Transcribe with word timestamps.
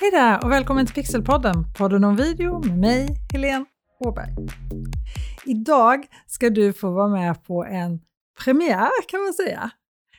Hej 0.00 0.10
där 0.10 0.44
och 0.44 0.50
välkommen 0.50 0.86
till 0.86 0.94
Pixelpodden, 0.94 1.54
podden 1.78 2.04
om 2.04 2.16
video 2.16 2.64
med 2.64 2.78
mig, 2.78 3.08
Helene 3.32 3.64
Åberg. 4.00 4.28
Idag 5.46 6.06
ska 6.26 6.50
du 6.50 6.72
få 6.72 6.90
vara 6.90 7.08
med 7.08 7.44
på 7.44 7.64
en 7.64 8.00
premiär 8.44 9.08
kan 9.08 9.20
man 9.20 9.32
säga. 9.32 9.70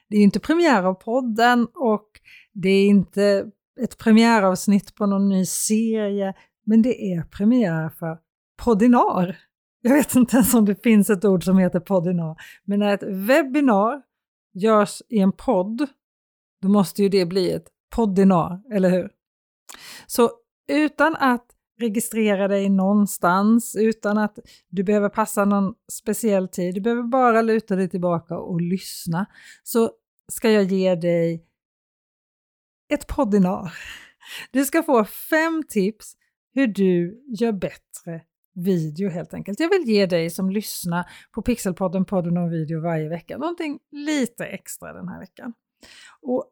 Det 0.09 0.17
är 0.17 0.21
inte 0.21 0.39
premiär 0.39 0.83
av 0.83 0.93
podden 0.93 1.67
och 1.73 2.07
det 2.53 2.69
är 2.69 2.87
inte 2.87 3.51
ett 3.81 3.97
premiäravsnitt 3.97 4.95
på 4.95 5.05
någon 5.05 5.29
ny 5.29 5.45
serie, 5.45 6.33
men 6.65 6.81
det 6.81 7.13
är 7.13 7.23
premiär 7.23 7.89
för 7.89 8.17
poddinar. 8.63 9.37
Jag 9.81 9.93
vet 9.93 10.15
inte 10.15 10.35
ens 10.35 10.53
om 10.53 10.65
det 10.65 10.83
finns 10.83 11.09
ett 11.09 11.25
ord 11.25 11.43
som 11.43 11.57
heter 11.57 11.79
poddinar 11.79 12.35
men 12.63 12.79
när 12.79 12.93
ett 12.93 13.03
webbinar 13.03 14.01
görs 14.53 15.01
i 15.09 15.19
en 15.19 15.31
podd, 15.31 15.87
då 16.61 16.69
måste 16.69 17.03
ju 17.03 17.09
det 17.09 17.25
bli 17.25 17.51
ett 17.51 17.67
poddinar, 17.95 18.61
eller 18.73 18.89
hur? 18.89 19.16
Så 20.07 20.31
utan 20.67 21.15
att 21.15 21.45
registrera 21.79 22.47
dig 22.47 22.69
någonstans, 22.69 23.75
utan 23.75 24.17
att 24.17 24.39
du 24.69 24.83
behöver 24.83 25.09
passa 25.09 25.45
någon 25.45 25.73
speciell 25.91 26.47
tid, 26.47 26.75
du 26.75 26.81
behöver 26.81 27.03
bara 27.03 27.41
luta 27.41 27.75
dig 27.75 27.89
tillbaka 27.89 28.37
och 28.37 28.61
lyssna, 28.61 29.25
så 29.63 29.91
ska 30.31 30.51
jag 30.51 30.63
ge 30.63 30.95
dig 30.95 31.45
ett 32.93 33.07
poddinar. 33.07 33.73
Du 34.51 34.65
ska 34.65 34.83
få 34.83 35.05
fem 35.05 35.63
tips 35.69 36.13
hur 36.53 36.67
du 36.67 37.23
gör 37.39 37.51
bättre 37.51 38.21
video 38.55 39.09
helt 39.09 39.33
enkelt. 39.33 39.59
Jag 39.59 39.69
vill 39.69 39.83
ge 39.83 40.05
dig 40.05 40.29
som 40.29 40.49
lyssnar 40.49 41.09
på 41.31 41.41
Pixelpodden, 41.41 42.05
podden 42.05 42.37
om 42.37 42.49
video 42.49 42.81
varje 42.81 43.09
vecka, 43.09 43.37
någonting 43.37 43.79
lite 43.91 44.45
extra 44.45 44.93
den 44.93 45.07
här 45.07 45.19
veckan. 45.19 45.53
Och 46.21 46.51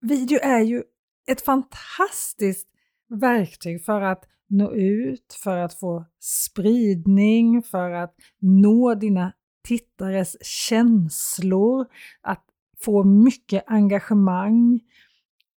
video 0.00 0.38
är 0.42 0.60
ju 0.60 0.82
ett 1.26 1.40
fantastiskt 1.40 2.68
verktyg 3.08 3.84
för 3.84 4.00
att 4.00 4.24
nå 4.48 4.72
ut, 4.72 5.38
för 5.44 5.56
att 5.56 5.74
få 5.74 6.04
spridning, 6.20 7.62
för 7.62 7.90
att 7.90 8.14
nå 8.40 8.94
dina 8.94 9.32
tittares 9.68 10.36
känslor, 10.46 11.86
att 12.22 12.44
få 12.84 13.04
mycket 13.04 13.64
engagemang. 13.66 14.80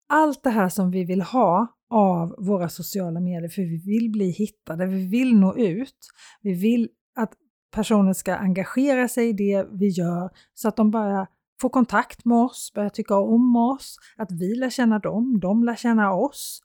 Allt 0.09 0.43
det 0.43 0.51
här 0.51 0.69
som 0.69 0.91
vi 0.91 1.05
vill 1.05 1.23
ha 1.23 1.67
av 1.91 2.35
våra 2.39 2.69
sociala 2.69 3.21
medier, 3.21 3.49
för 3.49 3.63
vi 3.63 3.77
vill 3.77 4.11
bli 4.11 4.31
hittade, 4.31 4.87
vi 4.87 5.07
vill 5.07 5.37
nå 5.37 5.57
ut, 5.57 5.99
vi 6.43 6.55
vill 6.55 6.89
att 7.17 7.33
personer 7.75 8.13
ska 8.13 8.35
engagera 8.35 9.09
sig 9.09 9.29
i 9.29 9.33
det 9.33 9.67
vi 9.73 9.89
gör 9.89 10.31
så 10.55 10.69
att 10.69 10.77
de 10.77 10.91
börjar 10.91 11.27
få 11.61 11.69
kontakt 11.69 12.25
med 12.25 12.39
oss, 12.39 12.73
börja 12.75 12.91
tycka 12.91 13.17
om 13.17 13.57
oss, 13.57 13.97
att 14.17 14.33
vi 14.33 14.55
lär 14.55 14.71
känna 14.71 14.99
dem, 14.99 15.41
de 15.41 15.65
lär 15.65 15.77
känna 15.77 16.13
oss 16.13 16.63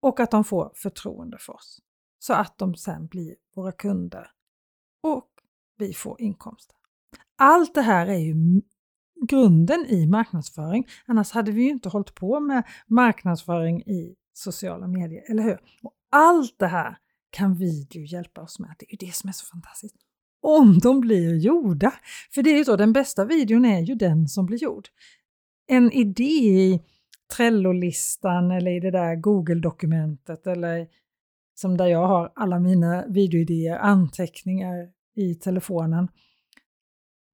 och 0.00 0.20
att 0.20 0.30
de 0.30 0.44
får 0.44 0.72
förtroende 0.74 1.38
för 1.40 1.52
oss. 1.52 1.80
Så 2.18 2.32
att 2.32 2.58
de 2.58 2.74
sen 2.74 3.06
blir 3.06 3.34
våra 3.54 3.72
kunder 3.72 4.30
och 5.02 5.28
vi 5.78 5.92
får 5.92 6.20
inkomster. 6.20 6.76
Allt 7.36 7.74
det 7.74 7.82
här 7.82 8.06
är 8.06 8.18
ju 8.18 8.34
grunden 9.28 9.86
i 9.86 10.06
marknadsföring, 10.06 10.88
annars 11.06 11.32
hade 11.32 11.52
vi 11.52 11.62
ju 11.62 11.70
inte 11.70 11.88
hållit 11.88 12.14
på 12.14 12.40
med 12.40 12.62
marknadsföring 12.86 13.82
i 13.82 14.16
sociala 14.32 14.86
medier, 14.86 15.30
eller 15.30 15.42
hur? 15.42 15.60
Och 15.82 15.94
allt 16.10 16.58
det 16.58 16.66
här 16.66 16.98
kan 17.30 17.54
video 17.54 18.02
hjälpa 18.02 18.40
oss 18.40 18.58
med. 18.58 18.74
Det 18.78 18.84
är 18.84 18.90
ju 18.92 19.06
det 19.06 19.14
som 19.14 19.28
är 19.28 19.32
så 19.32 19.46
fantastiskt 19.46 19.96
om 20.40 20.78
de 20.78 21.00
blir 21.00 21.36
gjorda. 21.36 21.92
För 22.34 22.42
det 22.42 22.50
är 22.50 22.58
ju 22.58 22.64
så, 22.64 22.76
den 22.76 22.92
bästa 22.92 23.24
videon 23.24 23.64
är 23.64 23.80
ju 23.80 23.94
den 23.94 24.28
som 24.28 24.46
blir 24.46 24.58
gjord. 24.58 24.88
En 25.66 25.92
idé 25.92 26.22
i 26.22 26.82
Trello-listan 27.36 28.50
eller 28.50 28.70
i 28.70 28.80
det 28.80 28.90
där 28.90 29.16
Google-dokumentet 29.16 30.46
eller 30.46 30.86
som 31.54 31.76
där 31.76 31.86
jag 31.86 32.06
har 32.06 32.32
alla 32.34 32.58
mina 32.58 33.06
videoidéer, 33.06 33.78
anteckningar 33.78 34.88
i 35.16 35.34
telefonen. 35.34 36.08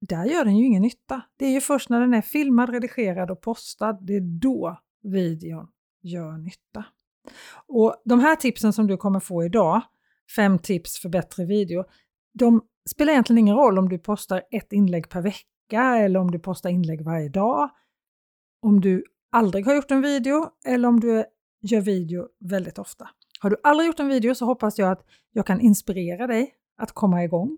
Där 0.01 0.25
gör 0.25 0.45
den 0.45 0.57
ju 0.57 0.65
ingen 0.65 0.81
nytta. 0.81 1.21
Det 1.37 1.45
är 1.45 1.51
ju 1.51 1.61
först 1.61 1.89
när 1.89 1.99
den 1.99 2.13
är 2.13 2.21
filmad, 2.21 2.69
redigerad 2.69 3.31
och 3.31 3.41
postad, 3.41 3.97
det 4.01 4.15
är 4.15 4.39
då 4.39 4.79
videon 5.03 5.67
gör 6.01 6.37
nytta. 6.37 6.85
Och 7.67 8.01
de 8.05 8.19
här 8.19 8.35
tipsen 8.35 8.73
som 8.73 8.87
du 8.87 8.97
kommer 8.97 9.19
få 9.19 9.43
idag, 9.43 9.81
fem 10.35 10.59
tips 10.59 10.99
för 10.99 11.09
bättre 11.09 11.45
video, 11.45 11.83
de 12.33 12.61
spelar 12.87 13.13
egentligen 13.13 13.37
ingen 13.37 13.55
roll 13.55 13.79
om 13.79 13.89
du 13.89 13.99
postar 13.99 14.43
ett 14.51 14.73
inlägg 14.73 15.09
per 15.09 15.21
vecka 15.21 15.81
eller 15.81 16.19
om 16.19 16.31
du 16.31 16.39
postar 16.39 16.69
inlägg 16.69 17.01
varje 17.01 17.29
dag. 17.29 17.69
Om 18.61 18.81
du 18.81 19.03
aldrig 19.31 19.65
har 19.65 19.75
gjort 19.75 19.91
en 19.91 20.01
video 20.01 20.49
eller 20.65 20.87
om 20.87 20.99
du 20.99 21.25
gör 21.61 21.81
video 21.81 22.27
väldigt 22.39 22.79
ofta. 22.79 23.09
Har 23.39 23.49
du 23.49 23.57
aldrig 23.63 23.87
gjort 23.87 23.99
en 23.99 24.07
video 24.07 24.35
så 24.35 24.45
hoppas 24.45 24.77
jag 24.77 24.91
att 24.91 25.05
jag 25.31 25.45
kan 25.45 25.61
inspirera 25.61 26.27
dig 26.27 26.53
att 26.77 26.91
komma 26.91 27.23
igång. 27.23 27.57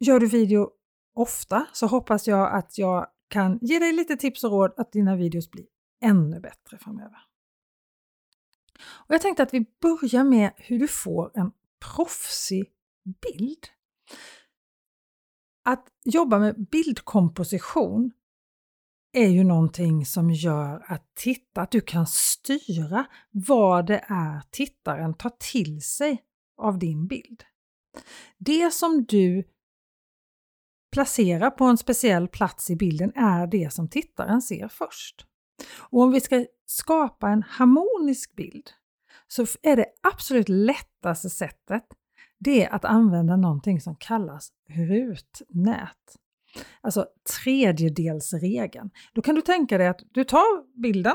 Gör 0.00 0.20
du 0.20 0.26
video 0.26 0.70
ofta 1.14 1.66
så 1.72 1.86
hoppas 1.86 2.28
jag 2.28 2.54
att 2.54 2.78
jag 2.78 3.06
kan 3.28 3.58
ge 3.62 3.78
dig 3.78 3.92
lite 3.92 4.16
tips 4.16 4.44
och 4.44 4.50
råd 4.50 4.74
att 4.76 4.92
dina 4.92 5.16
videos 5.16 5.50
blir 5.50 5.66
ännu 6.00 6.40
bättre 6.40 6.78
framöver. 6.78 7.18
Och 8.82 9.14
jag 9.14 9.22
tänkte 9.22 9.42
att 9.42 9.54
vi 9.54 9.66
börjar 9.80 10.24
med 10.24 10.50
hur 10.56 10.78
du 10.78 10.88
får 10.88 11.30
en 11.34 11.52
proffsig 11.94 12.70
bild. 13.04 13.66
Att 15.64 15.86
jobba 16.04 16.38
med 16.38 16.66
bildkomposition 16.68 18.12
är 19.12 19.28
ju 19.28 19.44
någonting 19.44 20.06
som 20.06 20.30
gör 20.30 20.84
att 20.88 21.14
titta, 21.14 21.60
att 21.60 21.70
du 21.70 21.80
kan 21.80 22.06
styra 22.06 23.06
vad 23.30 23.86
det 23.86 24.04
är 24.08 24.42
tittaren 24.50 25.14
tar 25.14 25.32
till 25.38 25.82
sig 25.82 26.22
av 26.56 26.78
din 26.78 27.06
bild. 27.06 27.44
Det 28.38 28.74
som 28.74 29.04
du 29.04 29.44
placerar 30.92 31.50
på 31.50 31.64
en 31.64 31.78
speciell 31.78 32.28
plats 32.28 32.70
i 32.70 32.76
bilden 32.76 33.12
är 33.14 33.46
det 33.46 33.72
som 33.72 33.88
tittaren 33.88 34.42
ser 34.42 34.68
först. 34.68 35.26
Och 35.78 36.00
om 36.00 36.10
vi 36.10 36.20
ska 36.20 36.46
skapa 36.66 37.28
en 37.28 37.42
harmonisk 37.42 38.36
bild 38.36 38.70
så 39.28 39.46
är 39.62 39.76
det 39.76 39.86
absolut 40.02 40.48
lättaste 40.48 41.30
sättet 41.30 41.84
det 42.44 42.64
är 42.64 42.74
att 42.74 42.84
använda 42.84 43.36
någonting 43.36 43.80
som 43.80 43.96
kallas 43.96 44.52
rutnät. 44.68 46.16
Alltså 46.80 47.06
tredjedelsregeln. 47.42 48.90
Då 49.14 49.22
kan 49.22 49.34
du 49.34 49.40
tänka 49.40 49.78
dig 49.78 49.88
att 49.88 50.00
du 50.10 50.24
tar 50.24 50.80
bilden 50.80 51.14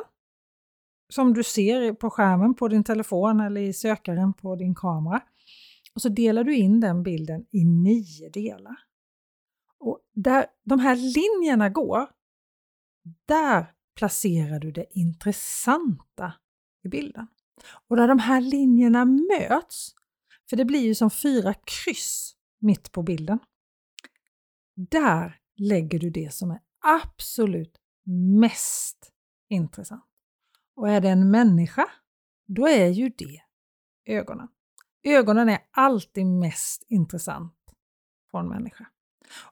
som 1.10 1.34
du 1.34 1.44
ser 1.44 1.94
på 1.94 2.10
skärmen 2.10 2.54
på 2.54 2.68
din 2.68 2.84
telefon 2.84 3.40
eller 3.40 3.62
i 3.62 3.74
sökaren 3.74 4.34
på 4.34 4.56
din 4.56 4.76
kamera 4.76 5.22
och 5.96 6.02
så 6.02 6.10
delar 6.10 6.44
du 6.44 6.56
in 6.56 6.80
den 6.80 7.04
bilden 7.04 7.46
i 7.52 7.66
nio 7.66 8.30
delar. 8.30 8.76
Och 9.80 10.00
där 10.14 10.46
de 10.66 10.80
här 10.80 10.96
linjerna 10.96 11.70
går, 11.70 12.10
där 13.26 13.72
placerar 13.96 14.60
du 14.60 14.72
det 14.72 14.86
intressanta 14.92 16.34
i 16.84 16.88
bilden. 16.88 17.28
Och 17.88 17.96
där 17.96 18.08
de 18.08 18.20
här 18.20 18.42
linjerna 18.42 19.06
möts, 19.06 19.96
för 20.50 20.58
det 20.58 20.66
blir 20.66 20.80
ju 20.80 20.96
som 20.96 21.12
fyra 21.12 21.54
kryss 21.54 22.36
mitt 22.60 22.92
på 22.92 23.04
bilden. 23.04 23.40
Där 24.76 25.40
lägger 25.56 26.00
du 26.00 26.10
det 26.10 26.34
som 26.34 26.52
är 26.52 26.60
absolut 26.80 27.78
mest 28.40 29.12
intressant. 29.50 30.04
Och 30.76 30.90
är 30.90 31.02
det 31.02 31.10
en 31.10 31.32
människa, 31.32 31.86
då 32.48 32.68
är 32.68 32.88
ju 32.88 33.10
det 33.10 33.42
ögonen. 34.06 34.48
Ögonen 35.04 35.50
är 35.50 35.60
alltid 35.72 36.26
mest 36.26 36.84
intressant 36.88 37.54
på 38.32 38.38
en 38.38 38.48
människa. 38.48 38.88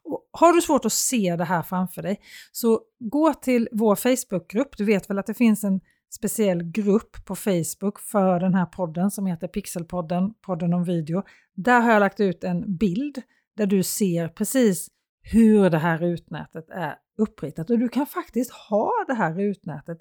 Och 0.04 0.30
har 0.32 0.54
du 0.54 0.62
svårt 0.62 0.86
att 0.86 0.94
se 0.94 1.36
det 1.36 1.44
här 1.44 1.64
framför 1.64 2.02
dig, 2.02 2.22
så 2.52 2.82
gå 3.00 3.34
till 3.34 3.70
vår 3.72 3.96
Facebookgrupp. 3.96 4.78
Du 4.78 4.86
vet 4.86 5.10
väl 5.10 5.20
att 5.20 5.26
det 5.26 5.34
finns 5.34 5.64
en 5.64 5.82
speciell 6.16 6.64
grupp 6.64 7.26
på 7.26 7.36
Facebook 7.36 8.00
för 8.00 8.40
den 8.40 8.54
här 8.54 8.66
podden 8.66 9.12
som 9.12 9.26
heter 9.26 9.48
Pixelpodden, 9.48 10.34
podden 10.42 10.74
om 10.74 10.84
video. 10.84 11.24
Där 11.56 11.82
har 11.82 11.92
jag 11.92 12.00
lagt 12.00 12.20
ut 12.20 12.44
en 12.44 12.78
bild 12.78 13.22
där 13.58 13.66
du 13.66 13.84
ser 13.84 14.28
precis 14.28 14.88
hur 15.22 15.70
det 15.70 15.78
här 15.78 15.98
rutnätet 15.98 16.70
är 16.70 16.96
uppritat 17.18 17.70
och 17.70 17.80
du 17.80 17.90
kan 17.90 18.06
faktiskt 18.06 18.52
ha 18.52 18.92
det 19.08 19.14
här 19.14 19.34
rutnätet 19.34 19.98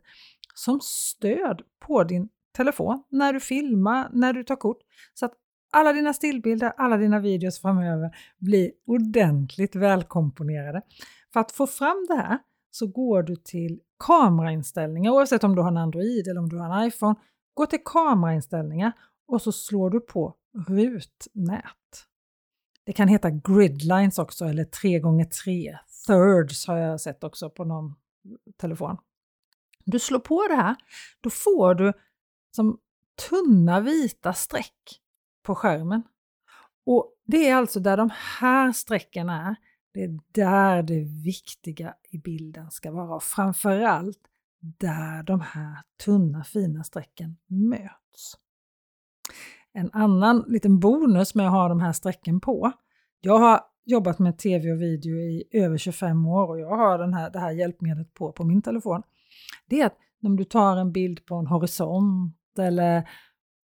som 0.54 0.80
stöd 0.82 1.62
på 1.86 2.04
din 2.04 2.28
telefon 2.56 3.02
när 3.08 3.32
du 3.32 3.40
filmar, 3.40 4.08
när 4.12 4.32
du 4.32 4.44
tar 4.44 4.56
kort. 4.56 4.78
Så 5.14 5.26
att 5.26 5.32
alla 5.72 5.92
dina 5.92 6.12
stillbilder, 6.12 6.72
alla 6.76 6.96
dina 6.96 7.20
videos 7.20 7.60
framöver 7.60 8.16
blir 8.38 8.70
ordentligt 8.86 9.76
välkomponerade. 9.76 10.82
För 11.32 11.40
att 11.40 11.52
få 11.52 11.66
fram 11.66 12.06
det 12.08 12.14
här 12.14 12.38
så 12.74 12.86
går 12.86 13.22
du 13.22 13.36
till 13.36 13.80
kamerainställningar, 13.98 15.10
oavsett 15.10 15.44
om 15.44 15.54
du 15.54 15.62
har 15.62 15.68
en 15.68 15.76
Android 15.76 16.28
eller 16.28 16.40
om 16.40 16.48
du 16.48 16.58
har 16.58 16.82
en 16.82 16.88
iPhone. 16.88 17.14
Gå 17.54 17.66
till 17.66 17.84
kamerainställningar 17.84 18.92
och 19.26 19.42
så 19.42 19.52
slår 19.52 19.90
du 19.90 20.00
på 20.00 20.34
rutnät. 20.68 22.06
Det 22.84 22.92
kan 22.92 23.08
heta 23.08 23.30
gridlines 23.30 24.18
också 24.18 24.44
eller 24.44 24.64
3x3. 24.64 25.76
Thirds 26.06 26.66
har 26.66 26.76
jag 26.76 27.00
sett 27.00 27.24
också 27.24 27.50
på 27.50 27.64
någon 27.64 27.94
telefon. 28.56 28.96
Du 29.84 29.98
slår 29.98 30.18
på 30.18 30.46
det 30.48 30.56
här, 30.56 30.76
då 31.20 31.30
får 31.30 31.74
du 31.74 31.92
som 32.56 32.78
tunna 33.28 33.80
vita 33.80 34.32
streck 34.32 35.00
på 35.42 35.54
skärmen. 35.54 36.02
Och 36.86 37.14
det 37.26 37.48
är 37.48 37.54
alltså 37.54 37.80
där 37.80 37.96
de 37.96 38.10
här 38.40 38.72
strecken 38.72 39.28
är, 39.28 39.56
det 39.94 40.04
är 40.04 40.18
där 40.32 40.82
det 40.82 41.04
viktiga 41.24 41.94
i 42.10 42.18
bilden 42.18 42.70
ska 42.70 42.92
vara. 42.92 43.14
Och 43.14 43.22
framförallt 43.22 44.20
där 44.60 45.22
de 45.22 45.40
här 45.40 45.78
tunna 46.04 46.44
fina 46.44 46.84
strecken 46.84 47.36
möts. 47.46 48.34
En 49.72 49.90
annan 49.92 50.44
liten 50.48 50.80
bonus 50.80 51.34
med 51.34 51.46
att 51.46 51.52
ha 51.52 51.68
de 51.68 51.80
här 51.80 51.92
strecken 51.92 52.40
på. 52.40 52.72
Jag 53.20 53.38
har 53.38 53.60
jobbat 53.84 54.18
med 54.18 54.38
tv 54.38 54.72
och 54.72 54.80
video 54.80 55.16
i 55.16 55.44
över 55.52 55.78
25 55.78 56.26
år 56.26 56.48
och 56.48 56.60
jag 56.60 56.76
har 56.76 56.98
den 56.98 57.14
här, 57.14 57.30
det 57.30 57.38
här 57.38 57.50
hjälpmedlet 57.50 58.14
på 58.14 58.32
på 58.32 58.44
min 58.44 58.62
telefon. 58.62 59.02
Det 59.66 59.80
är 59.80 59.86
att 59.86 59.98
om 60.22 60.36
du 60.36 60.44
tar 60.44 60.76
en 60.76 60.92
bild 60.92 61.26
på 61.26 61.34
en 61.34 61.46
horisont 61.46 62.58
eller 62.58 63.08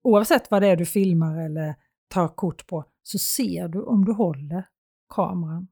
oavsett 0.02 0.50
vad 0.50 0.62
det 0.62 0.68
är 0.68 0.76
du 0.76 0.86
filmar 0.86 1.38
eller 1.38 1.74
tar 2.08 2.28
kort 2.28 2.66
på 2.66 2.84
så 3.02 3.18
ser 3.18 3.68
du 3.68 3.82
om 3.82 4.04
du 4.04 4.12
håller 4.12 4.66
kameran 5.08 5.68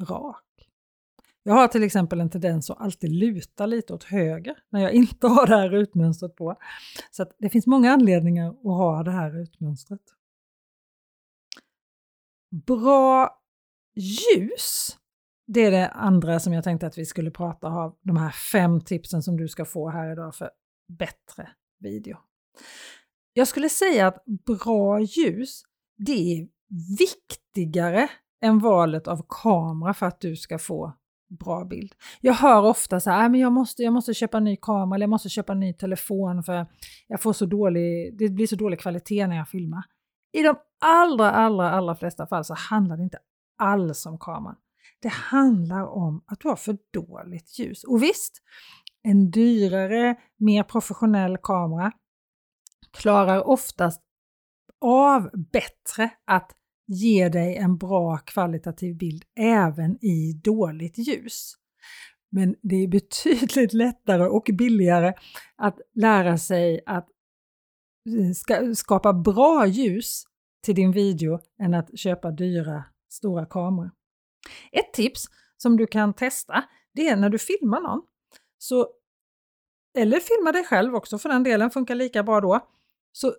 rak. 0.00 0.44
Jag 1.42 1.54
har 1.54 1.68
till 1.68 1.82
exempel 1.82 2.20
en 2.20 2.30
tendens 2.30 2.70
att 2.70 2.80
alltid 2.80 3.10
luta 3.10 3.66
lite 3.66 3.94
åt 3.94 4.04
höger 4.04 4.58
när 4.70 4.80
jag 4.80 4.92
inte 4.94 5.26
har 5.26 5.46
det 5.46 5.56
här 5.56 5.68
rutmönstret 5.68 6.36
på. 6.36 6.56
Så 7.10 7.26
det 7.38 7.48
finns 7.48 7.66
många 7.66 7.92
anledningar 7.92 8.48
att 8.48 8.62
ha 8.62 9.02
det 9.02 9.10
här 9.10 9.30
rutmönstret. 9.30 10.00
Bra 12.66 13.40
ljus, 13.96 14.98
det 15.46 15.60
är 15.60 15.70
det 15.70 15.88
andra 15.88 16.40
som 16.40 16.52
jag 16.52 16.64
tänkte 16.64 16.86
att 16.86 16.98
vi 16.98 17.06
skulle 17.06 17.30
prata 17.30 17.68
om, 17.68 17.96
de 18.02 18.16
här 18.16 18.30
fem 18.52 18.80
tipsen 18.80 19.22
som 19.22 19.36
du 19.36 19.48
ska 19.48 19.64
få 19.64 19.88
här 19.88 20.12
idag 20.12 20.34
för 20.34 20.50
bättre 20.88 21.50
video. 21.78 22.18
Jag 23.32 23.48
skulle 23.48 23.68
säga 23.68 24.06
att 24.06 24.24
bra 24.24 25.00
ljus, 25.00 25.62
det 25.96 26.12
är 26.12 26.48
viktigare 26.98 28.08
än 28.40 28.58
valet 28.58 29.08
av 29.08 29.26
kamera 29.28 29.94
för 29.94 30.06
att 30.06 30.20
du 30.20 30.36
ska 30.36 30.58
få 30.58 30.92
bra 31.28 31.64
bild. 31.64 31.94
Jag 32.20 32.34
hör 32.34 32.62
ofta 32.62 33.00
så 33.00 33.10
här, 33.10 33.24
äh, 33.24 33.30
men 33.30 33.40
jag 33.40 33.52
måste, 33.52 33.82
jag 33.82 33.92
måste 33.92 34.14
köpa 34.14 34.36
en 34.36 34.44
ny 34.44 34.56
kamera 34.56 34.96
eller 34.96 35.04
jag 35.04 35.10
måste 35.10 35.28
köpa 35.28 35.52
en 35.52 35.60
ny 35.60 35.72
telefon 35.72 36.42
för 36.42 36.66
jag 37.06 37.22
får 37.22 37.32
så 37.32 37.46
dålig, 37.46 38.18
det 38.18 38.28
blir 38.28 38.46
så 38.46 38.56
dålig 38.56 38.80
kvalitet 38.80 39.26
när 39.26 39.36
jag 39.36 39.48
filmar. 39.48 39.82
I 40.32 40.42
de 40.42 40.56
allra, 40.80 41.30
allra, 41.30 41.70
allra 41.70 41.94
flesta 41.94 42.26
fall 42.26 42.44
så 42.44 42.54
handlar 42.54 42.96
det 42.96 43.02
inte 43.02 43.18
alls 43.58 44.06
om 44.06 44.18
kameran. 44.18 44.56
Det 45.02 45.08
handlar 45.08 45.86
om 45.86 46.24
att 46.26 46.40
du 46.40 46.48
har 46.48 46.56
för 46.56 46.78
dåligt 46.92 47.58
ljus. 47.58 47.84
Och 47.84 48.02
visst, 48.02 48.42
en 49.02 49.30
dyrare, 49.30 50.16
mer 50.36 50.62
professionell 50.62 51.38
kamera 51.42 51.92
klarar 52.90 53.48
oftast 53.48 54.02
av 54.80 55.30
bättre 55.52 56.10
att 56.24 56.57
ger 56.88 57.30
dig 57.30 57.56
en 57.56 57.76
bra 57.76 58.18
kvalitativ 58.18 58.96
bild 58.96 59.24
även 59.40 60.04
i 60.04 60.32
dåligt 60.44 60.98
ljus. 60.98 61.54
Men 62.30 62.54
det 62.62 62.76
är 62.76 62.88
betydligt 62.88 63.72
lättare 63.72 64.26
och 64.26 64.50
billigare 64.52 65.14
att 65.56 65.80
lära 65.94 66.38
sig 66.38 66.80
att 66.86 67.08
eh, 68.50 68.72
skapa 68.74 69.12
bra 69.12 69.66
ljus 69.66 70.24
till 70.64 70.74
din 70.74 70.92
video 70.92 71.40
än 71.62 71.74
att 71.74 71.98
köpa 71.98 72.30
dyra 72.30 72.84
stora 73.08 73.46
kameror. 73.46 73.90
Ett 74.72 74.92
tips 74.92 75.24
som 75.56 75.76
du 75.76 75.86
kan 75.86 76.14
testa 76.14 76.64
det 76.94 77.08
är 77.08 77.16
när 77.16 77.30
du 77.30 77.38
filmar 77.38 77.80
någon, 77.80 78.02
så, 78.58 78.88
eller 79.98 80.20
filma 80.20 80.52
dig 80.52 80.64
själv 80.64 80.94
också 80.94 81.18
för 81.18 81.28
den 81.28 81.42
delen, 81.42 81.70
funkar 81.70 81.94
lika 81.94 82.22
bra 82.22 82.40
då, 82.40 82.68
så 83.12 83.34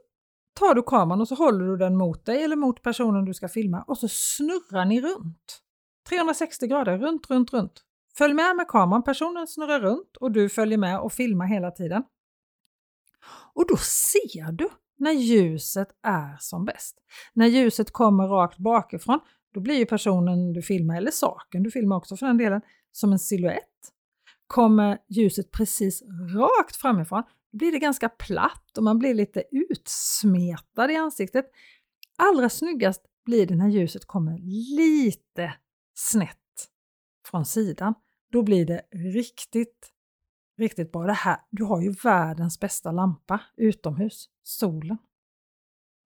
tar 0.60 0.76
du 0.76 0.84
kameran 0.84 1.22
och 1.22 1.28
så 1.28 1.36
håller 1.36 1.66
du 1.66 1.78
den 1.78 1.98
mot 1.98 2.26
dig 2.26 2.44
eller 2.44 2.56
mot 2.56 2.82
personen 2.82 3.26
du 3.26 3.34
ska 3.34 3.48
filma 3.48 3.84
och 3.88 3.98
så 3.98 4.08
snurrar 4.08 4.86
ni 4.86 5.02
runt. 5.02 5.62
360 6.10 6.68
grader, 6.68 6.98
runt, 6.98 7.30
runt, 7.30 7.54
runt. 7.54 7.84
Följ 8.18 8.34
med 8.34 8.56
med 8.56 8.68
kameran, 8.68 9.04
personen 9.04 9.48
snurrar 9.48 9.80
runt 9.80 10.18
och 10.20 10.32
du 10.32 10.50
följer 10.50 10.78
med 10.78 11.00
och 11.00 11.14
filmar 11.14 11.46
hela 11.46 11.72
tiden. 11.72 12.04
Och 13.54 13.68
då 13.68 13.78
ser 13.78 14.52
du 14.52 14.70
när 14.98 15.12
ljuset 15.12 15.88
är 16.04 16.38
som 16.40 16.66
bäst. 16.66 16.98
När 17.34 17.48
ljuset 17.48 17.92
kommer 17.92 18.28
rakt 18.28 18.58
bakifrån, 18.58 19.20
då 19.54 19.60
blir 19.60 19.76
ju 19.76 19.86
personen 19.86 20.54
du 20.54 20.62
filmar, 20.62 20.98
eller 20.98 21.12
saken 21.12 21.64
du 21.64 21.72
filmar 21.72 21.96
också 21.96 22.18
för 22.18 22.26
den 22.26 22.38
delen, 22.38 22.62
som 22.92 23.12
en 23.12 23.20
siluett. 23.20 23.64
Kommer 24.48 24.98
ljuset 25.10 25.52
precis 25.52 26.04
rakt 26.36 26.76
framifrån, 26.76 27.24
blir 27.51 27.72
det 27.72 27.80
ganska 27.80 28.10
platt 28.10 28.78
och 28.78 28.84
man 28.84 29.00
blir 29.00 29.13
lite 29.13 29.44
utsmetad 29.51 30.92
i 30.92 30.96
ansiktet. 30.96 31.46
Allra 32.18 32.50
snyggast 32.50 33.01
blir 33.25 33.48
det 33.48 33.56
när 33.56 33.68
ljuset 33.68 34.06
kommer 34.06 34.38
lite 34.78 35.54
snett 35.96 36.38
från 37.28 37.46
sidan. 37.46 37.94
Då 38.31 38.44
blir 38.44 38.66
det 38.66 38.81
riktigt, 38.92 39.90
riktigt 40.57 40.92
bra. 40.92 41.04
Det 41.04 41.13
här, 41.13 41.38
du 41.51 41.63
har 41.63 41.81
ju 41.81 41.92
världens 41.92 42.60
bästa 42.60 42.92
lampa 42.92 43.42
utomhus, 43.57 44.30
solen. 44.44 44.98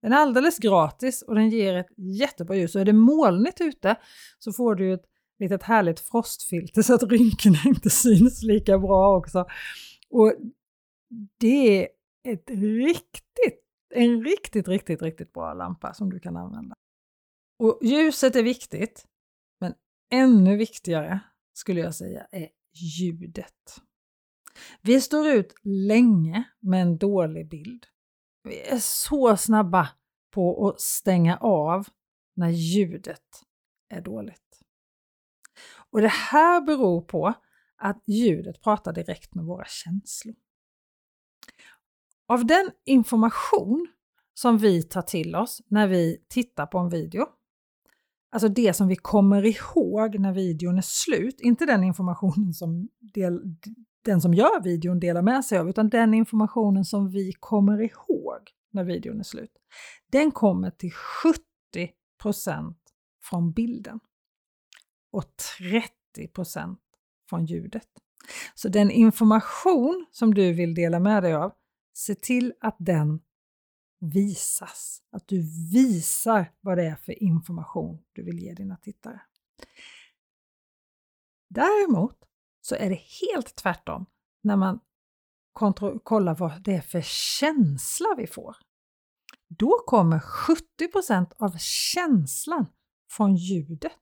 Den 0.02 0.12
är 0.12 0.16
alldeles 0.16 0.58
gratis 0.58 1.22
och 1.22 1.34
den 1.34 1.50
ger 1.50 1.74
ett 1.74 1.90
jättebra 1.96 2.56
ljus. 2.56 2.74
Och 2.74 2.80
är 2.80 2.84
det 2.84 2.92
molnigt 2.92 3.60
ute 3.60 3.96
så 4.38 4.52
får 4.52 4.74
du 4.74 4.94
ett 4.94 5.04
litet 5.38 5.62
härligt 5.62 6.00
frostfilter 6.00 6.82
så 6.82 6.94
att 6.94 7.02
rynkorna 7.12 7.58
inte 7.64 7.90
syns 7.90 8.42
lika 8.42 8.78
bra 8.78 9.16
också. 9.16 9.46
Och 10.10 10.34
det 11.38 11.82
är 11.82 11.88
ett 12.28 12.50
riktigt, 12.50 13.64
en 13.94 14.24
riktigt, 14.24 14.68
riktigt, 14.68 15.02
riktigt 15.02 15.32
bra 15.32 15.54
lampa 15.54 15.94
som 15.94 16.10
du 16.10 16.20
kan 16.20 16.36
använda. 16.36 16.74
Och 17.58 17.78
ljuset 17.82 18.36
är 18.36 18.42
viktigt, 18.42 19.06
men 19.60 19.74
ännu 20.12 20.56
viktigare 20.56 21.20
skulle 21.52 21.80
jag 21.80 21.94
säga 21.94 22.26
är 22.30 22.48
ljudet. 22.74 23.80
Vi 24.82 25.00
står 25.00 25.28
ut 25.28 25.54
länge 25.62 26.44
med 26.60 26.82
en 26.82 26.98
dålig 26.98 27.48
bild. 27.48 27.86
Vi 28.42 28.60
är 28.60 28.78
så 28.78 29.36
snabba 29.36 29.88
på 30.30 30.68
att 30.68 30.80
stänga 30.80 31.36
av 31.36 31.86
när 32.36 32.50
ljudet 32.50 33.42
är 33.88 34.00
dåligt. 34.00 34.60
Och 35.90 36.00
det 36.00 36.08
här 36.08 36.60
beror 36.60 37.02
på 37.02 37.34
att 37.76 38.02
ljudet 38.08 38.62
pratar 38.62 38.92
direkt 38.92 39.34
med 39.34 39.44
våra 39.44 39.64
känslor. 39.64 40.36
Av 42.34 42.46
den 42.46 42.70
information 42.84 43.88
som 44.34 44.58
vi 44.58 44.82
tar 44.82 45.02
till 45.02 45.36
oss 45.36 45.62
när 45.68 45.88
vi 45.88 46.24
tittar 46.28 46.66
på 46.66 46.78
en 46.78 46.88
video, 46.88 47.26
alltså 48.32 48.48
det 48.48 48.74
som 48.74 48.88
vi 48.88 48.96
kommer 48.96 49.46
ihåg 49.46 50.18
när 50.18 50.32
videon 50.32 50.78
är 50.78 50.82
slut, 50.82 51.40
inte 51.40 51.66
den 51.66 51.84
informationen 51.84 52.54
som 52.54 52.88
del, 53.00 53.40
den 54.04 54.20
som 54.20 54.34
gör 54.34 54.62
videon 54.62 55.00
delar 55.00 55.22
med 55.22 55.44
sig 55.44 55.58
av, 55.58 55.68
utan 55.68 55.88
den 55.88 56.14
informationen 56.14 56.84
som 56.84 57.10
vi 57.10 57.32
kommer 57.32 57.82
ihåg 57.82 58.40
när 58.70 58.84
videon 58.84 59.20
är 59.20 59.24
slut. 59.24 59.52
Den 60.12 60.30
kommer 60.30 60.70
till 60.70 60.92
70% 62.14 62.74
från 63.22 63.52
bilden 63.52 64.00
och 65.12 65.24
30% 66.16 66.76
från 67.28 67.46
ljudet. 67.46 67.88
Så 68.54 68.68
den 68.68 68.90
information 68.90 70.06
som 70.10 70.34
du 70.34 70.52
vill 70.52 70.74
dela 70.74 71.00
med 71.00 71.22
dig 71.22 71.34
av, 71.34 71.52
se 71.94 72.14
till 72.14 72.54
att 72.60 72.76
den 72.78 73.22
visas. 74.00 75.02
Att 75.10 75.28
du 75.28 75.42
visar 75.72 76.52
vad 76.60 76.78
det 76.78 76.84
är 76.84 76.96
för 76.96 77.22
information 77.22 78.04
du 78.12 78.22
vill 78.22 78.38
ge 78.38 78.54
dina 78.54 78.76
tittare. 78.76 79.20
Däremot 81.48 82.18
så 82.60 82.74
är 82.74 82.90
det 82.90 83.00
helt 83.22 83.56
tvärtom 83.56 84.06
när 84.42 84.56
man 84.56 84.80
kollar 86.02 86.34
vad 86.34 86.62
det 86.62 86.74
är 86.74 86.80
för 86.80 87.02
känsla 87.40 88.14
vi 88.16 88.26
får. 88.26 88.56
Då 89.48 89.82
kommer 89.86 90.18
70% 90.18 91.32
av 91.38 91.56
känslan 91.58 92.66
från 93.10 93.36
ljudet 93.36 93.92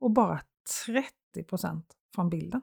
och 0.00 0.10
bara 0.10 0.42
30% 0.86 1.82
från 2.14 2.30
bilden. 2.30 2.62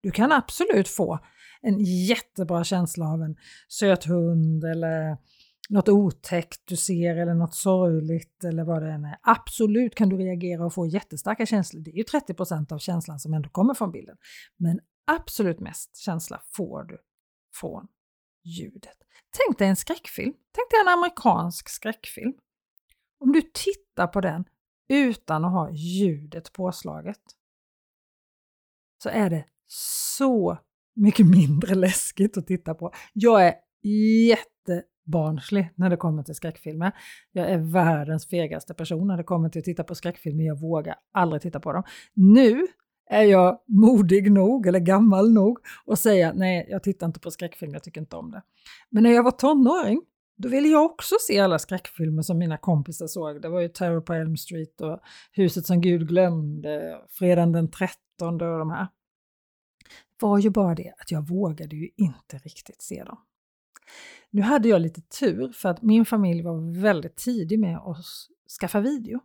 Du 0.00 0.10
kan 0.10 0.32
absolut 0.32 0.88
få 0.88 1.18
en 1.64 1.78
jättebra 1.80 2.64
känsla 2.64 3.08
av 3.08 3.22
en 3.22 3.36
söt 3.68 4.04
hund 4.04 4.64
eller 4.64 5.16
något 5.68 5.88
otäckt 5.88 6.62
du 6.64 6.76
ser 6.76 7.16
eller 7.16 7.34
något 7.34 7.54
sorgligt 7.54 8.44
eller 8.44 8.64
vad 8.64 8.82
det 8.82 8.92
än 8.92 9.04
är. 9.04 9.18
Absolut 9.22 9.94
kan 9.94 10.08
du 10.08 10.16
reagera 10.16 10.66
och 10.66 10.74
få 10.74 10.86
jättestarka 10.86 11.46
känslor. 11.46 11.80
Det 11.82 11.90
är 11.90 11.96
ju 11.96 12.02
30% 12.02 12.72
av 12.72 12.78
känslan 12.78 13.20
som 13.20 13.34
ändå 13.34 13.48
kommer 13.48 13.74
från 13.74 13.92
bilden. 13.92 14.16
Men 14.56 14.80
absolut 15.06 15.60
mest 15.60 15.96
känsla 15.96 16.42
får 16.56 16.84
du 16.84 16.98
från 17.54 17.86
ljudet. 18.44 18.96
Tänk 19.30 19.58
dig 19.58 19.68
en 19.68 19.76
skräckfilm. 19.76 20.32
Tänk 20.32 20.70
dig 20.70 20.80
en 20.80 20.98
amerikansk 20.98 21.68
skräckfilm. 21.68 22.32
Om 23.18 23.32
du 23.32 23.42
tittar 23.42 24.06
på 24.06 24.20
den 24.20 24.44
utan 24.88 25.44
att 25.44 25.52
ha 25.52 25.70
ljudet 25.70 26.52
påslaget 26.52 27.20
så 29.02 29.08
är 29.08 29.30
det 29.30 29.44
så 29.66 30.58
mycket 30.94 31.26
mindre 31.26 31.74
läskigt 31.74 32.36
att 32.36 32.46
titta 32.46 32.74
på. 32.74 32.92
Jag 33.12 33.46
är 33.46 33.54
jättebarnslig 34.28 35.68
när 35.74 35.90
det 35.90 35.96
kommer 35.96 36.22
till 36.22 36.34
skräckfilmer. 36.34 36.92
Jag 37.32 37.50
är 37.50 37.58
världens 37.58 38.26
fegaste 38.26 38.74
person 38.74 39.06
när 39.06 39.16
det 39.16 39.24
kommer 39.24 39.48
till 39.48 39.58
att 39.58 39.64
titta 39.64 39.84
på 39.84 39.94
skräckfilmer. 39.94 40.44
Jag 40.44 40.60
vågar 40.60 40.94
aldrig 41.12 41.42
titta 41.42 41.60
på 41.60 41.72
dem. 41.72 41.82
Nu 42.14 42.66
är 43.10 43.22
jag 43.22 43.60
modig 43.66 44.32
nog, 44.32 44.66
eller 44.66 44.80
gammal 44.80 45.32
nog, 45.32 45.58
att 45.86 45.98
säga 45.98 46.32
nej, 46.34 46.66
jag 46.70 46.82
tittar 46.82 47.06
inte 47.06 47.20
på 47.20 47.30
skräckfilm, 47.30 47.72
jag 47.72 47.82
tycker 47.82 48.00
inte 48.00 48.16
om 48.16 48.30
det. 48.30 48.42
Men 48.90 49.02
när 49.02 49.10
jag 49.10 49.22
var 49.22 49.30
tonåring, 49.30 50.02
då 50.36 50.48
ville 50.48 50.68
jag 50.68 50.84
också 50.84 51.14
se 51.20 51.40
alla 51.40 51.58
skräckfilmer 51.58 52.22
som 52.22 52.38
mina 52.38 52.56
kompisar 52.56 53.06
såg. 53.06 53.42
Det 53.42 53.48
var 53.48 53.60
ju 53.60 53.68
Terror 53.68 54.00
på 54.00 54.12
Elm 54.12 54.36
Street 54.36 54.80
och 54.80 55.00
Huset 55.32 55.66
som 55.66 55.80
Gud 55.80 56.08
glömde, 56.08 57.00
Fredagen 57.10 57.52
den 57.52 57.70
13 57.70 57.96
och 58.20 58.58
de 58.58 58.70
här. 58.70 58.86
Var 60.20 60.38
ju 60.38 60.50
bara 60.50 60.74
det 60.74 60.94
att 60.98 61.10
jag 61.10 61.28
vågade 61.28 61.76
ju 61.76 61.90
inte 61.96 62.38
riktigt 62.38 62.82
se 62.82 63.04
dem. 63.04 63.18
Nu 64.30 64.42
hade 64.42 64.68
jag 64.68 64.80
lite 64.80 65.00
tur 65.00 65.52
för 65.52 65.68
att 65.68 65.82
min 65.82 66.04
familj 66.04 66.42
var 66.42 66.80
väldigt 66.80 67.16
tidig 67.16 67.58
med 67.58 67.76
att 67.76 67.96
skaffa 68.60 68.80
video. 68.80 69.20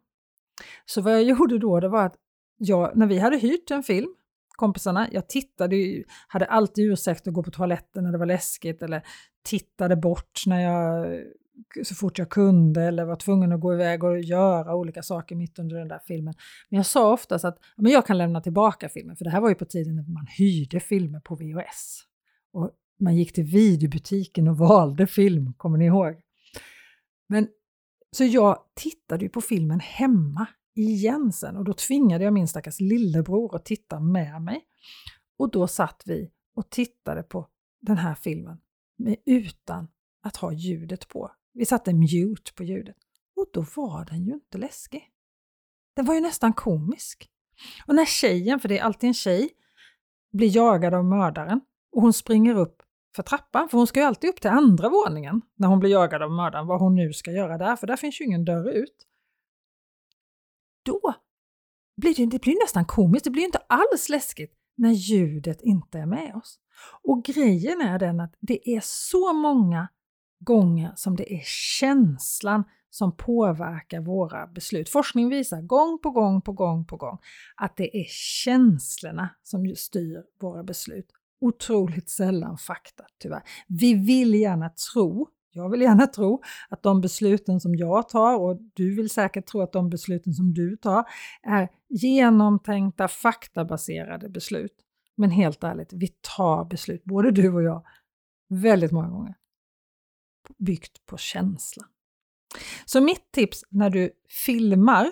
Så 0.86 1.02
vad 1.02 1.14
jag 1.14 1.24
gjorde 1.24 1.60
då, 1.60 1.80
det 1.80 1.90
var 1.90 2.06
att 2.06 2.16
jag, 2.58 2.98
när 2.98 3.08
vi 3.08 3.20
hade 3.20 3.38
hyrt 3.38 3.72
en 3.72 3.84
film, 3.84 4.16
kompisarna, 4.56 5.08
jag 5.12 5.30
tittade 5.30 5.76
ju, 5.76 6.04
hade 6.28 6.46
alltid 6.46 6.92
ursäkt 6.92 7.28
att 7.28 7.34
gå 7.34 7.44
på 7.44 7.52
toaletten 7.52 8.04
när 8.04 8.12
det 8.12 8.18
var 8.18 8.26
läskigt 8.26 8.84
eller 8.84 9.04
tittade 9.44 9.96
bort 9.96 10.44
när 10.46 10.62
jag, 10.62 11.20
så 11.84 11.96
fort 11.96 12.20
jag 12.20 12.30
kunde 12.30 12.84
eller 12.84 13.06
var 13.06 13.16
tvungen 13.16 13.52
att 13.52 13.62
gå 13.62 13.74
iväg 13.74 14.04
och 14.04 14.20
göra 14.20 14.76
olika 14.76 15.04
saker 15.04 15.36
mitt 15.36 15.60
under 15.60 15.76
den 15.76 15.88
där 15.88 16.00
filmen. 16.06 16.34
Men 16.70 16.78
jag 16.78 16.86
sa 16.86 17.14
oftast 17.14 17.46
att 17.46 17.60
men 17.78 17.92
jag 17.92 18.06
kan 18.06 18.18
lämna 18.18 18.42
tillbaka 18.42 18.90
filmen, 18.90 19.16
för 19.16 19.26
det 19.26 19.32
här 19.32 19.42
var 19.42 19.50
ju 19.50 19.56
på 19.56 19.66
tiden 19.66 19.96
när 19.96 20.14
man 20.14 20.28
hyrde 20.38 20.80
filmer 20.80 21.20
på 21.20 21.36
VHS. 21.36 22.04
Och 22.54 22.72
man 23.00 23.16
gick 23.16 23.34
till 23.34 23.44
videobutiken 23.44 24.48
och 24.48 24.58
valde 24.58 25.08
film, 25.08 25.54
kommer 25.58 25.78
ni 25.78 25.86
ihåg? 25.86 26.22
Men, 27.28 27.48
så 28.12 28.24
jag 28.24 28.58
tittade 28.74 29.26
ju 29.26 29.30
på 29.30 29.42
filmen 29.42 29.80
hemma 29.80 30.48
igen 30.76 31.32
sen 31.32 31.58
och 31.58 31.66
då 31.66 31.74
tvingade 31.74 32.24
jag 32.24 32.34
min 32.34 32.48
stackars 32.48 32.80
lillebror 32.80 33.56
att 33.56 33.66
titta 33.66 34.00
med 34.00 34.42
mig. 34.42 34.62
Och 35.38 35.52
då 35.52 35.68
satt 35.68 36.04
vi 36.06 36.32
och 36.56 36.70
tittade 36.70 37.24
på 37.24 37.48
den 37.82 37.98
här 37.98 38.16
filmen 38.16 38.58
utan 39.26 39.88
att 40.22 40.36
ha 40.36 40.54
ljudet 40.54 41.08
på. 41.08 41.32
Vi 41.60 41.66
satte 41.66 41.94
mute 41.94 42.54
på 42.56 42.64
ljudet 42.64 42.96
och 43.36 43.46
då 43.54 43.66
var 43.76 44.06
den 44.06 44.26
ju 44.26 44.34
inte 44.34 44.58
läskig. 44.58 45.10
Den 45.96 46.06
var 46.06 46.14
ju 46.14 46.22
nästan 46.22 46.54
komisk. 46.54 47.30
Och 47.88 47.96
när 47.96 48.06
tjejen, 48.06 48.60
för 48.60 48.70
det 48.70 48.80
är 48.80 48.84
alltid 48.84 49.08
en 49.08 49.14
tjej, 49.14 49.50
blir 50.32 50.56
jagad 50.56 50.94
av 50.94 51.06
mördaren 51.06 51.62
och 51.92 52.02
hon 52.02 52.14
springer 52.14 52.56
upp 52.56 52.84
för 53.16 53.24
trappan, 53.24 53.70
för 53.70 53.78
hon 53.78 53.88
ska 53.88 54.00
ju 54.00 54.06
alltid 54.06 54.30
upp 54.30 54.42
till 54.42 54.50
andra 54.50 54.90
våningen 54.90 55.42
när 55.56 55.68
hon 55.68 55.80
blir 55.80 55.90
jagad 55.90 56.22
av 56.22 56.32
mördaren, 56.32 56.68
vad 56.68 56.80
hon 56.80 56.96
nu 56.96 57.14
ska 57.14 57.32
göra 57.32 57.58
där, 57.58 57.76
för 57.76 57.88
där 57.88 57.96
finns 57.96 58.22
ju 58.22 58.26
ingen 58.26 58.46
dörr 58.46 58.70
ut 58.70 59.06
då 60.84 61.14
blir 61.98 62.16
det, 62.16 62.26
det 62.26 62.42
blir 62.42 62.64
nästan 62.64 62.86
komiskt, 62.86 63.24
det 63.24 63.32
blir 63.32 63.44
inte 63.44 63.62
alls 63.68 64.10
läskigt 64.10 64.54
när 64.78 64.92
ljudet 64.92 65.62
inte 65.62 66.00
är 66.00 66.06
med 66.06 66.36
oss. 66.36 66.60
Och 67.04 67.24
grejen 67.24 67.82
är 67.82 68.00
den 68.00 68.20
att 68.20 68.36
det 68.40 68.70
är 68.70 68.82
så 68.84 69.34
många 69.34 69.88
gånger 70.40 70.92
som 70.96 71.16
det 71.16 71.34
är 71.34 71.42
känslan 71.80 72.64
som 72.90 73.16
påverkar 73.16 74.02
våra 74.02 74.48
beslut. 74.48 74.90
Forskning 74.90 75.30
visar 75.30 75.62
gång 75.62 76.00
på 76.04 76.12
gång 76.12 76.42
på 76.42 76.52
gång 76.52 76.86
på 76.86 76.98
gång 76.98 77.18
att 77.56 77.78
det 77.78 77.98
är 77.98 78.06
känslorna 78.10 79.30
som 79.44 79.76
styr 79.76 80.24
våra 80.42 80.64
beslut. 80.64 81.06
Otroligt 81.42 82.10
sällan 82.10 82.58
fakta 82.58 83.04
tyvärr. 83.20 83.44
Vi 83.68 83.94
vill 83.94 84.34
gärna 84.34 84.70
tro 84.70 85.30
jag 85.52 85.70
vill 85.70 85.82
gärna 85.82 86.08
tro 86.08 86.42
att 86.70 86.84
de 86.84 87.02
besluten 87.02 87.60
som 87.60 87.76
jag 87.76 88.10
tar 88.10 88.40
och 88.40 88.58
du 88.74 88.96
vill 88.96 89.10
säkert 89.10 89.48
tro 89.48 89.62
att 89.62 89.72
de 89.72 89.90
besluten 89.90 90.34
som 90.34 90.54
du 90.54 90.78
tar 90.78 91.04
är 91.44 91.70
genomtänkta 91.90 93.08
faktabaserade 93.08 94.30
beslut. 94.30 94.74
Men 95.18 95.32
helt 95.32 95.64
ärligt, 95.64 95.94
vi 95.94 96.08
tar 96.38 96.66
beslut, 96.66 97.04
både 97.04 97.32
du 97.32 97.54
och 97.54 97.64
jag, 97.64 97.84
väldigt 98.50 98.92
många 98.92 99.10
gånger 99.10 99.36
byggt 100.58 101.06
på 101.06 101.18
känsla. 101.18 101.84
Så 102.86 103.02
mitt 103.02 103.32
tips 103.32 103.64
när 103.70 103.90
du 103.90 104.12
filmar, 104.46 105.12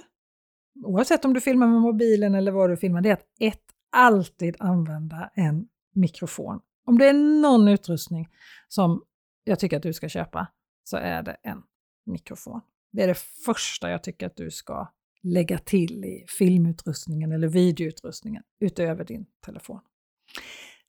oavsett 0.85 1.25
om 1.25 1.33
du 1.33 1.41
filmar 1.41 1.67
med 1.67 1.81
mobilen 1.81 2.35
eller 2.35 2.51
vad 2.51 2.69
du 2.69 2.77
filmar, 2.77 3.01
det 3.01 3.09
är 3.09 3.13
att 3.13 3.27
ett, 3.39 3.63
alltid 3.91 4.55
använda 4.59 5.29
en 5.33 5.67
mikrofon. 5.93 6.59
Om 6.85 6.97
det 6.97 7.05
är 7.05 7.13
någon 7.13 7.67
utrustning 7.67 8.29
som 8.67 9.03
jag 9.43 9.59
tycker 9.59 9.77
att 9.77 9.83
du 9.83 9.93
ska 9.93 10.09
köpa 10.09 10.47
så 10.83 10.97
är 10.97 11.23
det 11.23 11.37
en 11.43 11.63
mikrofon. 12.05 12.61
Det 12.91 13.03
är 13.03 13.07
det 13.07 13.19
första 13.45 13.89
jag 13.89 14.03
tycker 14.03 14.27
att 14.27 14.35
du 14.35 14.51
ska 14.51 14.93
lägga 15.23 15.57
till 15.57 16.05
i 16.05 16.25
filmutrustningen 16.37 17.31
eller 17.31 17.47
videoutrustningen 17.47 18.43
utöver 18.59 19.05
din 19.05 19.25
telefon. 19.45 19.79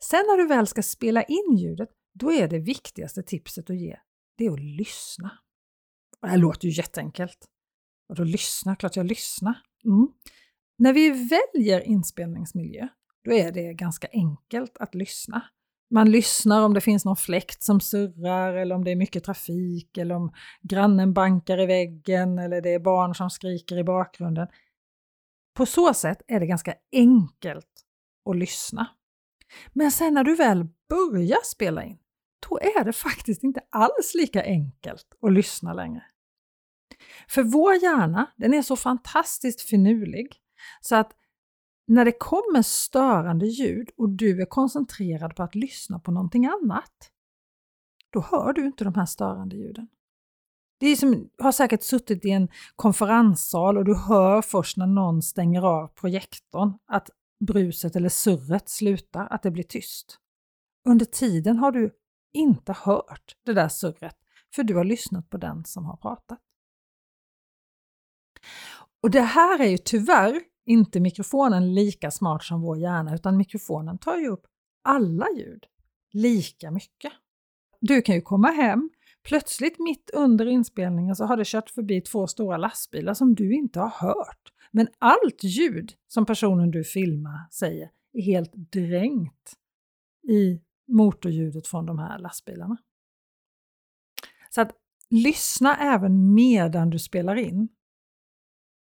Sen 0.02 0.24
när 0.26 0.36
du 0.36 0.46
väl 0.46 0.66
ska 0.66 0.82
spela 0.82 1.22
in 1.22 1.56
ljudet, 1.56 1.88
då 2.12 2.32
är 2.32 2.48
det 2.48 2.58
viktigaste 2.58 3.22
tipset 3.22 3.70
att 3.70 3.76
ge, 3.76 3.98
det 4.38 4.46
är 4.46 4.52
att 4.52 4.60
lyssna. 4.60 5.30
Det 6.20 6.28
här 6.28 6.36
låter 6.36 6.68
ju 6.68 6.74
jätteenkelt. 6.74 7.46
Och 8.08 8.14
då 8.14 8.24
lyssna, 8.24 8.76
klart 8.76 8.96
jag 8.96 9.06
lyssnar. 9.06 9.54
Mm. 9.84 10.08
När 10.78 10.92
vi 10.92 11.10
väljer 11.10 11.80
inspelningsmiljö, 11.80 12.88
då 13.24 13.32
är 13.32 13.52
det 13.52 13.74
ganska 13.74 14.08
enkelt 14.12 14.76
att 14.78 14.94
lyssna 14.94 15.42
man 15.90 16.10
lyssnar 16.10 16.62
om 16.62 16.74
det 16.74 16.80
finns 16.80 17.04
någon 17.04 17.16
fläkt 17.16 17.62
som 17.62 17.80
surrar 17.80 18.54
eller 18.54 18.74
om 18.74 18.84
det 18.84 18.90
är 18.90 18.96
mycket 18.96 19.24
trafik 19.24 19.98
eller 19.98 20.14
om 20.14 20.32
grannen 20.62 21.12
bankar 21.12 21.60
i 21.60 21.66
väggen 21.66 22.38
eller 22.38 22.60
det 22.60 22.74
är 22.74 22.78
barn 22.78 23.14
som 23.14 23.30
skriker 23.30 23.76
i 23.76 23.84
bakgrunden. 23.84 24.48
På 25.54 25.66
så 25.66 25.94
sätt 25.94 26.22
är 26.28 26.40
det 26.40 26.46
ganska 26.46 26.74
enkelt 26.92 27.84
att 28.30 28.36
lyssna. 28.36 28.86
Men 29.72 29.90
sen 29.90 30.14
när 30.14 30.24
du 30.24 30.36
väl 30.36 30.66
börjar 30.88 31.44
spela 31.44 31.84
in, 31.84 31.98
då 32.48 32.58
är 32.58 32.84
det 32.84 32.92
faktiskt 32.92 33.44
inte 33.44 33.60
alls 33.70 34.14
lika 34.14 34.42
enkelt 34.42 35.06
att 35.22 35.32
lyssna 35.32 35.72
längre. 35.72 36.02
För 37.28 37.42
vår 37.42 37.74
hjärna, 37.74 38.30
den 38.36 38.54
är 38.54 38.62
så 38.62 38.76
fantastiskt 38.76 39.60
finurlig 39.60 40.36
så 40.80 40.96
att 40.96 41.12
när 41.86 42.04
det 42.04 42.12
kommer 42.12 42.62
störande 42.62 43.46
ljud 43.46 43.90
och 43.96 44.08
du 44.08 44.42
är 44.42 44.46
koncentrerad 44.46 45.36
på 45.36 45.42
att 45.42 45.54
lyssna 45.54 45.98
på 45.98 46.10
någonting 46.10 46.46
annat, 46.46 47.10
då 48.12 48.20
hör 48.20 48.52
du 48.52 48.66
inte 48.66 48.84
de 48.84 48.94
här 48.94 49.06
störande 49.06 49.56
ljuden. 49.56 49.88
Det 50.80 50.86
är 50.86 50.96
som, 50.96 51.12
du 51.12 51.44
har 51.44 51.52
säkert 51.52 51.82
suttit 51.82 52.24
i 52.24 52.30
en 52.30 52.48
konferenssal 52.76 53.78
och 53.78 53.84
du 53.84 53.96
hör 53.96 54.42
först 54.42 54.76
när 54.76 54.86
någon 54.86 55.22
stänger 55.22 55.62
av 55.62 55.88
projektorn 55.88 56.72
att 56.86 57.10
bruset 57.40 57.96
eller 57.96 58.08
surret 58.08 58.68
slutar, 58.68 59.26
att 59.30 59.42
det 59.42 59.50
blir 59.50 59.64
tyst. 59.64 60.18
Under 60.88 61.06
tiden 61.06 61.56
har 61.56 61.72
du 61.72 61.90
inte 62.32 62.72
hört 62.72 63.36
det 63.44 63.52
där 63.52 63.68
surret, 63.68 64.16
för 64.54 64.62
du 64.62 64.74
har 64.74 64.84
lyssnat 64.84 65.30
på 65.30 65.36
den 65.36 65.64
som 65.64 65.84
har 65.84 65.96
pratat. 65.96 66.38
Och 69.02 69.10
det 69.10 69.20
här 69.20 69.60
är 69.60 69.68
ju 69.68 69.78
tyvärr 69.78 70.40
inte 70.66 71.00
mikrofonen 71.00 71.74
lika 71.74 72.10
smart 72.10 72.44
som 72.44 72.60
vår 72.60 72.78
hjärna 72.78 73.14
utan 73.14 73.36
mikrofonen 73.36 73.98
tar 73.98 74.16
ju 74.16 74.28
upp 74.28 74.46
alla 74.82 75.26
ljud 75.36 75.64
lika 76.12 76.70
mycket. 76.70 77.12
Du 77.80 78.02
kan 78.02 78.14
ju 78.14 78.20
komma 78.20 78.48
hem, 78.48 78.90
plötsligt 79.22 79.78
mitt 79.78 80.10
under 80.10 80.46
inspelningen 80.46 81.16
så 81.16 81.24
har 81.24 81.36
det 81.36 81.46
kört 81.46 81.70
förbi 81.70 82.00
två 82.00 82.26
stora 82.26 82.56
lastbilar 82.56 83.14
som 83.14 83.34
du 83.34 83.54
inte 83.54 83.80
har 83.80 84.08
hört. 84.08 84.52
Men 84.70 84.88
allt 84.98 85.44
ljud 85.44 85.92
som 86.08 86.26
personen 86.26 86.70
du 86.70 86.84
filmar 86.84 87.48
säger 87.50 87.90
är 88.12 88.22
helt 88.22 88.52
dränkt 88.54 89.56
i 90.28 90.60
motorljudet 90.88 91.66
från 91.66 91.86
de 91.86 91.98
här 91.98 92.18
lastbilarna. 92.18 92.76
Så 94.50 94.60
att 94.60 94.72
lyssna 95.10 95.76
även 95.76 96.34
medan 96.34 96.90
du 96.90 96.98
spelar 96.98 97.36
in. 97.36 97.68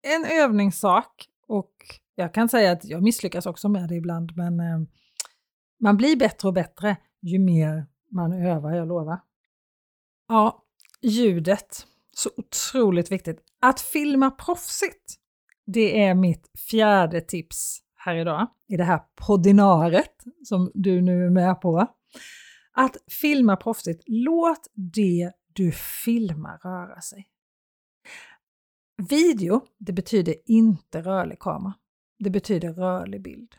En 0.01 0.25
övningssak 0.25 1.27
och 1.47 1.73
jag 2.15 2.33
kan 2.33 2.49
säga 2.49 2.71
att 2.71 2.85
jag 2.85 3.03
misslyckas 3.03 3.45
också 3.45 3.69
med 3.69 3.89
det 3.89 3.95
ibland, 3.95 4.37
men 4.37 4.59
eh, 4.59 4.79
man 5.79 5.97
blir 5.97 6.15
bättre 6.15 6.47
och 6.47 6.53
bättre 6.53 6.97
ju 7.21 7.39
mer 7.39 7.85
man 8.11 8.33
övar, 8.33 8.71
jag 8.71 8.87
lovar. 8.87 9.19
Ja, 10.27 10.65
ljudet. 11.01 11.87
Så 12.15 12.29
otroligt 12.37 13.11
viktigt. 13.11 13.43
Att 13.61 13.81
filma 13.81 14.31
proffsigt, 14.31 15.15
det 15.65 16.03
är 16.03 16.15
mitt 16.15 16.51
fjärde 16.69 17.21
tips 17.21 17.79
här 18.05 18.15
idag, 18.15 18.47
i 18.67 18.77
det 18.77 18.83
här 18.83 19.01
poddinaret 19.15 20.23
som 20.43 20.71
du 20.73 21.01
nu 21.01 21.25
är 21.25 21.29
med 21.29 21.61
på. 21.61 21.87
Att 22.71 22.97
filma 23.21 23.55
proffsigt, 23.55 24.03
låt 24.07 24.67
det 24.73 25.31
du 25.53 25.71
filmar 26.05 26.57
röra 26.57 27.01
sig. 27.01 27.27
Video, 29.09 29.61
det 29.77 29.93
betyder 29.93 30.35
inte 30.45 31.01
rörlig 31.01 31.39
kamera. 31.39 31.73
Det 32.19 32.29
betyder 32.29 32.73
rörlig 32.73 33.21
bild. 33.21 33.55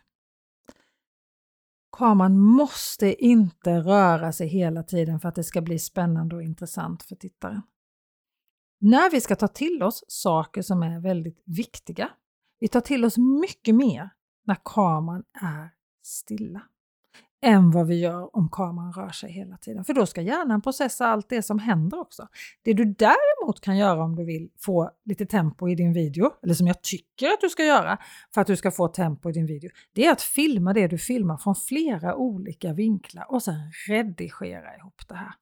Kameran 1.97 2.39
måste 2.39 3.25
inte 3.25 3.81
röra 3.81 4.33
sig 4.33 4.49
hela 4.49 4.83
tiden 4.83 5.21
för 5.21 5.29
att 5.29 5.35
det 5.35 5.45
ska 5.45 5.61
bli 5.61 5.79
spännande 5.79 6.37
och 6.37 6.43
intressant 6.43 7.03
för 7.03 7.17
tittaren. 7.17 7.63
När 8.81 9.11
vi 9.11 9.21
ska 9.21 9.37
ta 9.37 9.49
till 9.49 9.83
oss 9.83 10.05
saker 10.09 10.63
som 10.63 10.83
är 10.83 11.01
väldigt 11.01 11.43
viktiga, 11.45 12.11
vi 12.59 12.69
tar 12.69 12.81
till 12.81 13.05
oss 13.05 13.19
mycket 13.19 13.75
mer 13.75 14.11
när 14.45 14.57
kameran 14.65 15.23
är 15.43 15.69
stilla 16.03 16.63
än 17.45 17.71
vad 17.71 17.87
vi 17.87 18.01
gör 18.01 18.37
om 18.37 18.49
kameran 18.51 18.93
rör 18.93 19.11
sig 19.11 19.33
hela 19.33 19.57
tiden. 19.57 19.85
För 19.85 19.95
då 19.95 20.07
ska 20.07 20.21
hjärnan 20.21 20.63
processa 20.63 21.07
allt 21.07 21.29
det 21.29 21.43
som 21.43 21.59
händer 21.59 22.01
också. 22.01 22.29
Det 22.63 22.73
du 22.73 22.85
däremot 22.85 23.61
kan 23.61 23.77
göra 23.77 24.05
om 24.05 24.17
du 24.17 24.25
vill 24.25 24.51
få 24.59 24.91
lite 25.05 25.27
tempo 25.27 25.69
i 25.69 25.75
din 25.75 25.93
video, 25.93 26.31
eller 26.43 26.55
som 26.55 26.67
jag 26.67 26.83
tycker 26.83 27.27
att 27.27 27.41
du 27.41 27.49
ska 27.49 27.65
göra 27.65 27.99
för 28.35 28.41
att 28.41 28.47
du 28.47 28.57
ska 28.57 28.71
få 28.71 28.89
tempo 28.89 29.31
i 29.31 29.33
din 29.33 29.47
video, 29.47 29.71
det 29.93 30.07
är 30.07 30.13
att 30.13 30.23
filma 30.23 30.73
det 30.73 30.89
du 30.89 30.99
filmar 30.99 31.37
från 31.37 31.55
flera 31.55 32.17
olika 32.17 32.73
vinklar 32.73 33.33
och 33.33 33.43
sen 33.43 33.55
redigera 33.89 34.77
ihop 34.77 35.09
det 35.09 35.15
här. 35.15 35.35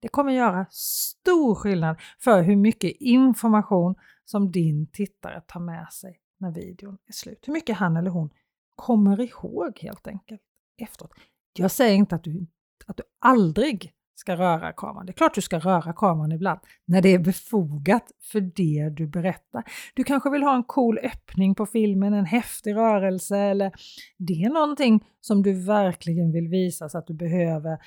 Det 0.00 0.08
kommer 0.08 0.32
göra 0.32 0.66
stor 0.70 1.54
skillnad 1.54 1.96
för 2.18 2.42
hur 2.42 2.56
mycket 2.56 2.92
information 3.00 3.94
som 4.24 4.52
din 4.52 4.86
tittare 4.86 5.40
tar 5.40 5.60
med 5.60 5.92
sig 5.92 6.20
när 6.38 6.50
videon 6.50 6.98
är 7.06 7.12
slut. 7.12 7.44
Hur 7.46 7.52
mycket 7.52 7.76
han 7.76 7.96
eller 7.96 8.10
hon 8.10 8.30
kommer 8.76 9.20
ihåg 9.20 9.78
helt 9.82 10.06
enkelt 10.06 10.40
efteråt. 10.82 11.12
Jag 11.58 11.70
säger 11.70 11.94
inte 11.94 12.14
att 12.14 12.24
du, 12.24 12.46
att 12.86 12.96
du 12.96 13.02
aldrig 13.20 13.92
ska 14.14 14.36
röra 14.36 14.72
kameran. 14.72 15.06
Det 15.06 15.10
är 15.10 15.14
klart 15.14 15.34
du 15.34 15.40
ska 15.40 15.58
röra 15.58 15.92
kameran 15.92 16.32
ibland 16.32 16.60
när 16.84 17.02
det 17.02 17.08
är 17.08 17.18
befogat 17.18 18.12
för 18.32 18.40
det 18.40 18.88
du 18.96 19.06
berättar. 19.06 19.64
Du 19.94 20.04
kanske 20.04 20.30
vill 20.30 20.42
ha 20.42 20.56
en 20.56 20.64
cool 20.64 20.98
öppning 20.98 21.54
på 21.54 21.66
filmen, 21.66 22.14
en 22.14 22.24
häftig 22.24 22.74
rörelse 22.74 23.38
eller 23.38 23.72
det 24.18 24.42
är 24.42 24.50
någonting 24.50 25.04
som 25.20 25.42
du 25.42 25.64
verkligen 25.64 26.32
vill 26.32 26.48
visa 26.48 26.88
så 26.88 26.98
att 26.98 27.06
du 27.06 27.14
behöver 27.14 27.78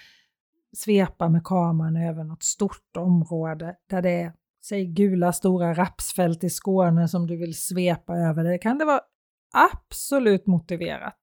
svepa 0.78 1.30
med 1.30 1.44
kameran 1.44 1.96
över 1.98 2.24
något 2.24 2.44
stort 2.44 2.98
område 2.98 3.76
där 3.90 4.02
det 4.02 4.10
är 4.22 4.34
säg 4.66 4.86
gula 4.86 5.34
stora 5.34 5.74
rapsfält 5.74 6.44
i 6.44 6.50
Skåne 6.50 7.08
som 7.08 7.28
du 7.28 7.38
vill 7.38 7.54
svepa 7.54 8.18
över. 8.18 8.44
Det 8.44 8.58
kan 8.58 8.78
det 8.78 8.86
vara 8.86 9.02
absolut 9.54 10.48
motiverat. 10.48 11.18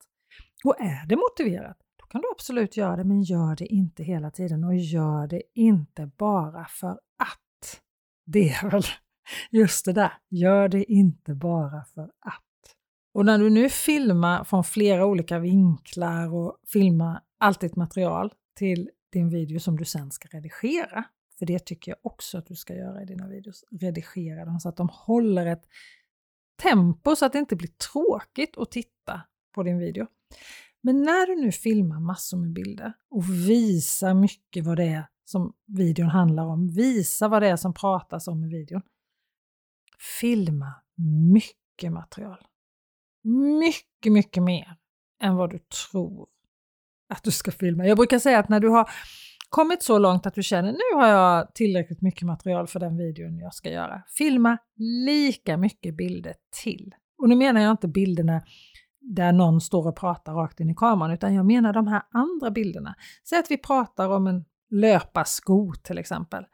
Och 0.64 0.80
är 0.80 1.06
det 1.06 1.16
motiverat, 1.16 1.76
då 1.97 2.06
kan 2.06 2.21
du 2.21 2.28
absolut 2.33 2.76
göra 2.76 2.97
det, 2.97 3.04
men 3.04 3.23
gör 3.23 3.56
det 3.56 3.66
inte 3.66 4.02
hela 4.02 4.30
tiden 4.30 4.64
och 4.64 4.76
gör 4.76 5.26
det 5.26 5.42
inte 5.54 6.11
bara 6.16 6.66
för 6.71 6.90
att. 7.18 7.80
Det 8.26 8.49
är 8.49 8.71
väl 8.71 8.83
just 9.50 9.85
det 9.85 9.92
där, 9.92 10.12
gör 10.28 10.68
det 10.68 10.92
inte 10.92 11.35
bara 11.35 11.85
för 11.85 12.02
att. 12.02 12.42
Och 13.14 13.26
när 13.26 13.38
du 13.38 13.50
nu 13.50 13.68
filmar 13.68 14.45
från 14.45 14.64
flera 14.64 15.06
olika 15.06 15.38
vinklar 15.38 16.35
och 16.35 16.59
filmar 16.73 17.21
allt 17.38 17.61
ditt 17.61 17.76
material 17.76 18.33
till 18.56 18.90
din 19.12 19.28
video 19.28 19.61
som 19.61 19.76
du 19.76 19.85
sen 19.85 20.11
ska 20.11 20.28
redigera, 20.28 21.04
för 21.38 21.47
det 21.47 21.66
tycker 21.66 21.90
jag 21.90 21.99
också 22.02 22.38
att 22.38 22.47
du 22.47 22.54
ska 22.54 22.75
göra 22.75 23.02
i 23.02 23.04
dina 23.04 23.28
videos, 23.28 23.64
redigera 23.80 24.45
dem 24.45 24.61
så 24.61 24.68
att 24.68 24.76
de 24.76 24.88
håller 24.92 25.47
ett 25.47 25.64
tempo 26.63 27.17
så 27.17 27.27
att 27.27 27.33
det 27.33 27.39
inte 27.39 27.57
blir 27.57 27.69
tråkigt 27.93 28.59
att 28.59 28.71
titta 28.71 29.21
på 29.55 29.63
din 29.63 29.79
video. 29.79 30.07
Men 30.81 31.03
när 31.03 31.27
du 31.27 31.43
nu 31.43 31.53
filmar 31.53 32.01
massor 32.01 32.39
med 32.39 32.53
bilder 32.53 32.93
och 33.11 33.31
visar 33.31 34.15
mycket 34.15 34.65
vad 34.65 34.77
det 34.77 34.85
är 34.85 35.07
som 35.25 35.53
videon 35.67 36.09
handlar 36.09 36.45
om, 36.45 36.69
visa 36.69 37.29
vad 37.29 37.43
det 37.43 37.49
är 37.49 37.57
som 37.57 37.75
pratas 37.75 38.29
om 38.29 38.45
i 38.45 38.49
videon. 38.49 38.83
Filma 40.21 40.75
mycket 41.33 41.93
material. 41.93 42.47
Mycket, 43.61 44.13
mycket 44.13 44.43
mer 44.43 44.77
än 45.23 45.37
vad 45.37 45.51
du 45.51 45.59
tror 45.59 46.29
att 47.09 47.23
du 47.23 47.31
ska 47.31 47.51
filma. 47.53 47.87
Jag 47.87 47.97
brukar 47.97 48.19
säga 48.19 48.39
att 48.39 48.49
när 48.49 48.61
du 48.61 48.69
har 48.69 48.91
kommit 49.57 49.83
så 49.83 49.99
långt 49.99 50.27
att 50.27 50.35
du 50.35 50.43
känner 50.43 50.73
nu 50.73 51.01
har 51.01 51.09
jag 51.09 51.55
tillräckligt 51.55 52.03
mycket 52.03 52.23
material 52.23 52.67
för 52.67 52.81
den 52.81 52.97
videon 52.97 53.39
jag 53.39 53.55
ska 53.55 53.71
göra. 53.71 54.03
Filma 54.19 54.59
lika 55.07 55.57
mycket 55.57 55.97
bilder 55.97 56.35
till. 56.63 56.95
Och 57.19 57.28
nu 57.28 57.37
menar 57.37 57.61
jag 57.61 57.71
inte 57.71 57.89
bilderna 57.89 58.43
där 59.00 59.33
någon 59.33 59.61
står 59.61 59.89
och 59.89 59.97
pratar 59.97 60.33
rakt 60.33 60.61
in 60.61 60.71
i 60.71 60.75
kameran, 60.75 61.11
utan 61.11 61.35
jag 61.35 61.47
menar 61.47 61.73
de 61.73 61.87
här 61.87 62.02
andra 62.11 62.50
bilderna. 62.50 62.95
Säg 63.28 63.39
att 63.39 63.50
vi 63.50 63.57
pratar 63.57 64.09
om 64.09 64.26
en 64.26 64.45
löparsko 64.71 65.73
till 65.83 65.99
exempel. 65.99 66.45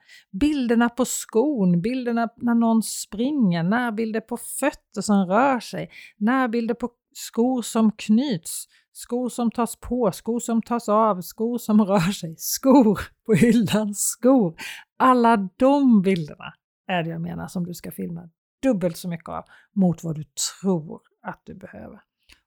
Bilderna 0.40 0.88
på 0.88 1.04
skon, 1.04 1.80
bilderna 1.80 2.28
när 2.36 2.54
någon 2.54 2.82
springer, 2.82 3.62
närbilder 3.62 4.20
på 4.20 4.36
fötter 4.36 5.00
som 5.00 5.26
rör 5.26 5.60
sig, 5.60 5.90
närbilder 6.18 6.74
på 6.74 6.90
skor 7.14 7.62
som 7.62 7.92
knyts, 7.92 8.68
skor 8.92 9.28
som 9.28 9.50
tas 9.50 9.76
på, 9.76 10.12
skor 10.12 10.40
som 10.40 10.62
tas 10.62 10.88
av, 10.88 11.20
skor 11.20 11.58
som 11.58 11.80
rör 11.84 12.12
sig, 12.12 12.34
skor 12.38 13.00
på 13.26 13.34
hyllan, 13.34 13.94
skor. 13.94 14.54
Alla 14.96 15.48
de 15.56 16.02
bilderna 16.02 16.54
är 16.86 17.02
det 17.02 17.10
jag 17.10 17.20
menar 17.20 17.48
som 17.48 17.66
du 17.66 17.74
ska 17.74 17.90
filma 17.90 18.28
dubbelt 18.62 18.96
så 18.96 19.08
mycket 19.08 19.28
av 19.28 19.44
mot 19.72 20.04
vad 20.04 20.14
du 20.14 20.24
tror 20.60 21.00
att 21.22 21.42
du 21.44 21.54
behöver. 21.54 22.00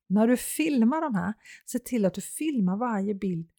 När 0.08 0.28
du 0.28 0.38
filmar 0.38 1.02
de 1.02 1.16
här, 1.16 1.34
se 1.66 1.80
till 1.80 2.06
att 2.06 2.14
du 2.14 2.22
filmar 2.22 2.78
varje 2.78 3.16
bild 3.16 3.50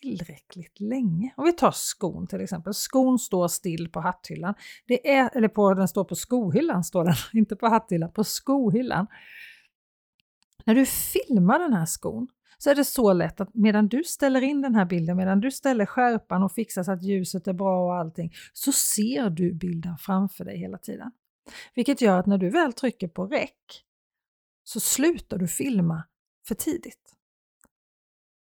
tillräckligt 0.00 0.80
länge. 0.80 1.34
Om 1.36 1.44
vi 1.44 1.52
tar 1.52 1.70
skon 1.70 2.26
till 2.26 2.40
exempel. 2.40 2.74
Skon 2.74 3.18
står 3.18 3.48
still 3.48 3.88
på 3.88 4.00
hatthyllan. 4.00 4.54
Det 4.86 5.10
är, 5.10 5.36
eller 5.36 5.48
på, 5.48 5.74
den 5.74 5.88
står 5.88 6.04
på 6.04 6.14
skohyllan, 6.14 6.84
står 6.84 7.04
den, 7.04 7.14
inte 7.40 7.56
på 7.56 7.66
hatthyllan, 7.66 8.12
på 8.12 8.24
skohyllan. 8.24 9.06
När 10.64 10.74
du 10.74 10.86
filmar 10.86 11.58
den 11.58 11.72
här 11.72 11.86
skon 11.86 12.28
så 12.58 12.70
är 12.70 12.74
det 12.74 12.84
så 12.84 13.12
lätt 13.12 13.40
att 13.40 13.54
medan 13.54 13.88
du 13.88 14.04
ställer 14.04 14.40
in 14.40 14.62
den 14.62 14.74
här 14.74 14.84
bilden, 14.84 15.16
medan 15.16 15.40
du 15.40 15.50
ställer 15.50 15.86
skärpan 15.86 16.42
och 16.42 16.52
fixar 16.52 16.82
så 16.82 16.92
att 16.92 17.02
ljuset 17.02 17.46
är 17.48 17.52
bra 17.52 17.84
och 17.84 17.94
allting, 17.94 18.32
så 18.52 18.72
ser 18.72 19.30
du 19.30 19.54
bilden 19.54 19.98
framför 19.98 20.44
dig 20.44 20.58
hela 20.58 20.78
tiden. 20.78 21.12
Vilket 21.74 22.00
gör 22.00 22.18
att 22.18 22.26
när 22.26 22.38
du 22.38 22.50
väl 22.50 22.72
trycker 22.72 23.08
på 23.08 23.26
räck 23.26 23.84
så 24.64 24.80
slutar 24.80 25.38
du 25.38 25.48
filma 25.48 26.04
för 26.48 26.54
tidigt. 26.54 27.14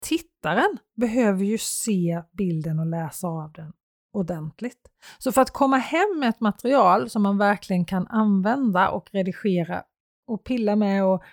Tittaren 0.01 0.77
behöver 0.95 1.43
ju 1.43 1.57
se 1.57 2.23
bilden 2.31 2.79
och 2.79 2.85
läsa 2.85 3.27
av 3.27 3.51
den 3.51 3.73
ordentligt. 4.13 4.91
Så 5.17 5.31
för 5.31 5.41
att 5.41 5.51
komma 5.51 5.77
hem 5.77 6.19
med 6.19 6.29
ett 6.29 6.39
material 6.39 7.09
som 7.09 7.23
man 7.23 7.37
verkligen 7.37 7.85
kan 7.85 8.07
använda 8.07 8.89
och 8.89 9.09
redigera 9.11 9.83
och 10.27 10.43
pilla 10.43 10.75
med 10.75 11.05
och 11.05 11.23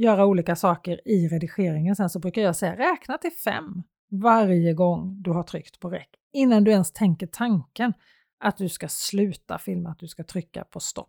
göra 0.00 0.26
olika 0.26 0.56
saker 0.56 1.08
i 1.08 1.28
redigeringen 1.28 1.96
sen 1.96 2.10
så 2.10 2.18
brukar 2.18 2.42
jag 2.42 2.56
säga 2.56 2.76
räkna 2.76 3.18
till 3.18 3.30
fem 3.44 3.82
varje 4.10 4.74
gång 4.74 5.22
du 5.22 5.30
har 5.30 5.42
tryckt 5.42 5.80
på 5.80 5.90
räck 5.90 6.08
innan 6.32 6.64
du 6.64 6.70
ens 6.70 6.92
tänker 6.92 7.26
tanken 7.26 7.92
att 8.38 8.56
du 8.56 8.68
ska 8.68 8.88
sluta 8.88 9.58
filma, 9.58 9.90
att 9.90 9.98
du 9.98 10.08
ska 10.08 10.24
trycka 10.24 10.64
på 10.64 10.80
stopp. 10.80 11.08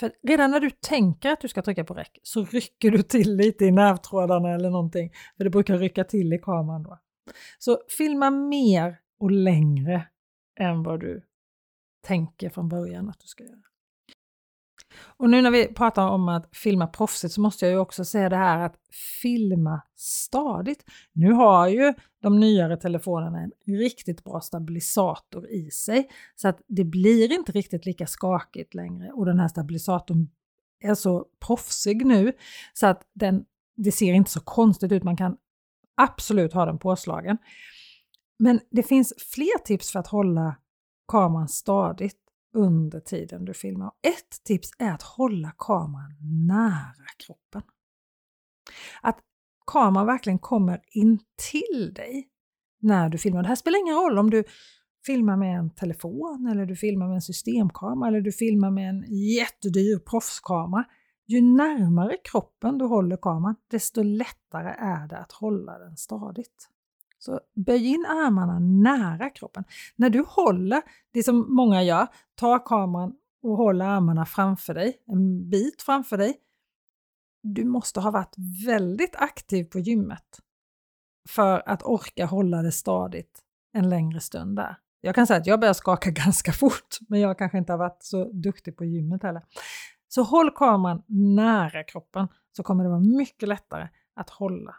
För 0.00 0.12
redan 0.22 0.50
när 0.50 0.60
du 0.60 0.70
tänker 0.70 1.30
att 1.30 1.40
du 1.40 1.48
ska 1.48 1.62
trycka 1.62 1.84
på 1.84 1.94
räck 1.94 2.18
så 2.22 2.44
rycker 2.44 2.90
du 2.90 3.02
till 3.02 3.36
lite 3.36 3.64
i 3.64 3.70
nervtrådarna 3.70 4.54
eller 4.54 4.70
någonting. 4.70 5.12
För 5.36 5.44
det 5.44 5.50
brukar 5.50 5.78
rycka 5.78 6.04
till 6.04 6.32
i 6.32 6.38
kameran 6.38 6.82
då. 6.82 6.98
Så 7.58 7.78
filma 7.98 8.30
mer 8.30 9.00
och 9.18 9.30
längre 9.30 10.06
än 10.60 10.82
vad 10.82 11.00
du 11.00 11.22
tänker 12.06 12.50
från 12.50 12.68
början 12.68 13.08
att 13.08 13.20
du 13.20 13.26
ska 13.26 13.44
göra. 13.44 13.69
Och 15.16 15.30
nu 15.30 15.42
när 15.42 15.50
vi 15.50 15.74
pratar 15.74 16.08
om 16.08 16.28
att 16.28 16.56
filma 16.56 16.86
proffsigt 16.86 17.34
så 17.34 17.40
måste 17.40 17.64
jag 17.64 17.72
ju 17.72 17.78
också 17.78 18.04
säga 18.04 18.28
det 18.28 18.36
här 18.36 18.58
att 18.58 18.76
filma 19.22 19.82
stadigt. 19.96 20.84
Nu 21.12 21.32
har 21.32 21.68
ju 21.68 21.94
de 22.22 22.40
nyare 22.40 22.76
telefonerna 22.76 23.38
en 23.38 23.76
riktigt 23.78 24.24
bra 24.24 24.40
stabilisator 24.40 25.50
i 25.50 25.70
sig 25.70 26.08
så 26.36 26.48
att 26.48 26.60
det 26.68 26.84
blir 26.84 27.32
inte 27.32 27.52
riktigt 27.52 27.86
lika 27.86 28.06
skakigt 28.06 28.74
längre 28.74 29.12
och 29.12 29.26
den 29.26 29.40
här 29.40 29.48
stabilisatorn 29.48 30.28
är 30.80 30.94
så 30.94 31.26
proffsig 31.46 32.06
nu 32.06 32.32
så 32.74 32.86
att 32.86 33.02
den, 33.14 33.44
det 33.76 33.92
ser 33.92 34.12
inte 34.12 34.30
så 34.30 34.40
konstigt 34.40 34.92
ut. 34.92 35.02
Man 35.02 35.16
kan 35.16 35.36
absolut 35.96 36.52
ha 36.52 36.66
den 36.66 36.78
påslagen. 36.78 37.38
Men 38.38 38.60
det 38.70 38.82
finns 38.82 39.14
fler 39.34 39.58
tips 39.64 39.92
för 39.92 39.98
att 39.98 40.06
hålla 40.06 40.56
kameran 41.08 41.48
stadigt 41.48 42.16
under 42.52 43.00
tiden 43.00 43.44
du 43.44 43.54
filmar. 43.54 43.92
Ett 44.02 44.44
tips 44.44 44.70
är 44.78 44.92
att 44.92 45.02
hålla 45.02 45.52
kameran 45.58 46.46
nära 46.46 47.06
kroppen. 47.26 47.62
Att 49.02 49.18
kameran 49.66 50.06
verkligen 50.06 50.38
kommer 50.38 50.80
in 50.88 51.18
till 51.52 51.94
dig 51.94 52.28
när 52.80 53.08
du 53.08 53.18
filmar. 53.18 53.42
Det 53.42 53.48
här 53.48 53.54
spelar 53.54 53.78
ingen 53.78 53.94
roll 53.94 54.18
om 54.18 54.30
du 54.30 54.44
filmar 55.06 55.36
med 55.36 55.58
en 55.58 55.70
telefon 55.70 56.48
eller 56.50 56.66
du 56.66 56.76
filmar 56.76 57.06
med 57.06 57.14
en 57.14 57.22
systemkamera 57.22 58.08
eller 58.08 58.20
du 58.20 58.32
filmar 58.32 58.70
med 58.70 58.88
en 58.88 59.04
jättedyr 59.36 59.98
proffskamera. 59.98 60.84
Ju 61.26 61.40
närmare 61.40 62.16
kroppen 62.24 62.78
du 62.78 62.84
håller 62.84 63.16
kameran, 63.16 63.56
desto 63.70 64.02
lättare 64.02 64.68
är 64.78 65.08
det 65.08 65.18
att 65.18 65.32
hålla 65.32 65.78
den 65.78 65.96
stadigt. 65.96 66.68
Så 67.20 67.40
böj 67.54 67.86
in 67.86 68.06
armarna 68.06 68.58
nära 68.58 69.30
kroppen. 69.30 69.64
När 69.96 70.10
du 70.10 70.24
håller, 70.28 70.82
det 71.12 71.22
som 71.22 71.54
många 71.54 71.82
gör, 71.82 72.06
tar 72.34 72.66
kameran 72.66 73.12
och 73.42 73.56
håller 73.56 73.84
armarna 73.84 74.26
framför 74.26 74.74
dig, 74.74 75.02
en 75.06 75.50
bit 75.50 75.82
framför 75.82 76.18
dig. 76.18 76.36
du 77.42 77.64
måste 77.64 78.00
ha 78.00 78.10
varit 78.10 78.34
väldigt 78.66 79.16
aktiv 79.16 79.64
på 79.64 79.78
gymmet 79.78 80.40
för 81.28 81.68
att 81.68 81.82
orka 81.82 82.26
hålla 82.26 82.62
det 82.62 82.72
stadigt 82.72 83.40
en 83.72 83.88
längre 83.88 84.20
stund 84.20 84.56
där. 84.56 84.76
Jag 85.00 85.14
kan 85.14 85.26
säga 85.26 85.40
att 85.40 85.46
jag 85.46 85.60
börjar 85.60 85.74
skaka 85.74 86.10
ganska 86.24 86.52
fort, 86.52 86.98
men 87.08 87.20
jag 87.20 87.38
kanske 87.38 87.58
inte 87.58 87.72
har 87.72 87.78
varit 87.78 88.02
så 88.02 88.32
duktig 88.32 88.76
på 88.76 88.84
gymmet 88.84 89.22
heller. 89.22 89.42
Så 90.08 90.22
håll 90.22 90.50
kameran 90.50 91.02
nära 91.06 91.84
kroppen 91.84 92.28
så 92.56 92.62
kommer 92.62 92.84
det 92.84 92.90
vara 92.90 93.00
mycket 93.00 93.48
lättare 93.48 93.88
att 94.14 94.30
hålla 94.30 94.76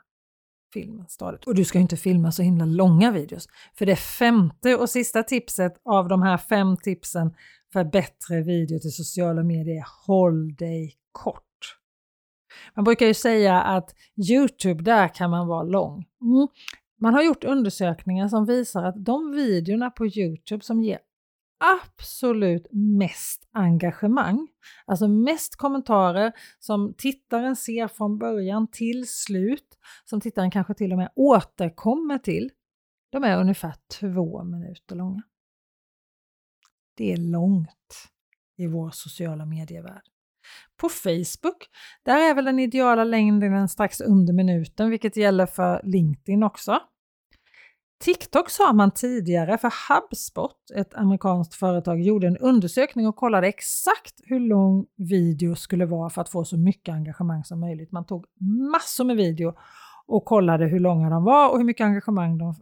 filmen 0.73 1.05
stadigt. 1.07 1.47
Och 1.47 1.55
du 1.55 1.65
ska 1.65 1.79
inte 1.79 1.97
filma 1.97 2.31
så 2.31 2.41
himla 2.41 2.65
långa 2.65 3.11
videos. 3.11 3.47
För 3.75 3.85
det 3.85 3.95
femte 3.95 4.75
och 4.75 4.89
sista 4.89 5.23
tipset 5.23 5.73
av 5.85 6.07
de 6.07 6.21
här 6.21 6.37
fem 6.37 6.77
tipsen 6.77 7.33
för 7.73 7.83
bättre 7.83 8.41
video 8.41 8.79
till 8.79 8.93
sociala 8.93 9.43
medier 9.43 9.75
är 9.75 9.85
håll 10.07 10.55
dig 10.55 10.95
kort. 11.11 11.43
Man 12.75 12.83
brukar 12.83 13.05
ju 13.05 13.13
säga 13.13 13.61
att 13.61 13.95
Youtube, 14.31 14.83
där 14.83 15.07
kan 15.07 15.29
man 15.29 15.47
vara 15.47 15.63
lång. 15.63 16.05
Mm. 16.21 16.47
Man 17.01 17.13
har 17.13 17.23
gjort 17.23 17.43
undersökningar 17.43 18.27
som 18.27 18.45
visar 18.45 18.83
att 18.83 19.05
de 19.05 19.31
videorna 19.31 19.89
på 19.89 20.05
Youtube 20.05 20.63
som 20.63 20.83
ger 20.83 20.99
absolut 21.61 22.67
mest 22.71 23.47
engagemang, 23.51 24.47
alltså 24.85 25.07
mest 25.07 25.55
kommentarer 25.55 26.31
som 26.59 26.93
tittaren 26.97 27.55
ser 27.55 27.87
från 27.87 28.17
början 28.17 28.67
till 28.67 29.07
slut, 29.07 29.77
som 30.05 30.21
tittaren 30.21 30.51
kanske 30.51 30.73
till 30.73 30.91
och 30.91 30.97
med 30.97 31.11
återkommer 31.15 32.17
till, 32.17 32.49
de 33.11 33.23
är 33.23 33.39
ungefär 33.39 33.75
två 33.99 34.43
minuter 34.43 34.95
långa. 34.95 35.21
Det 36.97 37.13
är 37.13 37.17
långt 37.17 38.07
i 38.57 38.67
vår 38.67 38.89
sociala 38.93 39.45
medievärld. 39.45 40.03
På 40.77 40.89
Facebook, 40.89 41.69
där 42.03 42.29
är 42.29 42.35
väl 42.35 42.45
den 42.45 42.59
ideala 42.59 43.03
längden 43.03 43.69
strax 43.69 44.01
under 44.01 44.33
minuten, 44.33 44.89
vilket 44.89 45.17
gäller 45.17 45.45
för 45.45 45.81
LinkedIn 45.83 46.43
också. 46.43 46.79
TikTok 48.01 48.49
sa 48.49 48.73
man 48.73 48.91
tidigare, 48.91 49.57
för 49.57 49.73
HubSpot, 49.89 50.71
ett 50.75 50.93
amerikanskt 50.93 51.53
företag, 51.53 52.01
gjorde 52.01 52.27
en 52.27 52.37
undersökning 52.37 53.07
och 53.07 53.15
kollade 53.15 53.47
exakt 53.47 54.21
hur 54.23 54.39
lång 54.39 54.85
video 54.97 55.55
skulle 55.55 55.85
vara 55.85 56.09
för 56.09 56.21
att 56.21 56.29
få 56.29 56.45
så 56.45 56.57
mycket 56.57 56.93
engagemang 56.93 57.43
som 57.43 57.59
möjligt. 57.59 57.91
Man 57.91 58.05
tog 58.05 58.25
massor 58.71 59.03
med 59.03 59.17
video 59.17 59.53
och 60.05 60.25
kollade 60.25 60.65
hur 60.65 60.79
långa 60.79 61.09
de 61.09 61.23
var 61.23 61.51
och 61.51 61.57
hur 61.57 61.65
mycket 61.65 61.85
engagemang 61.85 62.37
de 62.37 62.55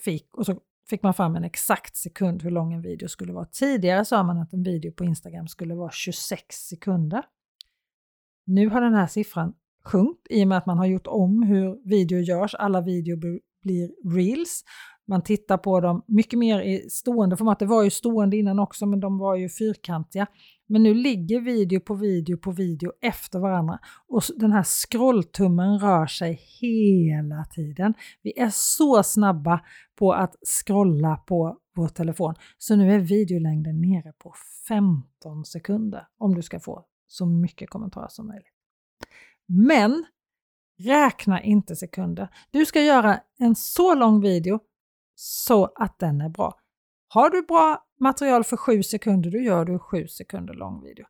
fick 0.00 0.36
och 0.36 0.46
så 0.46 0.56
fick 0.88 1.02
man 1.02 1.14
fram 1.14 1.36
en 1.36 1.44
exakt 1.44 1.96
sekund 1.96 2.42
hur 2.42 2.50
lång 2.50 2.72
en 2.72 2.82
video 2.82 3.08
skulle 3.08 3.32
vara. 3.32 3.46
Tidigare 3.46 4.04
sa 4.04 4.22
man 4.22 4.38
att 4.38 4.52
en 4.52 4.62
video 4.62 4.92
på 4.92 5.04
Instagram 5.04 5.48
skulle 5.48 5.74
vara 5.74 5.90
26 5.90 6.56
sekunder. 6.56 7.24
Nu 8.46 8.68
har 8.68 8.80
den 8.80 8.94
här 8.94 9.06
siffran 9.06 9.54
sjunkit 9.84 10.26
i 10.30 10.44
och 10.44 10.48
med 10.48 10.58
att 10.58 10.66
man 10.66 10.78
har 10.78 10.86
gjort 10.86 11.06
om 11.06 11.42
hur 11.42 11.88
video 11.88 12.18
görs. 12.18 12.54
Alla 12.54 12.80
videor 12.80 13.16
blir 13.62 14.14
reels. 14.14 14.64
Man 15.08 15.22
tittar 15.22 15.58
på 15.58 15.80
dem 15.80 16.04
mycket 16.06 16.38
mer 16.38 16.60
i 16.60 16.90
stående 16.90 17.36
format. 17.36 17.58
Det 17.58 17.66
var 17.66 17.84
ju 17.84 17.90
stående 17.90 18.36
innan 18.36 18.58
också, 18.58 18.86
men 18.86 19.00
de 19.00 19.18
var 19.18 19.36
ju 19.36 19.48
fyrkantiga. 19.48 20.26
Men 20.66 20.82
nu 20.82 20.94
ligger 20.94 21.40
video 21.40 21.80
på 21.80 21.94
video 21.94 22.36
på 22.36 22.50
video 22.50 22.92
efter 23.02 23.38
varandra 23.38 23.78
och 24.08 24.22
den 24.36 24.52
här 24.52 24.62
scrolltummen 24.62 25.78
rör 25.78 26.06
sig 26.06 26.40
hela 26.60 27.44
tiden. 27.44 27.94
Vi 28.22 28.38
är 28.38 28.50
så 28.52 29.02
snabba 29.02 29.60
på 29.98 30.12
att 30.12 30.36
scrolla 30.64 31.16
på 31.16 31.58
vår 31.76 31.88
telefon 31.88 32.34
så 32.58 32.76
nu 32.76 32.94
är 32.94 32.98
videolängden 32.98 33.80
nere 33.80 34.12
på 34.18 34.34
15 34.68 35.44
sekunder 35.44 36.06
om 36.18 36.34
du 36.34 36.42
ska 36.42 36.60
få 36.60 36.84
så 37.06 37.26
mycket 37.26 37.70
kommentarer 37.70 38.08
som 38.08 38.26
möjligt. 38.26 38.54
Men 39.46 40.04
räkna 40.84 41.42
inte 41.42 41.76
sekunder. 41.76 42.28
Du 42.50 42.66
ska 42.66 42.80
göra 42.80 43.20
en 43.38 43.54
så 43.54 43.94
lång 43.94 44.20
video 44.20 44.60
så 45.14 45.64
att 45.64 45.98
den 45.98 46.20
är 46.20 46.28
bra. 46.28 46.54
Har 47.08 47.30
du 47.30 47.42
bra 47.42 47.84
material 48.00 48.44
för 48.44 48.56
7 48.56 48.82
sekunder, 48.82 49.30
då 49.30 49.38
gör 49.38 49.64
du 49.64 49.78
7 49.78 50.08
sekunder 50.08 50.54
lång 50.54 50.82
video. 50.82 51.06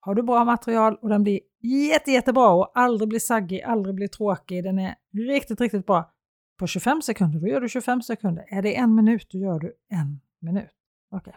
Har 0.00 0.14
du 0.14 0.22
bra 0.22 0.44
material 0.44 0.98
och 1.02 1.08
den 1.08 1.22
blir 1.22 1.40
jätte, 1.62 2.12
jättebra 2.12 2.50
och 2.50 2.72
aldrig 2.74 3.08
blir 3.08 3.18
saggig, 3.18 3.62
aldrig 3.62 3.94
blir 3.94 4.08
tråkig, 4.08 4.64
den 4.64 4.78
är 4.78 4.94
riktigt, 5.12 5.60
riktigt 5.60 5.86
bra 5.86 6.12
på 6.58 6.66
25 6.66 7.02
sekunder, 7.02 7.40
då 7.40 7.46
gör 7.46 7.60
du 7.60 7.68
25 7.68 8.02
sekunder. 8.02 8.44
Är 8.48 8.62
det 8.62 8.76
en 8.76 8.94
minut, 8.94 9.26
då 9.30 9.38
gör 9.38 9.58
du 9.58 9.74
en 9.88 10.20
minut. 10.40 10.70
Okay. 11.10 11.34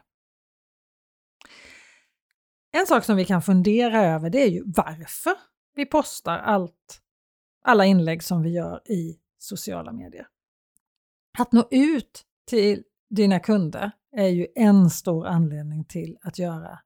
En 2.71 2.85
sak 2.85 3.03
som 3.03 3.15
vi 3.15 3.25
kan 3.25 3.41
fundera 3.41 4.01
över 4.01 4.29
det 4.29 4.43
är 4.43 4.49
ju 4.49 4.63
varför 4.65 5.33
vi 5.75 5.85
postar 5.85 6.37
allt, 6.37 7.01
alla 7.61 7.85
inlägg 7.85 8.23
som 8.23 8.41
vi 8.41 8.49
gör 8.49 8.91
i 8.91 9.19
sociala 9.37 9.91
medier. 9.91 10.27
Att 11.39 11.51
nå 11.51 11.67
ut 11.71 12.25
till 12.47 12.83
dina 13.09 13.39
kunder 13.39 13.91
är 14.17 14.27
ju 14.27 14.47
en 14.55 14.89
stor 14.89 15.27
anledning 15.27 15.85
till 15.85 16.17
att 16.21 16.39
göra 16.39 16.79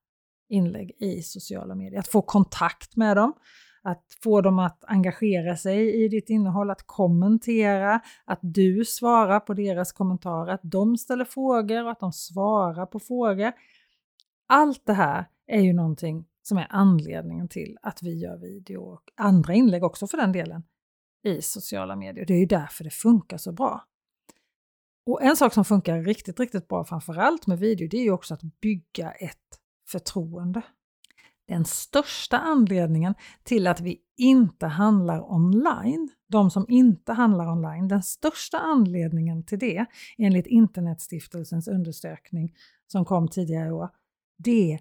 inlägg 0.50 0.92
i 1.00 1.22
sociala 1.22 1.76
medier. 1.76 2.00
Att 2.00 2.08
få 2.08 2.22
kontakt 2.22 2.96
med 2.96 3.18
dem, 3.18 3.34
att 3.84 4.04
få 4.24 4.42
dem 4.42 4.60
att 4.60 4.84
engagera 4.88 5.58
sig 5.58 6.04
i 6.04 6.08
ditt 6.08 6.30
innehåll, 6.30 6.70
att 6.70 6.88
kommentera, 6.88 8.00
att 8.26 8.40
du 8.42 8.86
svarar 8.86 9.40
på 9.40 9.54
deras 9.54 9.92
kommentarer, 9.92 10.54
att 10.54 10.62
de 10.64 10.98
ställer 10.98 11.26
frågor 11.26 11.84
och 11.84 11.92
att 11.92 12.00
de 12.00 12.14
svarar 12.14 12.86
på 12.86 13.00
frågor. 13.00 13.52
Allt 14.48 14.86
det 14.86 14.94
här 14.94 15.26
är 15.48 15.62
ju 15.62 15.74
någonting 15.74 16.26
som 16.48 16.58
är 16.58 16.68
anledningen 16.70 17.48
till 17.48 17.78
att 17.82 18.04
vi 18.04 18.20
gör 18.20 18.38
video 18.38 18.82
och 18.82 19.12
andra 19.16 19.54
inlägg 19.54 19.84
också 19.84 20.08
för 20.08 20.18
den 20.18 20.32
delen 20.32 20.64
i 21.24 21.42
sociala 21.42 21.96
medier. 21.96 22.26
Det 22.26 22.34
är 22.34 22.40
ju 22.40 22.46
därför 22.46 22.84
det 22.84 22.90
funkar 22.90 23.38
så 23.38 23.52
bra. 23.52 23.86
Och 25.06 25.24
en 25.24 25.36
sak 25.36 25.54
som 25.54 25.66
funkar 25.66 26.02
riktigt, 26.02 26.40
riktigt 26.40 26.68
bra 26.68 26.86
framförallt 26.86 27.48
med 27.48 27.60
video, 27.60 27.88
det 27.88 27.98
är 27.98 28.04
ju 28.04 28.12
också 28.12 28.34
att 28.34 28.42
bygga 28.42 29.12
ett 29.12 29.60
förtroende. 29.88 30.62
Den 31.48 31.66
största 31.66 32.40
anledningen 32.40 33.16
till 33.44 33.68
att 33.68 33.82
vi 33.82 34.02
inte 34.18 34.68
handlar 34.68 35.34
online, 35.34 36.10
de 36.28 36.52
som 36.52 36.66
inte 36.70 37.14
handlar 37.14 37.52
online, 37.52 37.88
den 37.88 38.04
största 38.04 38.58
anledningen 38.58 39.46
till 39.46 39.60
det 39.60 39.86
enligt 40.18 40.48
Internetstiftelsens 40.48 41.68
undersökning 41.68 42.56
som 42.88 43.06
kom 43.06 43.28
tidigare 43.28 43.68
i 43.68 43.72
år, 43.72 43.90
det 44.38 44.74
är 44.74 44.80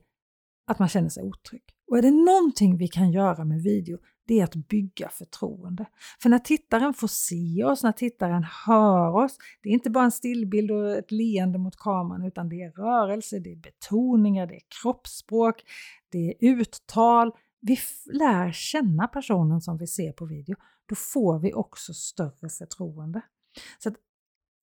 att 0.67 0.79
man 0.79 0.89
känner 0.89 1.09
sig 1.09 1.23
otrygg. 1.23 1.63
Och 1.91 1.99
är 1.99 2.03
det 2.03 2.11
någonting 2.11 2.77
vi 2.77 2.89
kan 2.89 3.13
göra 3.13 3.45
med 3.45 3.63
video, 3.63 3.99
det 4.27 4.41
är 4.41 4.45
att 4.45 4.55
bygga 4.55 5.09
förtroende. 5.09 5.87
För 6.23 6.29
när 6.29 6.39
tittaren 6.39 6.95
får 6.95 7.09
se 7.09 7.65
oss, 7.65 7.83
när 7.83 7.93
tittaren 7.93 8.45
hör 8.67 9.17
oss, 9.25 9.39
det 9.63 9.69
är 9.69 9.73
inte 9.73 9.91
bara 9.91 10.05
en 10.05 10.13
stillbild 10.13 10.71
och 10.71 10.91
ett 10.91 11.11
leende 11.11 11.59
mot 11.59 11.77
kameran 11.77 12.25
utan 12.25 12.49
det 12.49 12.63
är 12.63 12.71
rörelse, 12.71 13.39
det 13.39 13.53
är 13.53 13.57
betoningar, 13.57 14.47
det 14.47 14.55
är 14.55 14.63
kroppsspråk, 14.83 15.63
det 16.13 16.29
är 16.29 16.35
uttal. 16.41 17.33
Vi 17.61 17.79
lär 18.13 18.53
känna 18.53 19.09
personen 19.09 19.61
som 19.61 19.77
vi 19.79 19.87
ser 19.87 20.13
på 20.13 20.27
video. 20.27 20.57
Då 20.89 20.95
får 20.95 21.39
vi 21.39 21.53
också 21.53 21.95
större 21.95 22.49
förtroende. 22.59 23.21
Så 23.79 23.89
att, 23.89 23.95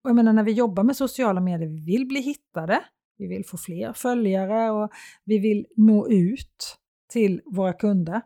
och 0.04 0.10
jag 0.10 0.16
menar 0.16 0.34
när 0.34 0.44
vi 0.44 0.52
jobbar 0.52 0.84
med 0.84 0.98
sociala 0.98 1.42
medier, 1.42 1.70
vi 1.70 1.86
vill 1.86 2.08
bli 2.08 2.22
hittade, 2.22 2.84
vi 3.22 3.28
vill 3.28 3.46
få 3.46 3.58
fler 3.58 3.94
följare 3.94 4.72
och 4.72 4.92
vi 5.24 5.40
vill 5.40 5.68
nå 5.78 6.08
ut 6.10 6.78
till 7.10 7.42
våra 7.46 7.74
kunder. 7.74 8.22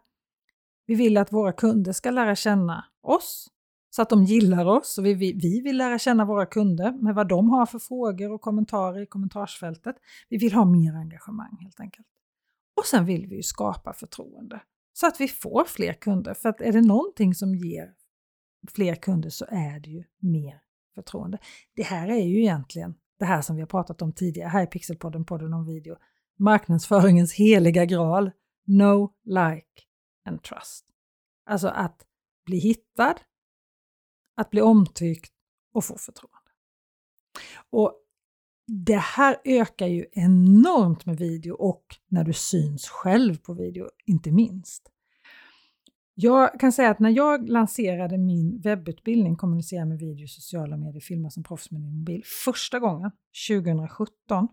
Vi 0.86 0.96
vill 0.96 1.18
att 1.18 1.34
våra 1.34 1.54
kunder 1.54 1.92
ska 1.92 2.12
lära 2.12 2.36
känna 2.36 2.86
oss 3.02 3.48
så 3.90 4.02
att 4.02 4.10
de 4.10 4.24
gillar 4.24 4.66
oss 4.66 4.98
och 4.98 5.06
vi, 5.06 5.14
vi, 5.14 5.34
vi 5.34 5.62
vill 5.62 5.78
lära 5.78 6.00
känna 6.00 6.26
våra 6.26 6.46
kunder 6.46 6.92
med 6.92 7.16
vad 7.16 7.28
de 7.28 7.50
har 7.50 7.66
för 7.66 7.80
frågor 7.80 8.32
och 8.32 8.42
kommentarer 8.42 9.02
i 9.02 9.06
kommentarsfältet. 9.06 9.96
Vi 10.30 10.38
vill 10.38 10.54
ha 10.54 10.66
mer 10.66 10.94
engagemang 10.94 11.58
helt 11.62 11.80
enkelt. 11.80 12.08
Och 12.78 12.86
sen 12.86 13.06
vill 13.06 13.28
vi 13.28 13.36
ju 13.36 13.44
skapa 13.44 13.94
förtroende 13.94 14.62
så 14.94 15.08
att 15.08 15.22
vi 15.22 15.28
får 15.28 15.66
fler 15.66 15.94
kunder. 15.94 16.34
För 16.34 16.50
att 16.50 16.62
är 16.62 16.72
det 16.72 16.82
någonting 16.82 17.36
som 17.36 17.56
ger 17.56 17.94
fler 18.76 18.96
kunder 18.96 19.30
så 19.30 19.46
är 19.50 19.80
det 19.80 19.90
ju 19.90 20.04
mer 20.20 20.62
förtroende. 20.96 21.38
Det 21.76 21.84
här 21.84 22.08
är 22.08 22.26
ju 22.26 22.40
egentligen 22.40 22.96
det 23.20 23.26
här 23.26 23.42
som 23.42 23.56
vi 23.56 23.62
har 23.62 23.68
pratat 23.68 24.02
om 24.02 24.14
tidigare 24.14 24.50
här 24.50 24.64
i 24.64 24.68
Pixelpodden, 24.68 25.26
podden 25.26 25.54
om 25.54 25.66
video. 25.66 25.96
Marknadsföringens 26.38 27.34
heliga 27.34 27.86
graal. 27.86 28.32
No, 28.68 29.14
like 29.24 29.84
and 30.26 30.44
trust. 30.44 30.86
Alltså 31.46 31.68
att 31.68 32.06
bli 32.46 32.58
hittad, 32.58 33.16
att 34.36 34.50
bli 34.50 34.62
omtyckt 34.62 35.34
och 35.74 35.86
få 35.86 35.98
förtroende. 35.98 36.52
Och 37.70 38.02
det 38.68 38.98
här 38.98 39.42
ökar 39.44 39.88
ju 39.88 40.06
enormt 40.12 41.06
med 41.06 41.18
video 41.18 41.56
och 41.56 41.86
när 42.08 42.24
du 42.24 42.34
syns 42.34 42.88
själv 42.88 43.38
på 43.38 43.54
video, 43.54 43.90
inte 44.06 44.32
minst. 44.32 44.92
Jag 46.18 46.60
kan 46.60 46.72
säga 46.72 46.90
att 46.90 47.00
när 47.00 47.10
jag 47.10 47.50
lanserade 47.50 48.18
min 48.18 48.62
webbutbildning 48.62 49.36
Kommunicera 49.36 49.86
med 49.86 50.00
video, 50.00 50.28
sociala 50.28 50.78
medier, 50.78 51.02
filma 51.02 51.30
som 51.30 51.44
proffs 51.44 51.72
med 51.72 51.82
din 51.82 51.98
mobil 51.98 52.22
första 52.46 52.80
gången 52.80 53.12
2017 53.50 54.48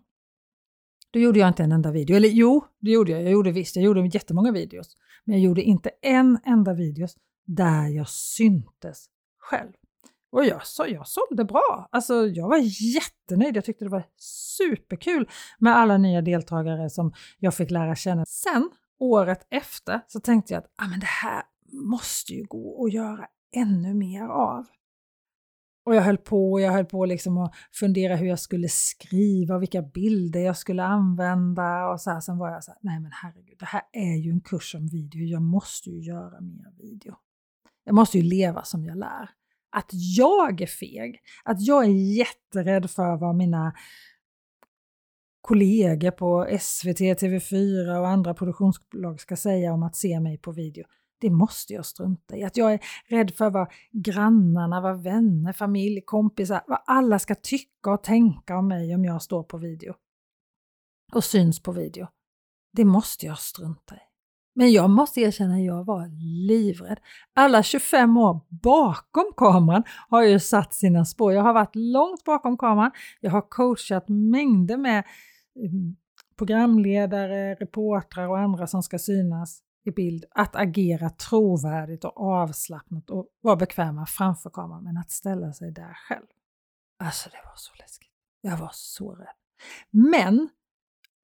då 1.13 1.19
gjorde 1.19 1.39
jag 1.39 1.47
inte 1.47 1.63
en 1.63 1.71
enda 1.71 1.91
video. 1.91 2.15
Eller 2.15 2.29
jo, 2.29 2.65
det 2.79 2.91
gjorde 2.91 3.11
jag. 3.11 3.23
Jag 3.23 3.31
gjorde 3.31 3.51
visst, 3.51 3.75
jag 3.75 3.85
gjorde 3.85 4.05
jättemånga 4.05 4.51
videos. 4.51 4.97
Men 5.23 5.35
jag 5.35 5.43
gjorde 5.43 5.61
inte 5.61 5.89
en 6.01 6.39
enda 6.45 6.73
videos 6.73 7.15
där 7.45 7.87
jag 7.87 8.09
syntes 8.09 9.05
själv. 9.39 9.71
Och 10.31 10.45
jag, 10.45 10.67
så, 10.67 10.85
jag 10.87 11.07
sålde 11.07 11.45
bra. 11.45 11.87
Alltså, 11.91 12.27
jag 12.27 12.49
var 12.49 12.57
jättenöjd. 12.95 13.57
Jag 13.57 13.65
tyckte 13.65 13.85
det 13.85 13.89
var 13.91 14.03
superkul 14.57 15.29
med 15.59 15.77
alla 15.77 15.97
nya 15.97 16.21
deltagare 16.21 16.89
som 16.89 17.13
jag 17.39 17.55
fick 17.55 17.71
lära 17.71 17.95
känna. 17.95 18.25
Sen, 18.25 18.69
året 18.99 19.47
efter, 19.49 20.01
så 20.07 20.19
tänkte 20.19 20.53
jag 20.53 20.63
att 20.63 20.71
ah, 20.75 20.87
men 20.87 20.99
det 20.99 21.05
här 21.05 21.43
måste 21.73 22.33
ju 22.33 22.43
gå 22.43 22.85
att 22.85 22.93
göra 22.93 23.27
ännu 23.55 23.93
mer 23.93 24.23
av. 24.23 24.65
Och 25.85 25.95
jag 25.95 26.01
höll 26.01 26.17
på 26.17 26.51
och 26.51 26.61
jag 26.61 26.71
höll 26.71 26.85
på 26.85 27.05
liksom 27.05 27.37
att 27.37 27.55
fundera 27.71 28.15
hur 28.15 28.27
jag 28.27 28.39
skulle 28.39 28.69
skriva 28.69 29.57
vilka 29.57 29.81
bilder 29.81 30.39
jag 30.39 30.57
skulle 30.57 30.83
använda 30.83 31.87
och 31.87 32.01
så 32.01 32.11
här. 32.11 32.19
Sen 32.19 32.37
var 32.37 32.51
jag 32.51 32.63
så 32.63 32.71
här, 32.71 32.79
nej 32.81 32.99
men 32.99 33.11
herregud, 33.13 33.57
det 33.59 33.65
här 33.65 33.81
är 33.91 34.15
ju 34.15 34.31
en 34.31 34.41
kurs 34.41 34.75
om 34.75 34.87
video. 34.87 35.25
Jag 35.25 35.41
måste 35.41 35.89
ju 35.89 35.99
göra 35.99 36.41
mer 36.41 36.71
video. 36.77 37.15
Jag 37.83 37.95
måste 37.95 38.17
ju 38.17 38.23
leva 38.23 38.63
som 38.63 38.85
jag 38.85 38.97
lär. 38.97 39.29
Att 39.69 39.89
jag 40.17 40.61
är 40.61 40.67
feg, 40.67 41.21
att 41.43 41.61
jag 41.61 41.85
är 41.85 42.17
jätterädd 42.17 42.89
för 42.89 43.17
vad 43.17 43.35
mina 43.35 43.73
kollegor 45.41 46.11
på 46.11 46.57
SVT, 46.59 46.99
TV4 46.99 47.99
och 47.99 48.07
andra 48.07 48.33
produktionsbolag 48.33 49.21
ska 49.21 49.35
säga 49.35 49.73
om 49.73 49.83
att 49.83 49.95
se 49.95 50.19
mig 50.19 50.37
på 50.37 50.51
video 50.51 50.85
det 51.23 51.29
måste 51.29 51.73
jag 51.73 51.85
strunta 51.85 52.37
i. 52.37 52.43
Att 52.43 52.57
jag 52.57 52.73
är 52.73 52.79
rädd 53.07 53.31
för 53.31 53.49
vad 53.49 53.71
grannarna, 53.91 54.81
vad 54.81 55.03
vänner, 55.03 55.53
familj, 55.53 56.01
kompisar, 56.01 56.61
vad 56.67 56.79
alla 56.85 57.19
ska 57.19 57.35
tycka 57.35 57.91
och 57.91 58.03
tänka 58.03 58.57
om 58.57 58.67
mig 58.67 58.95
om 58.95 59.05
jag 59.05 59.21
står 59.21 59.43
på 59.43 59.57
video 59.57 59.93
och 61.13 61.23
syns 61.23 61.63
på 61.63 61.71
video. 61.71 62.07
Det 62.73 62.85
måste 62.85 63.25
jag 63.25 63.39
strunta 63.39 63.95
i. 63.95 63.99
Men 64.55 64.71
jag 64.71 64.89
måste 64.89 65.21
erkänna 65.21 65.55
att 65.55 65.63
jag 65.63 65.85
var 65.85 66.07
livrädd. 66.47 66.99
Alla 67.33 67.63
25 67.63 68.17
år 68.17 68.39
bakom 68.49 69.31
kameran 69.37 69.83
har 70.09 70.23
ju 70.23 70.39
satt 70.39 70.73
sina 70.73 71.05
spår. 71.05 71.33
Jag 71.33 71.43
har 71.43 71.53
varit 71.53 71.75
långt 71.75 72.23
bakom 72.23 72.57
kameran. 72.57 72.91
Jag 73.19 73.31
har 73.31 73.49
coachat 73.49 74.09
mängder 74.09 74.77
med 74.77 75.03
mm, 75.55 75.95
programledare, 76.37 77.55
reportrar 77.55 78.27
och 78.27 78.39
andra 78.39 78.67
som 78.67 78.83
ska 78.83 78.99
synas 78.99 79.61
i 79.83 79.91
bild, 79.91 80.25
att 80.31 80.55
agera 80.55 81.09
trovärdigt 81.09 82.05
och 82.05 82.17
avslappnat 82.17 83.09
och 83.09 83.27
vara 83.41 83.55
bekväma 83.55 84.05
framför 84.05 84.49
kameran, 84.49 84.83
men 84.83 84.97
att 84.97 85.11
ställa 85.11 85.53
sig 85.53 85.71
där 85.71 85.93
själv. 85.93 86.25
Alltså 86.99 87.29
det 87.29 87.41
var 87.45 87.55
så 87.55 87.73
läskigt. 87.79 88.11
Jag 88.41 88.57
var 88.57 88.71
så 88.73 89.15
rädd. 89.15 89.35
Men 89.91 90.49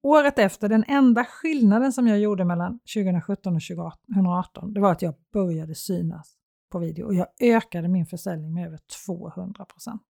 året 0.02 0.38
efter, 0.38 0.68
den 0.68 0.84
enda 0.88 1.24
skillnaden 1.24 1.92
som 1.92 2.06
jag 2.08 2.18
gjorde 2.18 2.44
mellan 2.44 2.80
2017 2.94 3.56
och 3.56 3.62
2018, 3.62 4.74
det 4.74 4.80
var 4.80 4.92
att 4.92 5.02
jag 5.02 5.14
började 5.32 5.74
synas 5.74 6.36
på 6.70 6.78
video 6.78 7.06
och 7.06 7.14
jag 7.14 7.26
ökade 7.40 7.88
min 7.88 8.06
försäljning 8.06 8.54
med 8.54 8.66
över 8.66 8.78
200 9.06 9.64
procent. 9.64 10.02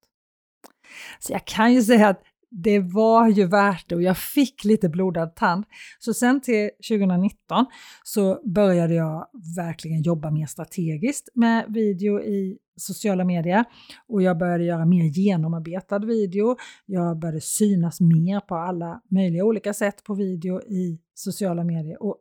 Så 1.18 1.32
jag 1.32 1.44
kan 1.44 1.72
ju 1.72 1.82
säga 1.82 2.08
att 2.08 2.22
det 2.50 2.80
var 2.80 3.28
ju 3.28 3.46
värt 3.46 3.88
det 3.88 3.94
och 3.94 4.02
jag 4.02 4.18
fick 4.18 4.64
lite 4.64 4.88
blodad 4.88 5.36
tand. 5.36 5.64
Så 5.98 6.14
sen 6.14 6.40
till 6.40 6.70
2019 6.88 7.66
så 8.04 8.40
började 8.54 8.94
jag 8.94 9.26
verkligen 9.56 10.02
jobba 10.02 10.30
mer 10.30 10.46
strategiskt 10.46 11.28
med 11.34 11.64
video 11.68 12.20
i 12.20 12.58
sociala 12.76 13.24
medier 13.24 13.64
och 14.08 14.22
jag 14.22 14.38
började 14.38 14.64
göra 14.64 14.86
mer 14.86 15.04
genomarbetad 15.04 15.98
video. 15.98 16.56
Jag 16.86 17.18
började 17.18 17.40
synas 17.40 18.00
mer 18.00 18.40
på 18.40 18.54
alla 18.54 19.00
möjliga 19.10 19.44
olika 19.44 19.74
sätt 19.74 20.04
på 20.04 20.14
video 20.14 20.62
i 20.62 21.00
sociala 21.14 21.64
medier 21.64 22.02
och 22.02 22.16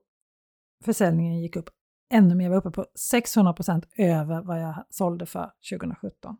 försäljningen 0.85 1.39
gick 1.39 1.55
upp 1.55 1.69
ännu 2.13 2.35
mer. 2.35 2.45
Jag 2.45 2.51
var 2.51 2.57
uppe 2.57 2.71
på 2.71 2.85
600% 3.13 3.83
över 3.97 4.41
vad 4.41 4.61
jag 4.61 4.85
sålde 4.89 5.25
för 5.25 5.51
2017. 5.71 6.37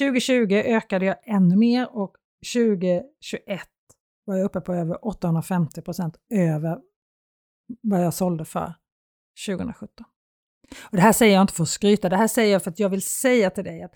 2020 0.00 0.54
ökade 0.54 1.06
jag 1.06 1.16
ännu 1.24 1.56
mer 1.56 1.96
och 1.96 2.16
2021 2.54 3.68
var 4.24 4.36
jag 4.36 4.44
uppe 4.44 4.60
på 4.60 4.74
över 4.74 5.06
850 5.06 5.82
procent 5.82 6.16
över 6.34 6.78
vad 7.82 8.04
jag 8.04 8.14
sålde 8.14 8.44
för 8.44 8.74
2017. 9.46 10.06
Och 10.80 10.96
det 10.96 11.00
här 11.00 11.12
säger 11.12 11.34
jag 11.34 11.42
inte 11.42 11.54
för 11.54 11.62
att 11.62 11.68
skryta, 11.68 12.08
det 12.08 12.16
här 12.16 12.28
säger 12.28 12.52
jag 12.52 12.62
för 12.62 12.70
att 12.70 12.78
jag 12.78 12.88
vill 12.88 13.02
säga 13.02 13.50
till 13.50 13.64
dig 13.64 13.82
att 13.82 13.94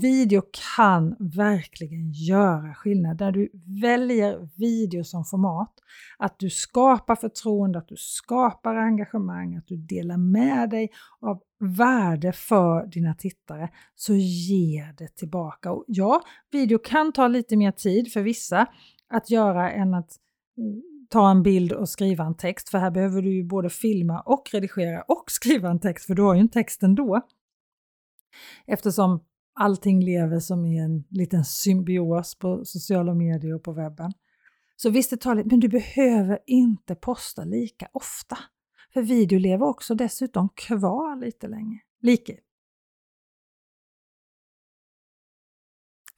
video 0.00 0.42
kan 0.76 1.16
verkligen 1.18 2.12
göra 2.12 2.74
skillnad. 2.74 3.20
När 3.20 3.32
du 3.32 3.50
väljer 3.80 4.48
video 4.56 5.04
som 5.04 5.24
format, 5.24 5.74
att 6.18 6.38
du 6.38 6.50
skapar 6.50 7.16
förtroende, 7.16 7.78
att 7.78 7.88
du 7.88 7.96
skapar 7.98 8.76
engagemang, 8.76 9.56
att 9.56 9.66
du 9.66 9.76
delar 9.76 10.16
med 10.16 10.70
dig 10.70 10.90
av 11.20 11.42
värde 11.60 12.32
för 12.32 12.86
dina 12.86 13.14
tittare, 13.14 13.68
så 13.94 14.14
ge 14.14 14.92
det 14.98 15.16
tillbaka. 15.16 15.72
Och 15.72 15.84
ja, 15.86 16.22
video 16.52 16.78
kan 16.78 17.12
ta 17.12 17.28
lite 17.28 17.56
mer 17.56 17.72
tid 17.72 18.12
för 18.12 18.22
vissa 18.22 18.66
att 19.08 19.30
göra 19.30 19.70
än 19.70 19.94
att 19.94 20.16
mm, 20.58 20.82
ta 21.10 21.30
en 21.30 21.42
bild 21.42 21.72
och 21.72 21.88
skriva 21.88 22.24
en 22.24 22.36
text, 22.36 22.68
för 22.68 22.78
här 22.78 22.90
behöver 22.90 23.22
du 23.22 23.34
ju 23.34 23.44
både 23.44 23.70
filma 23.70 24.20
och 24.20 24.50
redigera 24.52 25.02
och 25.02 25.24
skriva 25.30 25.70
en 25.70 25.80
text, 25.80 26.06
för 26.06 26.14
du 26.14 26.22
har 26.22 26.34
ju 26.34 26.40
en 26.40 26.48
text 26.48 26.82
ändå. 26.82 27.20
Eftersom 28.66 29.24
allting 29.54 30.04
lever 30.04 30.40
som 30.40 30.66
i 30.66 30.78
en 30.78 31.04
liten 31.10 31.44
symbios 31.44 32.38
på 32.38 32.64
sociala 32.64 33.14
medier 33.14 33.54
och 33.54 33.62
på 33.62 33.72
webben. 33.72 34.12
Så 34.76 34.90
visst, 34.90 35.10
det 35.10 35.16
tar 35.16 35.34
lite, 35.34 35.48
men 35.48 35.60
du 35.60 35.68
behöver 35.68 36.38
inte 36.46 36.94
posta 36.94 37.44
lika 37.44 37.88
ofta. 37.92 38.38
För 38.92 39.02
video 39.02 39.38
lever 39.38 39.66
också 39.66 39.94
dessutom 39.94 40.48
kvar 40.48 41.16
lite 41.16 41.48
länge. 41.48 41.80
Like. 42.02 42.40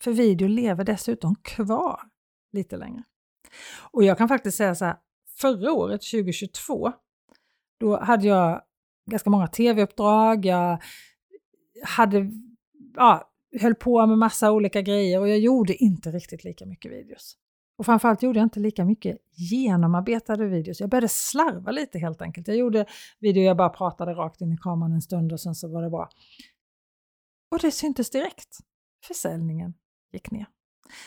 För 0.02 0.12
video 0.12 0.48
lever 0.48 0.84
dessutom 0.84 1.34
kvar 1.34 2.00
lite 2.52 2.76
längre. 2.76 3.04
Och 3.92 4.04
jag 4.04 4.18
kan 4.18 4.28
faktiskt 4.28 4.56
säga 4.56 4.74
så 4.74 4.84
här, 4.84 4.96
förra 5.38 5.72
året, 5.72 6.00
2022, 6.00 6.92
då 7.80 8.00
hade 8.00 8.26
jag 8.26 8.62
ganska 9.10 9.30
många 9.30 9.46
tv-uppdrag, 9.46 10.44
jag 10.44 10.82
hade 11.84 12.30
ja, 12.94 13.32
höll 13.60 13.74
på 13.74 14.06
med 14.06 14.18
massa 14.18 14.52
olika 14.52 14.82
grejer 14.82 15.20
och 15.20 15.28
jag 15.28 15.38
gjorde 15.38 15.74
inte 15.74 16.10
riktigt 16.10 16.44
lika 16.44 16.66
mycket 16.66 16.92
videos. 16.92 17.36
Och 17.82 17.86
framförallt 17.86 18.22
gjorde 18.22 18.38
jag 18.38 18.46
inte 18.46 18.60
lika 18.60 18.84
mycket 18.84 19.16
genomarbetade 19.32 20.46
videos. 20.46 20.80
Jag 20.80 20.90
började 20.90 21.08
slarva 21.08 21.70
lite 21.70 21.98
helt 21.98 22.22
enkelt. 22.22 22.48
Jag 22.48 22.56
gjorde 22.56 22.86
videor 23.20 23.44
jag 23.44 23.56
bara 23.56 23.68
pratade 23.68 24.12
rakt 24.12 24.40
in 24.40 24.52
i 24.52 24.56
kameran 24.56 24.92
en 24.92 25.02
stund 25.02 25.32
och 25.32 25.40
sen 25.40 25.54
så 25.54 25.68
var 25.68 25.82
det 25.82 25.90
bra. 25.90 26.08
Och 27.50 27.58
det 27.58 27.70
syntes 27.70 28.10
direkt. 28.10 28.58
Försäljningen 29.06 29.74
gick 30.12 30.30
ner. 30.30 30.46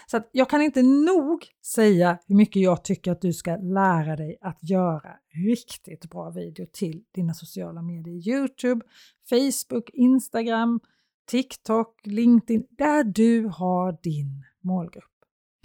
Så 0.07 0.17
att 0.17 0.29
jag 0.31 0.49
kan 0.49 0.61
inte 0.61 0.81
nog 0.83 1.45
säga 1.65 2.19
hur 2.27 2.35
mycket 2.35 2.61
jag 2.61 2.83
tycker 2.83 3.11
att 3.11 3.21
du 3.21 3.33
ska 3.33 3.55
lära 3.55 4.15
dig 4.15 4.37
att 4.41 4.69
göra 4.69 5.17
riktigt 5.47 6.09
bra 6.09 6.29
video 6.29 6.65
till 6.73 7.03
dina 7.11 7.33
sociala 7.33 7.81
medier. 7.81 8.27
Youtube, 8.27 8.85
Facebook, 9.29 9.89
Instagram, 9.93 10.79
TikTok, 11.25 12.01
LinkedIn, 12.03 12.67
där 12.69 13.03
du 13.03 13.45
har 13.47 13.97
din 14.03 14.43
målgrupp. 14.61 15.14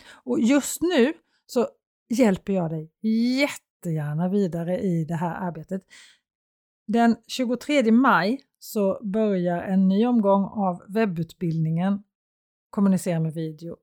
Och 0.08 0.40
just 0.40 0.82
nu 0.82 1.12
så 1.46 1.68
hjälper 2.08 2.52
jag 2.52 2.70
dig 2.70 2.92
jättegärna 3.40 4.28
vidare 4.28 4.80
i 4.80 5.04
det 5.04 5.14
här 5.14 5.34
arbetet. 5.48 5.82
Den 6.86 7.16
23 7.26 7.92
maj 7.92 8.42
så 8.58 9.00
börjar 9.04 9.62
en 9.62 9.88
ny 9.88 10.06
omgång 10.06 10.44
av 10.44 10.82
webbutbildningen 10.88 12.02
Kommunicera 12.70 13.20
med 13.20 13.34
video, 13.34 13.76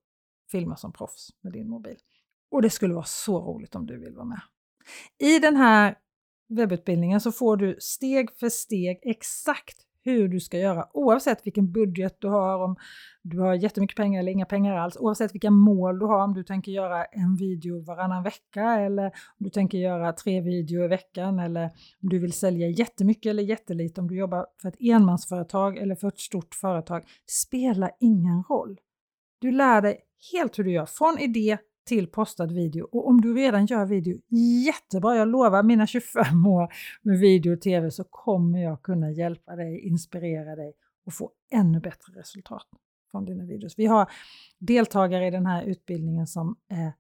filma 0.52 0.78
som 0.78 0.94
proffs 0.94 1.30
med 1.42 1.54
din 1.54 1.70
mobil. 1.70 1.98
Och 2.52 2.62
det 2.62 2.70
skulle 2.70 2.94
vara 2.94 3.06
så 3.06 3.40
roligt 3.40 3.76
om 3.76 3.86
du 3.86 4.00
vill 4.00 4.16
vara 4.16 4.26
med. 4.26 4.42
I 5.18 5.40
den 5.40 5.56
här 5.56 5.98
webbutbildningen 6.50 7.22
så 7.22 7.32
får 7.32 7.58
du 7.58 7.78
steg 7.80 8.32
för 8.32 8.50
steg 8.50 9.00
exakt 9.02 9.87
hur 10.12 10.28
du 10.28 10.40
ska 10.40 10.60
göra 10.60 10.88
oavsett 10.94 11.46
vilken 11.46 11.72
budget 11.72 12.18
du 12.20 12.28
har, 12.28 12.64
om 12.64 12.76
du 13.22 13.40
har 13.40 13.54
jättemycket 13.54 13.98
pengar 13.98 14.20
eller 14.20 14.32
inga 14.32 14.46
pengar 14.46 14.78
alls, 14.78 14.98
oavsett 15.00 15.34
vilka 15.34 15.52
mål 15.52 16.00
du 16.00 16.06
har, 16.06 16.24
om 16.24 16.34
du 16.34 16.44
tänker 16.44 16.72
göra 16.72 17.06
en 17.06 17.36
video 17.36 17.84
varannan 17.84 18.24
vecka 18.24 18.64
eller 18.64 19.06
om 19.06 19.38
du 19.38 19.50
tänker 19.50 19.78
göra 19.78 20.14
tre 20.14 20.42
videor 20.42 20.86
i 20.86 20.88
veckan 20.88 21.40
eller 21.40 21.66
om 22.04 22.10
du 22.10 22.20
vill 22.20 22.34
sälja 22.34 22.68
jättemycket 22.68 23.30
eller 23.30 23.44
jättelite, 23.44 24.02
om 24.02 24.08
du 24.08 24.18
jobbar 24.18 24.46
för 24.62 24.70
ett 24.70 24.82
enmansföretag 24.82 25.78
eller 25.78 25.96
för 25.96 26.08
ett 26.08 26.20
stort 26.20 26.56
företag. 26.56 27.04
Spelar 27.26 27.92
ingen 28.00 28.44
roll. 28.44 28.80
Du 29.40 29.52
lär 29.52 29.82
dig 29.82 30.00
helt 30.34 30.60
hur 30.60 30.64
du 30.64 30.72
gör, 30.72 30.86
från 30.86 31.20
idé 31.20 31.58
till 31.88 32.08
postad 32.08 32.52
video. 32.52 32.88
Och 32.92 33.08
om 33.08 33.22
du 33.22 33.34
redan 33.36 33.66
gör 33.66 33.86
video 33.86 34.20
jättebra, 34.66 35.16
jag 35.16 35.28
lovar 35.28 35.64
mina 35.64 35.88
25 35.88 36.48
år 36.48 36.74
med 37.02 37.20
video 37.20 37.54
och 37.54 37.62
tv 37.62 37.92
så 37.92 38.04
kommer 38.04 38.60
jag 38.64 38.82
kunna 38.82 39.12
hjälpa 39.12 39.56
dig, 39.56 39.80
inspirera 39.80 40.56
dig 40.56 40.74
och 41.06 41.14
få 41.14 41.32
ännu 41.52 41.80
bättre 41.80 42.20
resultat 42.20 42.68
från 43.12 43.26
dina 43.26 43.46
videos. 43.46 43.74
Vi 43.78 43.86
har 43.86 44.12
deltagare 44.60 45.28
i 45.28 45.32
den 45.32 45.46
här 45.46 45.64
utbildningen 45.64 46.28
som 46.28 46.56
är 46.70 46.94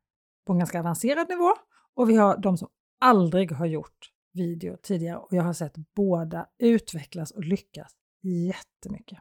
på 0.45 0.53
en 0.53 0.59
ganska 0.59 0.79
avancerad 0.79 1.29
nivå 1.29 1.53
Och 1.95 2.09
vi 2.09 2.15
har 2.15 2.37
de 2.37 2.57
som 2.57 2.67
aldrig 2.99 3.51
har 3.51 3.65
gjort 3.65 4.11
video 4.33 4.77
tidigare 4.83 5.17
och 5.17 5.33
jag 5.33 5.43
har 5.43 5.53
sett 5.53 5.73
båda 5.95 6.47
utvecklas 6.59 7.31
och 7.31 7.43
lyckas 7.43 7.91
jättemycket. 8.21 9.19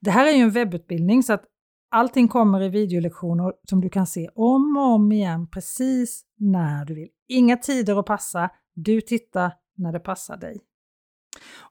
Det 0.00 0.10
här 0.10 0.26
är 0.26 0.32
ju 0.32 0.42
en 0.42 0.50
webbutbildning 0.50 1.22
så 1.22 1.32
att 1.32 1.44
allting 1.94 2.28
kommer 2.28 2.62
i 2.62 2.68
videolektioner 2.68 3.52
som 3.68 3.80
du 3.80 3.88
kan 3.88 4.06
se 4.06 4.28
om 4.34 4.76
och 4.76 4.94
om 4.94 5.12
igen 5.12 5.46
precis 5.46 6.24
när 6.36 6.84
du 6.84 6.94
vill. 6.94 7.08
Inga 7.28 7.56
tider 7.56 7.98
att 7.98 8.06
passa, 8.06 8.50
du 8.74 9.00
tittar 9.00 9.52
när 9.76 9.92
det 9.92 10.00
passar 10.00 10.36
dig. 10.36 10.60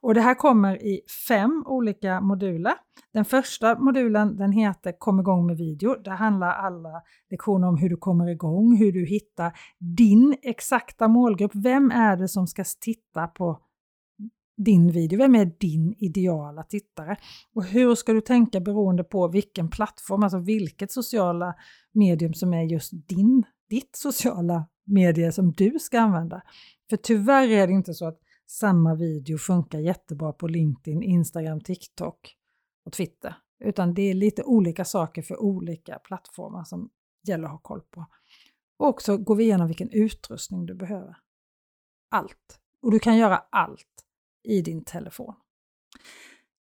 Och 0.01 0.13
det 0.13 0.21
här 0.21 0.36
kommer 0.36 0.83
i 0.83 1.01
fem 1.27 1.63
olika 1.67 2.21
moduler. 2.21 2.73
Den 3.13 3.25
första 3.25 3.79
modulen 3.79 4.38
den 4.38 4.51
heter 4.51 4.91
Kom 4.99 5.19
igång 5.19 5.45
med 5.45 5.57
video. 5.57 5.95
Där 6.03 6.12
handlar 6.12 6.51
alla 6.51 7.01
lektioner 7.29 7.67
om 7.67 7.77
hur 7.77 7.89
du 7.89 7.97
kommer 7.97 8.27
igång, 8.29 8.77
hur 8.77 8.91
du 8.91 9.05
hittar 9.05 9.51
din 9.79 10.36
exakta 10.41 11.07
målgrupp. 11.07 11.51
Vem 11.55 11.91
är 11.91 12.17
det 12.17 12.27
som 12.27 12.47
ska 12.47 12.63
titta 12.81 13.27
på 13.27 13.59
din 14.58 14.92
video? 14.92 15.18
Vem 15.18 15.36
är 15.36 15.46
din 15.46 15.96
ideala 15.98 16.63
tittare? 16.63 17.18
Och 17.54 17.63
hur 17.63 17.96
ska 17.96 18.13
du 18.13 18.22
tänka 18.22 18.60
beroende 18.60 19.04
på 19.04 19.28
vilken 19.28 19.70
plattform, 19.70 20.24
alltså 20.24 20.39
vilket 20.39 20.92
sociala 20.92 21.56
medium 21.92 22.34
som 22.34 22.54
är 22.54 22.63
just 22.63 22.92
din, 23.08 23.44
ditt 23.70 23.96
sociala 23.96 24.66
medie 24.86 25.32
som 25.32 25.52
du 25.52 25.80
ska 25.80 26.00
använda. 26.00 26.42
För 26.89 26.98
tyvärr 26.98 27.48
är 27.48 27.68
det 27.68 27.74
inte 27.74 27.94
så 27.94 28.08
att 28.08 28.20
samma 28.48 28.96
video 28.96 29.38
funkar 29.38 29.80
jättebra 29.80 30.34
på 30.34 30.48
LinkedIn, 30.48 31.04
Instagram, 31.04 31.62
TikTok 31.62 32.36
och 32.86 32.92
Twitter. 32.92 33.36
Utan 33.60 33.94
det 33.94 34.02
är 34.02 34.13
lite 34.13 34.44
olika 34.44 34.86
saker 34.86 35.22
för 35.22 35.42
olika 35.42 36.00
plattformar 36.00 36.63
som 36.63 36.89
gäller 37.28 37.46
att 37.46 37.52
ha 37.52 37.58
koll 37.58 37.82
på. 37.82 38.06
Och 38.78 38.88
också 38.88 39.18
går 39.18 39.36
vi 39.36 39.44
igenom 39.44 39.68
vilken 39.68 39.89
utrustning 39.89 40.66
du 40.66 40.76
behöver. 40.76 41.18
Allt. 42.10 42.60
Och 42.82 42.92
du 42.92 43.00
kan 43.00 43.18
göra 43.18 43.38
allt 43.50 44.06
i 44.43 44.62
din 44.62 44.84
telefon. 44.84 45.34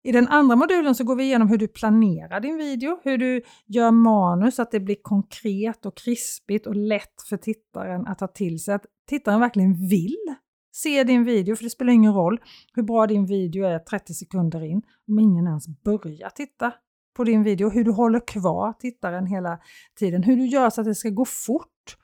I 0.04 0.12
den 0.12 0.28
andra 0.28 0.56
modulen 0.56 0.96
så 0.96 1.04
går 1.04 1.16
vi 1.16 1.24
igenom 1.24 1.50
hur 1.50 1.58
du 1.58 1.68
planerar 1.68 2.40
din 2.40 2.58
video, 2.58 3.00
hur 3.04 3.18
du 3.18 3.42
gör 3.66 3.92
manus 3.92 4.56
så 4.56 4.62
att 4.62 4.72
det 4.72 4.80
blir 4.80 4.98
konkret 5.02 5.86
och 5.86 5.98
krispigt 5.98 6.68
och 6.68 6.76
lätt 6.76 7.22
för 7.30 7.38
tittaren 7.38 8.08
att 8.08 8.20
ta 8.20 8.28
till 8.28 8.64
sig. 8.64 8.74
Att 8.74 8.86
tittaren 9.08 9.40
verkligen 9.40 9.88
vill 9.90 10.36
se 10.72 11.04
din 11.04 11.24
video, 11.24 11.56
för 11.56 11.64
det 11.64 11.70
spelar 11.70 11.94
ingen 11.94 12.14
roll 12.14 12.40
hur 12.74 12.84
bra 12.84 13.08
din 13.08 13.26
video 13.26 13.66
är 13.66 13.80
30 13.80 14.14
sekunder 14.14 14.64
in 14.64 14.82
om 15.08 15.20
ingen 15.20 15.48
ens 15.48 15.68
börjar 15.68 16.30
titta 16.30 16.74
på 17.16 17.24
din 17.24 17.44
video. 17.44 17.70
Hur 17.70 17.84
du 17.84 17.92
håller 17.92 18.28
kvar 18.28 18.74
tittaren 18.74 19.26
hela 19.26 19.60
tiden, 20.00 20.24
hur 20.24 20.38
du 20.38 20.46
gör 20.46 20.70
så 20.70 20.82
att 20.82 20.88
det 20.88 20.96
ska 20.96 21.10
gå 21.10 21.26
fort 21.26 21.98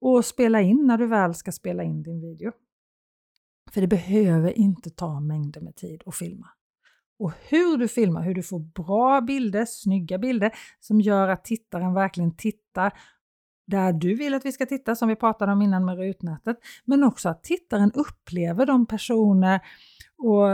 och 0.00 0.24
spela 0.24 0.60
in 0.60 0.86
när 0.86 0.98
du 0.98 1.06
väl 1.06 1.34
ska 1.34 1.52
spela 1.52 1.82
in 1.82 2.02
din 2.02 2.20
video. 2.20 2.52
För 3.74 3.80
det 3.80 3.86
behöver 3.86 4.58
inte 4.58 4.90
ta 4.90 5.20
mängder 5.20 5.60
med 5.60 5.76
tid 5.76 6.02
att 6.06 6.14
filma. 6.14 6.46
Och 7.18 7.32
hur 7.48 7.76
du 7.76 7.88
filmar, 7.88 8.22
hur 8.22 8.34
du 8.34 8.42
får 8.42 8.58
bra 8.58 9.20
bilder, 9.20 9.64
snygga 9.68 10.18
bilder 10.18 10.52
som 10.80 11.00
gör 11.00 11.28
att 11.28 11.44
tittaren 11.44 11.94
verkligen 11.94 12.36
tittar 12.36 12.92
där 13.66 13.92
du 13.92 14.14
vill 14.14 14.34
att 14.34 14.44
vi 14.44 14.52
ska 14.52 14.66
titta, 14.66 14.96
som 14.96 15.08
vi 15.08 15.16
pratade 15.16 15.52
om 15.52 15.62
innan 15.62 15.84
med 15.84 15.96
rutnätet, 15.96 16.56
men 16.84 17.04
också 17.04 17.28
att 17.28 17.44
tittaren 17.44 17.92
upplever 17.92 18.66
de 18.66 18.86
personer 18.86 19.60
och 20.18 20.48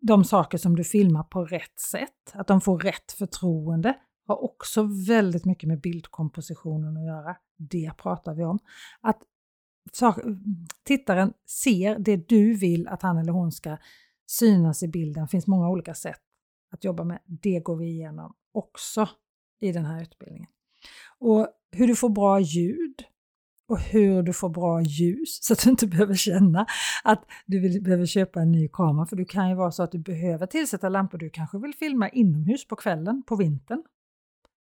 de 0.00 0.24
saker 0.24 0.58
som 0.58 0.76
du 0.76 0.84
filmar 0.84 1.22
på 1.22 1.44
rätt 1.44 1.80
sätt, 1.80 2.32
att 2.32 2.46
de 2.46 2.60
får 2.60 2.78
rätt 2.78 3.12
förtroende, 3.12 3.94
har 4.26 4.44
också 4.44 4.88
väldigt 5.06 5.44
mycket 5.44 5.68
med 5.68 5.80
bildkompositionen 5.80 6.96
att 6.96 7.06
göra. 7.06 7.36
Det 7.56 7.92
pratar 7.96 8.34
vi 8.34 8.44
om. 8.44 8.58
Att 9.00 9.18
tittaren 10.84 11.32
ser 11.46 11.98
det 11.98 12.28
du 12.28 12.54
vill 12.54 12.88
att 12.88 13.02
han 13.02 13.18
eller 13.18 13.32
hon 13.32 13.52
ska 13.52 13.76
synas 14.26 14.82
i 14.82 14.88
bilden. 14.88 15.24
Det 15.24 15.28
finns 15.28 15.46
många 15.46 15.68
olika 15.68 15.94
sätt 15.94 16.20
att 16.70 16.84
jobba 16.84 17.04
med. 17.04 17.18
Det 17.26 17.60
går 17.60 17.76
vi 17.76 17.86
igenom 17.86 18.34
också 18.52 19.08
i 19.60 19.72
den 19.72 19.84
här 19.84 20.02
utbildningen. 20.02 20.48
Och 21.18 21.48
hur 21.70 21.86
du 21.86 21.96
får 21.96 22.08
bra 22.08 22.40
ljud 22.40 23.04
och 23.68 23.78
hur 23.78 24.22
du 24.22 24.32
får 24.32 24.48
bra 24.48 24.82
ljus 24.82 25.38
så 25.42 25.52
att 25.52 25.64
du 25.64 25.70
inte 25.70 25.86
behöver 25.86 26.14
känna 26.14 26.66
att 27.04 27.24
du 27.46 27.60
vill, 27.60 27.82
behöver 27.82 28.06
köpa 28.06 28.40
en 28.40 28.52
ny 28.52 28.68
kamera. 28.68 29.06
För 29.06 29.16
det 29.16 29.24
kan 29.24 29.48
ju 29.48 29.54
vara 29.54 29.70
så 29.70 29.82
att 29.82 29.92
du 29.92 29.98
behöver 29.98 30.46
tillsätta 30.46 30.88
lampor. 30.88 31.18
Du 31.18 31.30
kanske 31.30 31.58
vill 31.58 31.74
filma 31.74 32.08
inomhus 32.08 32.66
på 32.66 32.76
kvällen, 32.76 33.22
på 33.26 33.36
vintern. 33.36 33.82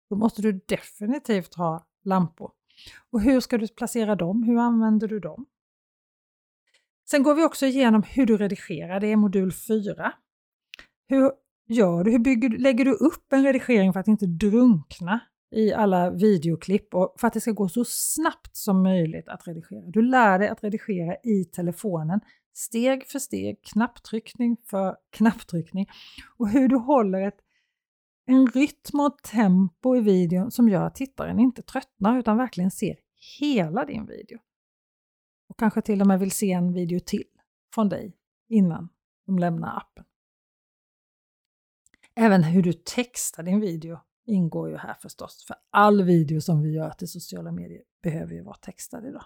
Då 0.09 0.15
måste 0.15 0.41
du 0.41 0.61
definitivt 0.67 1.55
ha 1.55 1.85
lampor. 2.03 2.51
Och 3.11 3.21
hur 3.21 3.39
ska 3.39 3.57
du 3.57 3.67
placera 3.67 4.15
dem? 4.15 4.43
Hur 4.43 4.57
använder 4.57 5.07
du 5.07 5.19
dem? 5.19 5.45
Sen 7.09 7.23
går 7.23 7.35
vi 7.35 7.43
också 7.43 7.65
igenom 7.65 8.03
hur 8.03 8.25
du 8.25 8.37
redigerar, 8.37 8.99
det 8.99 9.07
är 9.07 9.15
modul 9.15 9.51
4. 9.51 10.13
Hur 11.07 11.31
gör 11.67 12.03
du? 12.03 12.11
Hur 12.11 12.19
bygger, 12.19 12.49
lägger 12.49 12.85
du 12.85 12.91
upp 12.91 13.33
en 13.33 13.43
redigering 13.43 13.93
för 13.93 13.99
att 13.99 14.07
inte 14.07 14.25
drunkna 14.25 15.19
i 15.55 15.73
alla 15.73 16.09
videoklipp 16.09 16.93
och 16.93 17.15
för 17.19 17.27
att 17.27 17.33
det 17.33 17.41
ska 17.41 17.51
gå 17.51 17.69
så 17.69 17.85
snabbt 17.87 18.57
som 18.57 18.83
möjligt 18.83 19.27
att 19.27 19.47
redigera. 19.47 19.81
Du 19.85 20.01
lär 20.01 20.39
dig 20.39 20.47
att 20.47 20.63
redigera 20.63 21.15
i 21.23 21.45
telefonen 21.45 22.19
steg 22.53 23.07
för 23.07 23.19
steg, 23.19 23.63
knapptryckning 23.63 24.57
för 24.69 24.95
knapptryckning 25.11 25.87
och 26.37 26.49
hur 26.49 26.67
du 26.67 26.75
håller 26.75 27.21
ett, 27.21 27.37
en 28.25 28.47
rytm 28.47 28.99
och 28.99 29.17
tempo 29.23 29.95
i 29.95 29.99
videon 29.99 30.51
som 30.51 30.69
gör 30.69 30.85
att 30.85 30.95
tittaren 30.95 31.39
inte 31.39 31.61
tröttnar 31.61 32.19
utan 32.19 32.37
verkligen 32.37 32.71
ser 32.71 32.95
hela 33.39 33.85
din 33.85 34.05
video. 34.05 34.39
Och 35.49 35.59
kanske 35.59 35.81
till 35.81 36.01
och 36.01 36.07
med 36.07 36.19
vill 36.19 36.31
se 36.31 36.51
en 36.51 36.73
video 36.73 36.99
till 36.99 37.27
från 37.73 37.89
dig 37.89 38.17
innan 38.49 38.89
de 39.25 39.39
lämnar 39.39 39.77
appen. 39.77 40.05
Även 42.15 42.43
hur 42.43 42.63
du 42.63 42.73
textar 42.73 43.43
din 43.43 43.59
video 43.59 43.99
ingår 44.25 44.69
ju 44.69 44.77
här 44.77 44.93
förstås, 45.01 45.45
för 45.47 45.55
all 45.69 46.03
video 46.03 46.41
som 46.41 46.61
vi 46.61 46.73
gör 46.73 46.91
till 46.91 47.07
sociala 47.07 47.51
medier 47.51 47.81
behöver 48.03 48.33
ju 48.33 48.43
vara 48.43 48.55
textad 48.55 49.07
idag. 49.07 49.25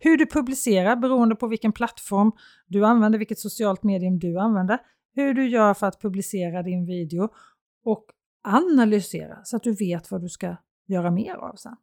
Hur 0.00 0.16
du 0.16 0.26
publicerar 0.26 0.96
beroende 0.96 1.36
på 1.36 1.46
vilken 1.46 1.72
plattform 1.72 2.32
du 2.66 2.86
använder, 2.86 3.18
vilket 3.18 3.38
socialt 3.38 3.82
medium 3.82 4.18
du 4.18 4.38
använder, 4.38 4.78
hur 5.14 5.34
du 5.34 5.48
gör 5.48 5.74
för 5.74 5.86
att 5.86 6.00
publicera 6.00 6.62
din 6.62 6.86
video 6.86 7.28
och 7.86 8.04
analysera 8.44 9.44
så 9.44 9.56
att 9.56 9.62
du 9.62 9.72
vet 9.72 10.10
vad 10.10 10.20
du 10.20 10.28
ska 10.28 10.56
göra 10.86 11.10
mer 11.10 11.34
av 11.34 11.54
sen. 11.56 11.76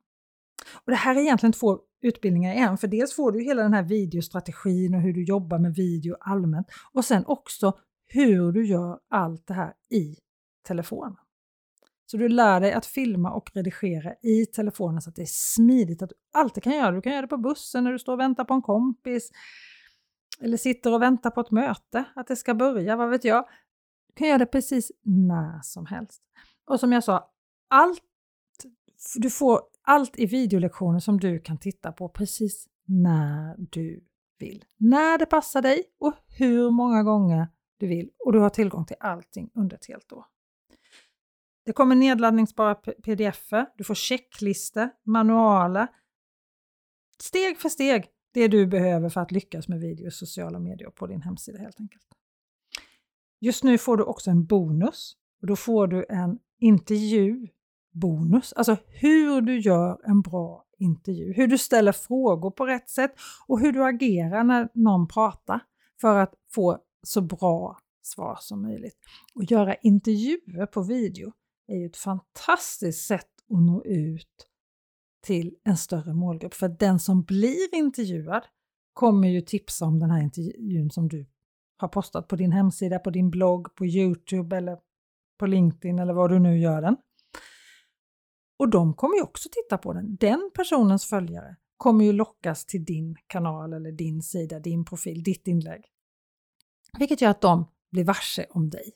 Och 0.74 0.92
Det 0.92 0.96
här 0.96 1.16
är 1.16 1.20
egentligen 1.20 1.54
två 1.54 1.80
utbildningar 2.02 2.54
i 2.54 2.58
en, 2.58 2.78
för 2.78 2.88
dels 2.88 3.16
får 3.16 3.32
du 3.32 3.44
hela 3.44 3.64
den 3.64 3.74
här 3.74 3.84
videostrategin 3.84 4.96
och 4.96 5.02
hur 5.02 5.14
du 5.14 5.24
jobbar 5.24 5.60
med 5.60 5.76
video 5.76 6.16
allmänt 6.20 6.68
och 6.94 7.06
sen 7.06 7.26
också 7.26 7.78
hur 8.08 8.52
du 8.52 8.66
gör 8.66 9.00
allt 9.10 9.48
det 9.48 9.54
här 9.54 9.74
i 9.90 10.16
telefonen. 10.68 11.16
Så 12.06 12.18
du 12.18 12.30
lär 12.30 12.60
dig 12.60 12.74
att 12.74 12.86
filma 12.86 13.32
och 13.32 13.52
redigera 13.54 14.14
i 14.22 14.46
telefonen 14.46 15.02
så 15.02 15.10
att 15.10 15.16
det 15.16 15.22
är 15.22 15.56
smidigt, 15.56 16.02
att 16.02 16.10
du 16.10 16.16
alltid 16.34 16.64
kan 16.64 16.74
göra 16.74 16.92
det. 16.92 16.98
Du 16.98 17.02
kan 17.02 17.12
göra 17.12 17.22
det 17.22 17.28
på 17.28 17.38
bussen 17.38 17.84
när 17.84 17.92
du 17.92 18.00
står 18.00 18.14
och 18.14 18.20
väntar 18.20 18.44
på 18.44 18.54
en 18.54 18.62
kompis 18.62 19.32
eller 20.42 20.58
sitter 20.58 20.94
och 20.94 21.02
väntar 21.02 21.30
på 21.30 21.42
ett 21.42 21.52
möte, 21.52 22.06
att 22.16 22.28
det 22.28 22.36
ska 22.36 22.54
börja, 22.54 22.96
vad 22.96 23.10
vet 23.10 23.24
jag. 23.24 23.46
Du 24.14 24.20
kan 24.20 24.28
göra 24.28 24.38
det 24.38 24.46
precis 24.46 24.92
när 25.02 25.62
som 25.62 25.86
helst. 25.86 26.24
Och 26.66 26.80
som 26.80 26.92
jag 26.92 27.04
sa, 27.04 27.32
allt, 27.68 28.04
du 29.16 29.30
får 29.30 29.62
allt 29.82 30.20
i 30.20 30.26
videolektioner 30.26 31.00
som 31.00 31.20
du 31.20 31.40
kan 31.40 31.58
titta 31.58 31.92
på 31.92 32.10
precis 32.10 32.68
när 32.86 33.56
du 33.58 34.04
vill. 34.40 34.66
När 34.78 35.18
det 35.18 35.26
passar 35.26 35.62
dig 35.62 35.84
och 36.00 36.14
hur 36.28 36.72
många 36.72 37.04
gånger 37.04 37.48
du 37.78 37.88
vill 37.88 38.10
och 38.26 38.34
du 38.34 38.40
har 38.40 38.50
tillgång 38.50 38.86
till 38.86 38.96
allting 39.00 39.50
under 39.54 39.78
ett 39.78 39.86
helt 39.86 40.14
år. 40.14 40.26
Det 41.66 41.74
kommer 41.74 41.96
nedladdningsbara 41.96 42.76
pdf 42.76 43.50
du 43.78 43.84
får 43.84 43.96
checklistor, 43.96 44.90
manualer. 45.04 45.88
Steg 47.20 47.58
för 47.60 47.70
steg 47.70 48.08
det 48.34 48.48
du 48.48 48.68
behöver 48.68 49.10
för 49.10 49.22
att 49.22 49.32
lyckas 49.32 49.68
med 49.68 49.80
video 49.80 50.06
och 50.06 50.14
sociala 50.14 50.60
medier 50.60 50.90
på 50.90 51.08
din 51.08 51.22
hemsida 51.22 51.60
helt 51.60 51.80
enkelt. 51.80 52.06
Just 53.44 53.64
nu 53.64 53.78
får 53.78 53.98
du 53.98 54.04
också 54.04 54.30
en 54.32 54.46
bonus. 54.46 55.14
Och 55.42 55.48
då 55.48 55.56
får 55.56 55.88
du 55.88 56.06
en 56.10 56.40
intervjubonus, 56.60 58.54
alltså 58.54 58.78
hur 58.88 59.42
du 59.42 59.60
gör 59.60 60.02
en 60.04 60.22
bra 60.22 60.66
intervju, 60.78 61.34
hur 61.34 61.48
du 61.48 61.58
ställer 61.58 61.92
frågor 61.92 62.52
på 62.52 62.66
rätt 62.66 62.90
sätt. 62.90 63.12
Och 63.48 63.60
hur 63.60 63.72
du 63.72 63.84
agerar 63.84 64.44
när 64.44 64.70
någon 64.74 65.08
pratar. 65.08 65.60
För 66.02 66.18
att 66.18 66.34
få 66.52 66.78
så 67.04 67.22
bra 67.22 67.80
svar 68.02 68.38
som 68.42 68.62
möjligt. 68.62 68.98
Och 69.36 69.44
göra 69.44 69.76
intervjuer 69.76 70.66
på 70.66 70.82
video 70.82 71.32
är 71.68 71.76
ju 71.76 71.86
ett 71.86 71.98
fantastiskt 71.98 73.08
sätt 73.08 73.30
att 73.50 73.62
nå 73.62 73.84
ut 73.84 74.48
till 75.22 75.56
en 75.64 75.78
större 75.78 76.14
målgrupp. 76.14 76.54
För 76.54 76.70
den 76.70 77.00
som 77.00 77.24
blir 77.24 77.76
intervjuad 77.76 78.44
kommer 78.94 79.28
ju 79.28 79.42
tipsa 79.42 79.86
om 79.86 80.00
den 80.00 80.12
här 80.12 80.22
intervjun 80.24 80.92
som 80.92 81.08
du 81.08 81.26
har 81.84 81.90
postat 81.90 82.28
på 82.28 82.36
din 82.36 82.52
hemsida, 82.52 83.00
på 83.00 83.10
din 83.10 83.30
blogg, 83.30 83.76
på 83.76 83.86
Youtube 83.86 84.58
eller 84.58 84.78
på 85.40 85.46
LinkedIn 85.46 86.00
eller 86.00 86.14
vad 86.14 86.30
du 86.30 86.40
nu 86.40 86.60
gör 86.60 86.82
den. 86.82 86.98
Och 88.60 88.70
de 88.70 88.94
kommer 88.94 89.16
ju 89.16 89.22
också 89.22 89.50
titta 89.52 89.78
på 89.78 89.94
den. 89.94 90.16
Den 90.16 90.52
personens 90.54 91.06
följare 91.06 91.56
kommer 91.78 92.06
ju 92.06 92.12
lockas 92.12 92.66
till 92.66 92.86
din 92.86 93.16
kanal 93.28 93.74
eller 93.74 93.92
din 93.92 94.22
sida, 94.22 94.60
din 94.60 94.86
profil, 94.86 95.24
ditt 95.24 95.48
inlägg. 95.48 95.86
Vilket 97.00 97.22
gör 97.22 97.30
att 97.30 97.42
de 97.42 97.66
blir 97.92 98.04
varse 98.04 98.46
om 98.50 98.70
dig. 98.70 98.94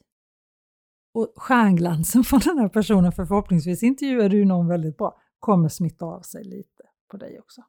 Och 1.14 1.34
stjärnglansen 1.36 2.24
från 2.24 2.40
den 2.40 2.58
här 2.58 2.70
personen, 2.70 3.12
för 3.12 3.26
förhoppningsvis 3.26 3.84
intervjuar 3.84 4.30
du 4.30 4.46
någon 4.46 4.68
väldigt 4.68 4.98
bra, 4.98 5.20
kommer 5.40 5.70
smitta 5.70 6.06
av 6.06 6.22
sig 6.22 6.44
lite 6.44 6.84
på 7.12 7.18
dig 7.18 7.40
också. 7.40 7.62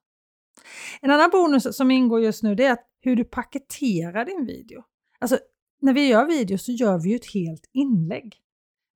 En 1.01 1.11
annan 1.11 1.31
bonus 1.31 1.77
som 1.77 1.91
ingår 1.91 2.21
just 2.21 2.43
nu 2.43 2.55
det 2.55 2.65
är 2.65 2.73
att 2.73 2.87
hur 3.01 3.17
du 3.17 3.25
paketerar 3.25 4.25
din 4.25 4.47
video. 4.47 4.85
Alltså, 5.19 5.39
när 5.81 5.93
vi 5.93 6.09
gör 6.09 6.27
video 6.27 6.59
så 6.59 6.73
gör 6.73 6.99
vi 6.99 7.11
ju 7.11 7.17
ett 7.17 7.33
helt 7.33 7.71
inlägg. 7.73 8.43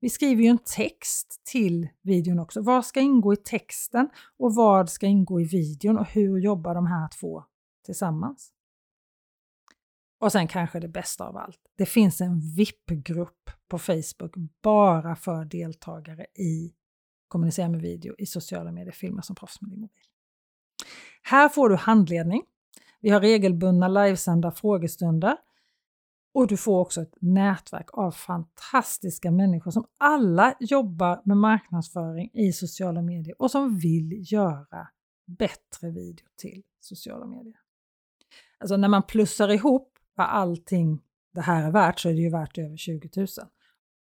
Vi 0.00 0.10
skriver 0.10 0.42
ju 0.42 0.48
en 0.48 0.58
text 0.58 1.42
till 1.44 1.88
videon 2.02 2.38
också. 2.38 2.62
Vad 2.62 2.86
ska 2.86 3.00
ingå 3.00 3.32
i 3.32 3.36
texten 3.36 4.08
och 4.38 4.54
vad 4.54 4.90
ska 4.90 5.06
ingå 5.06 5.40
i 5.40 5.44
videon 5.44 5.98
och 5.98 6.06
hur 6.06 6.38
jobbar 6.38 6.74
de 6.74 6.86
här 6.86 7.08
två 7.20 7.44
tillsammans? 7.84 8.52
Och 10.18 10.32
sen 10.32 10.48
kanske 10.48 10.80
det 10.80 10.88
bästa 10.88 11.24
av 11.24 11.36
allt. 11.36 11.60
Det 11.76 11.86
finns 11.86 12.20
en 12.20 12.40
VIP-grupp 12.56 13.50
på 13.68 13.78
Facebook 13.78 14.34
bara 14.62 15.16
för 15.16 15.44
deltagare 15.44 16.26
i 16.38 16.74
kommunicera 17.28 17.68
med 17.68 17.80
video 17.80 18.14
i 18.18 18.26
sociala 18.26 18.72
medier, 18.72 18.92
filmer 18.92 19.22
som 19.22 19.36
proffs 19.36 19.60
med 19.60 19.70
din 19.70 19.80
mobil. 19.80 20.04
Här 21.22 21.48
får 21.48 21.68
du 21.68 21.76
handledning. 21.76 22.42
Vi 23.00 23.10
har 23.10 23.20
regelbundna 23.20 23.88
livesända 23.88 24.50
frågestunder 24.50 25.36
och 26.34 26.46
du 26.46 26.56
får 26.56 26.80
också 26.80 27.02
ett 27.02 27.14
nätverk 27.20 27.88
av 27.92 28.10
fantastiska 28.10 29.30
människor 29.30 29.70
som 29.70 29.84
alla 29.98 30.54
jobbar 30.60 31.22
med 31.24 31.36
marknadsföring 31.36 32.30
i 32.32 32.52
sociala 32.52 33.02
medier 33.02 33.42
och 33.42 33.50
som 33.50 33.78
vill 33.78 34.32
göra 34.32 34.88
bättre 35.26 35.90
video 35.90 36.26
till 36.36 36.62
sociala 36.80 37.26
medier. 37.26 37.56
Alltså 38.58 38.76
när 38.76 38.88
man 38.88 39.02
plussar 39.02 39.48
ihop 39.48 39.98
vad 40.14 40.26
allting 40.26 41.02
det 41.34 41.40
här 41.40 41.66
är 41.66 41.70
värt 41.70 42.00
så 42.00 42.08
är 42.08 42.12
det 42.12 42.20
ju 42.20 42.30
värt 42.30 42.58
över 42.58 42.76
20 42.76 43.10
000. 43.16 43.26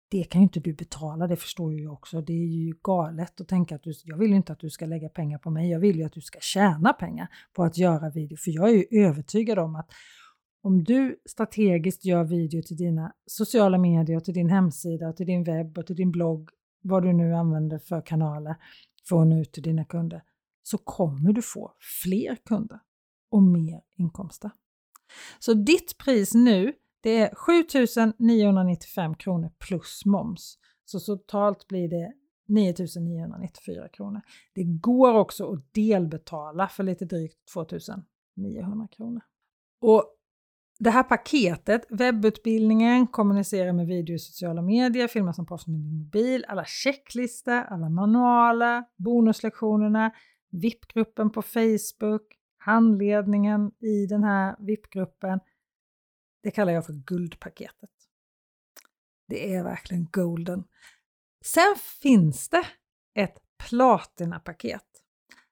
Det 0.09 0.23
kan 0.23 0.41
ju 0.41 0.43
inte 0.43 0.59
du 0.59 0.73
betala, 0.73 1.27
det 1.27 1.35
förstår 1.35 1.73
ju 1.73 1.83
jag 1.83 1.93
också. 1.93 2.21
Det 2.21 2.33
är 2.33 2.47
ju 2.47 2.73
galet 2.83 3.41
att 3.41 3.47
tänka 3.47 3.75
att 3.75 3.83
du, 3.83 3.93
jag 4.03 4.17
vill 4.17 4.33
inte 4.33 4.53
att 4.53 4.59
du 4.59 4.69
ska 4.69 4.85
lägga 4.85 5.09
pengar 5.09 5.37
på 5.37 5.49
mig, 5.49 5.71
jag 5.71 5.79
vill 5.79 5.97
ju 5.97 6.03
att 6.03 6.13
du 6.13 6.21
ska 6.21 6.39
tjäna 6.39 6.93
pengar 6.93 7.27
på 7.53 7.63
att 7.63 7.77
göra 7.77 8.09
video. 8.09 8.37
För 8.37 8.51
jag 8.51 8.69
är 8.69 8.73
ju 8.73 9.05
övertygad 9.05 9.59
om 9.59 9.75
att 9.75 9.89
om 10.65 10.83
du 10.83 11.19
strategiskt 11.25 12.05
gör 12.05 12.23
video 12.23 12.61
till 12.61 12.77
dina 12.77 13.13
sociala 13.25 13.77
medier, 13.77 14.19
till 14.19 14.33
din 14.33 14.49
hemsida, 14.49 15.13
till 15.13 15.25
din 15.25 15.43
webb 15.43 15.77
och 15.77 15.87
till 15.87 15.95
din 15.95 16.11
blogg, 16.11 16.49
vad 16.81 17.03
du 17.03 17.13
nu 17.13 17.35
använder 17.35 17.79
för 17.79 18.01
kanaler 18.01 18.55
för 19.09 19.21
att 19.21 19.27
nå 19.27 19.39
ut 19.39 19.51
till 19.51 19.63
dina 19.63 19.85
kunder, 19.85 20.23
så 20.63 20.77
kommer 20.77 21.33
du 21.33 21.41
få 21.41 21.73
fler 22.03 22.35
kunder 22.35 22.79
och 23.29 23.43
mer 23.43 23.81
inkomster. 23.97 24.51
Så 25.39 25.53
ditt 25.53 25.97
pris 25.97 26.33
nu, 26.33 26.73
det 27.01 27.17
är 27.19 27.35
7995 27.35 29.15
kronor 29.15 29.51
plus 29.59 30.05
moms. 30.05 30.57
Så 30.85 30.99
totalt 30.99 31.67
blir 31.67 31.89
det 31.89 32.13
9994 32.47 33.87
kronor. 33.89 34.21
Det 34.53 34.63
går 34.63 35.13
också 35.13 35.53
att 35.53 35.73
delbetala 35.73 36.67
för 36.67 36.83
lite 36.83 37.05
drygt 37.05 37.37
2900 37.53 38.87
kronor. 38.91 39.21
Och 39.81 40.14
det 40.79 40.89
här 40.89 41.03
paketet, 41.03 41.85
webbutbildningen, 41.89 43.07
kommunicera 43.07 43.73
med 43.73 43.87
video 43.87 44.15
i 44.15 44.19
sociala 44.19 44.61
medier, 44.61 45.07
filma 45.07 45.33
som 45.33 45.45
proffs 45.45 45.67
med 45.67 45.79
din 45.79 45.97
mobil, 45.97 46.45
alla 46.47 46.65
checklistor, 46.65 47.63
alla 47.63 47.89
manualer, 47.89 48.83
bonuslektionerna, 48.97 50.11
VIP-gruppen 50.51 51.29
på 51.29 51.41
Facebook, 51.41 52.21
handledningen 52.57 53.71
i 53.79 54.05
den 54.05 54.23
här 54.23 54.55
VIP-gruppen. 54.59 55.39
Det 56.43 56.51
kallar 56.51 56.73
jag 56.73 56.85
för 56.85 56.93
guldpaketet. 56.93 57.89
Det 59.27 59.55
är 59.55 59.63
verkligen 59.63 60.07
golden. 60.11 60.63
Sen 61.45 61.75
finns 62.01 62.49
det 62.49 62.65
ett 63.15 63.37
platinapaket. 63.69 64.83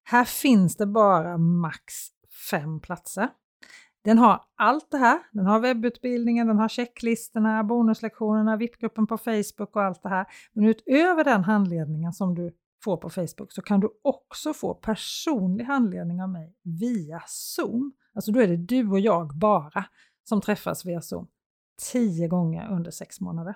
Här 0.03 0.26
finns 0.26 0.76
det 0.76 0.86
bara 0.86 1.38
max 1.38 1.93
fem 2.49 2.80
platser. 2.80 3.30
Den 4.03 4.17
har 4.17 4.41
allt 4.55 4.91
det 4.91 4.97
här. 4.97 5.19
Den 5.31 5.45
har 5.45 5.59
webbutbildningen, 5.59 6.47
den 6.47 6.59
har 6.59 6.69
checklistorna, 6.69 7.63
bonuslektionerna, 7.63 8.57
VIP-gruppen 8.57 9.07
på 9.07 9.17
Facebook 9.17 9.75
och 9.75 9.83
allt 9.83 10.03
det 10.03 10.09
här. 10.09 10.25
Men 10.53 10.65
utöver 10.65 11.23
den 11.23 11.43
handledningen 11.43 12.13
som 12.13 12.35
du 12.35 12.55
får 12.83 12.97
på 12.97 13.09
Facebook 13.09 13.51
så 13.51 13.61
kan 13.61 13.79
du 13.79 13.89
också 14.01 14.53
få 14.53 14.73
personlig 14.73 15.65
handledning 15.65 16.21
av 16.21 16.29
mig 16.29 16.55
via 16.63 17.23
Zoom. 17.27 17.93
Alltså 18.13 18.31
då 18.31 18.41
är 18.41 18.47
det 18.47 18.57
du 18.57 18.89
och 18.89 18.99
jag 18.99 19.37
bara 19.37 19.85
som 20.23 20.41
träffas 20.41 20.85
via 20.85 21.01
Zoom 21.01 21.27
tio 21.91 22.27
gånger 22.27 22.71
under 22.71 22.91
sex 22.91 23.21
månader. 23.21 23.55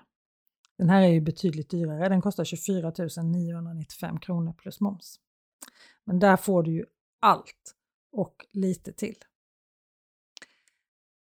Den 0.77 0.89
här 0.89 1.01
är 1.01 1.07
ju 1.07 1.21
betydligt 1.21 1.69
dyrare, 1.69 2.09
den 2.09 2.21
kostar 2.21 2.43
24 2.43 2.91
995 3.23 4.19
kronor 4.19 4.53
plus 4.53 4.79
moms. 4.79 5.19
Men 6.05 6.19
där 6.19 6.37
får 6.37 6.63
du 6.63 6.71
ju 6.71 6.85
allt 7.19 7.75
och 8.11 8.35
lite 8.51 8.93
till. 8.93 9.15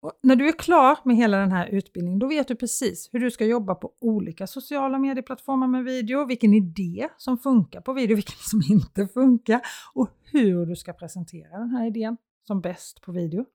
Och 0.03 0.19
när 0.23 0.35
du 0.35 0.47
är 0.47 0.51
klar 0.51 0.97
med 1.03 1.15
hela 1.15 1.37
den 1.37 1.51
här 1.51 1.67
utbildningen, 1.67 2.19
då 2.19 2.27
vet 2.27 2.47
du 2.47 2.55
precis 2.55 3.09
hur 3.11 3.19
du 3.19 3.31
ska 3.31 3.45
jobba 3.45 3.75
på 3.75 3.93
olika 3.99 4.47
sociala 4.47 4.99
medieplattformar 4.99 5.67
med 5.67 5.83
video, 5.83 6.25
vilken 6.25 6.53
idé 6.53 7.09
som 7.17 7.37
funkar 7.37 7.81
på 7.81 7.93
video, 7.93 8.15
vilken 8.15 8.37
som 8.39 8.61
inte 8.69 9.07
funkar 9.07 9.61
och 9.93 10.09
hur 10.21 10.65
du 10.65 10.75
ska 10.75 10.93
presentera 10.93 11.59
den 11.59 11.69
här 11.69 11.87
idén 11.87 12.17
som 12.47 12.61
bäst 12.61 13.01
på 13.01 13.11
video. 13.11 13.45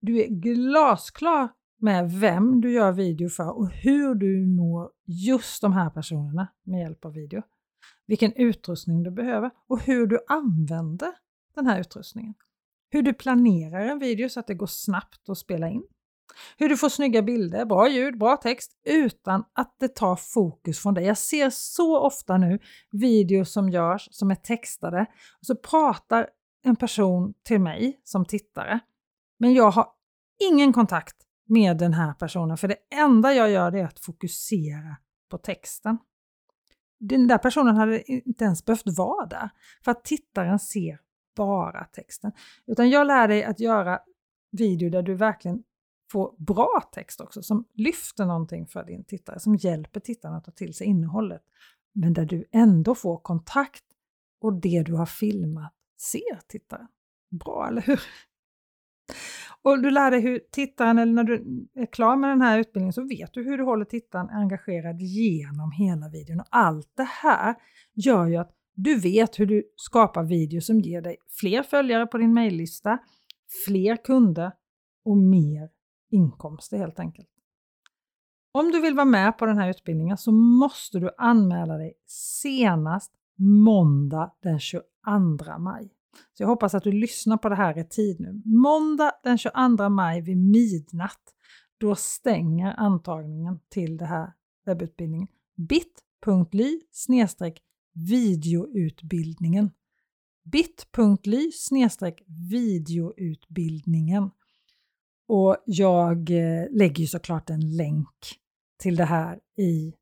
Du 0.00 0.20
är 0.20 0.26
glasklar 0.28 1.48
med 1.80 2.12
vem 2.12 2.60
du 2.60 2.72
gör 2.72 2.92
video 2.92 3.28
för 3.28 3.58
och 3.58 3.70
hur 3.70 4.14
du 4.14 4.46
når 4.46 4.90
just 5.06 5.62
de 5.62 5.72
här 5.72 5.90
personerna 5.90 6.48
med 6.62 6.80
hjälp 6.80 7.04
av 7.04 7.12
video. 7.12 7.42
Vilken 8.06 8.32
utrustning 8.32 9.02
du 9.02 9.10
behöver 9.10 9.50
och 9.68 9.80
hur 9.80 10.06
du 10.06 10.18
använder 10.28 11.10
den 11.54 11.66
här 11.66 11.80
utrustningen. 11.80 12.34
Hur 12.90 13.02
du 13.02 13.14
planerar 13.14 13.80
en 13.80 13.98
video 13.98 14.28
så 14.28 14.40
att 14.40 14.46
det 14.46 14.54
går 14.54 14.66
snabbt 14.66 15.28
att 15.28 15.38
spela 15.38 15.68
in. 15.68 15.82
Hur 16.56 16.68
du 16.68 16.76
får 16.76 16.88
snygga 16.88 17.22
bilder, 17.22 17.64
bra 17.64 17.88
ljud, 17.88 18.18
bra 18.18 18.36
text 18.36 18.72
utan 18.84 19.44
att 19.52 19.76
det 19.78 19.88
tar 19.88 20.16
fokus 20.16 20.78
från 20.78 20.94
dig. 20.94 21.04
Jag 21.04 21.18
ser 21.18 21.50
så 21.50 21.98
ofta 21.98 22.36
nu 22.36 22.58
videos 22.90 23.52
som 23.52 23.70
görs 23.70 24.08
som 24.10 24.30
är 24.30 24.34
textade 24.34 25.06
och 25.40 25.46
så 25.46 25.56
pratar 25.56 26.28
en 26.62 26.76
person 26.76 27.34
till 27.42 27.60
mig 27.60 28.00
som 28.04 28.24
tittare. 28.24 28.80
Men 29.38 29.54
jag 29.54 29.70
har 29.70 29.86
ingen 30.50 30.72
kontakt 30.72 31.16
med 31.46 31.78
den 31.78 31.94
här 31.94 32.12
personen 32.12 32.56
för 32.56 32.68
det 32.68 32.76
enda 32.94 33.32
jag 33.32 33.50
gör 33.50 33.76
är 33.76 33.84
att 33.84 34.00
fokusera 34.00 34.96
på 35.30 35.38
texten. 35.38 35.98
Den 37.00 37.26
där 37.26 37.38
personen 37.38 37.76
hade 37.76 38.12
inte 38.12 38.44
ens 38.44 38.64
behövt 38.64 38.98
vara 38.98 39.26
där 39.26 39.50
för 39.84 39.90
att 39.90 40.04
tittaren 40.04 40.58
ser 40.58 40.98
bara 41.38 41.84
texten. 41.84 42.32
Utan 42.66 42.90
jag 42.90 43.06
lär 43.06 43.28
dig 43.28 43.44
att 43.44 43.60
göra 43.60 44.00
video 44.50 44.90
där 44.90 45.02
du 45.02 45.14
verkligen 45.14 45.62
får 46.12 46.34
bra 46.38 46.88
text 46.92 47.20
också, 47.20 47.42
som 47.42 47.64
lyfter 47.74 48.26
någonting 48.26 48.66
för 48.66 48.84
din 48.84 49.04
tittare, 49.04 49.40
som 49.40 49.54
hjälper 49.54 50.00
tittaren 50.00 50.34
att 50.34 50.44
ta 50.44 50.50
till 50.50 50.74
sig 50.74 50.86
innehållet. 50.86 51.42
Men 51.92 52.12
där 52.12 52.24
du 52.24 52.44
ändå 52.52 52.94
får 52.94 53.18
kontakt 53.18 53.84
och 54.40 54.60
det 54.60 54.82
du 54.82 54.94
har 54.94 55.06
filmat 55.06 55.74
ser 56.12 56.40
tittaren. 56.48 56.88
Bra, 57.30 57.68
eller 57.68 57.82
hur? 57.82 58.00
Och 59.62 59.82
du 59.82 59.90
lär 59.90 60.10
dig 60.10 60.20
hur 60.20 60.40
tittaren, 60.52 60.98
eller 60.98 61.12
när 61.12 61.24
du 61.24 61.66
är 61.74 61.86
klar 61.86 62.16
med 62.16 62.30
den 62.30 62.40
här 62.40 62.58
utbildningen, 62.58 62.92
så 62.92 63.02
vet 63.02 63.34
du 63.34 63.44
hur 63.44 63.58
du 63.58 63.64
håller 63.64 63.84
tittaren 63.84 64.30
engagerad 64.30 65.00
genom 65.00 65.70
hela 65.70 66.08
videon. 66.08 66.40
Och 66.40 66.46
allt 66.50 66.92
det 66.96 67.08
här 67.22 67.54
gör 67.94 68.26
ju 68.26 68.36
att 68.36 68.52
du 68.80 68.98
vet 68.98 69.40
hur 69.40 69.46
du 69.46 69.62
skapar 69.76 70.24
videos 70.24 70.66
som 70.66 70.80
ger 70.80 71.02
dig 71.02 71.16
fler 71.40 71.62
följare 71.62 72.06
på 72.06 72.18
din 72.18 72.34
mejllista, 72.34 72.98
fler 73.66 73.96
kunder 74.04 74.52
och 75.04 75.16
mer 75.16 75.68
inkomster 76.10 76.78
helt 76.78 76.98
enkelt. 76.98 77.28
Om 78.52 78.70
du 78.70 78.80
vill 78.80 78.94
vara 78.94 79.04
med 79.04 79.38
på 79.38 79.46
den 79.46 79.58
här 79.58 79.70
utbildningen 79.70 80.16
så 80.16 80.32
måste 80.32 80.98
du 80.98 81.10
anmäla 81.18 81.76
dig 81.76 81.94
senast 82.06 83.12
måndag 83.36 84.32
den 84.42 84.60
22 84.60 84.82
maj. 85.58 85.92
Så 86.32 86.42
jag 86.42 86.48
hoppas 86.48 86.74
att 86.74 86.84
du 86.84 86.92
lyssnar 86.92 87.36
på 87.36 87.48
det 87.48 87.56
här 87.56 87.78
i 87.78 87.88
tid 87.88 88.20
nu. 88.20 88.42
Måndag 88.44 89.12
den 89.22 89.38
22 89.38 89.88
maj 89.88 90.20
vid 90.20 90.36
midnatt, 90.36 91.34
då 91.78 91.94
stänger 91.94 92.74
antagningen 92.76 93.60
till 93.68 93.96
det 93.96 94.06
här 94.06 94.32
webbutbildningen. 94.66 95.28
bit.ly 95.56 96.80
videoutbildningen. 98.06 99.70
bit.ly 100.44 101.50
videoutbildningen. 102.50 104.30
Och 105.28 105.56
jag 105.66 106.30
eh, 106.30 106.66
lägger 106.70 107.00
ju 107.00 107.06
såklart 107.06 107.50
en 107.50 107.76
länk 107.76 108.38
till 108.78 108.96
det 108.96 109.04
här 109.04 109.40
i 109.56 109.94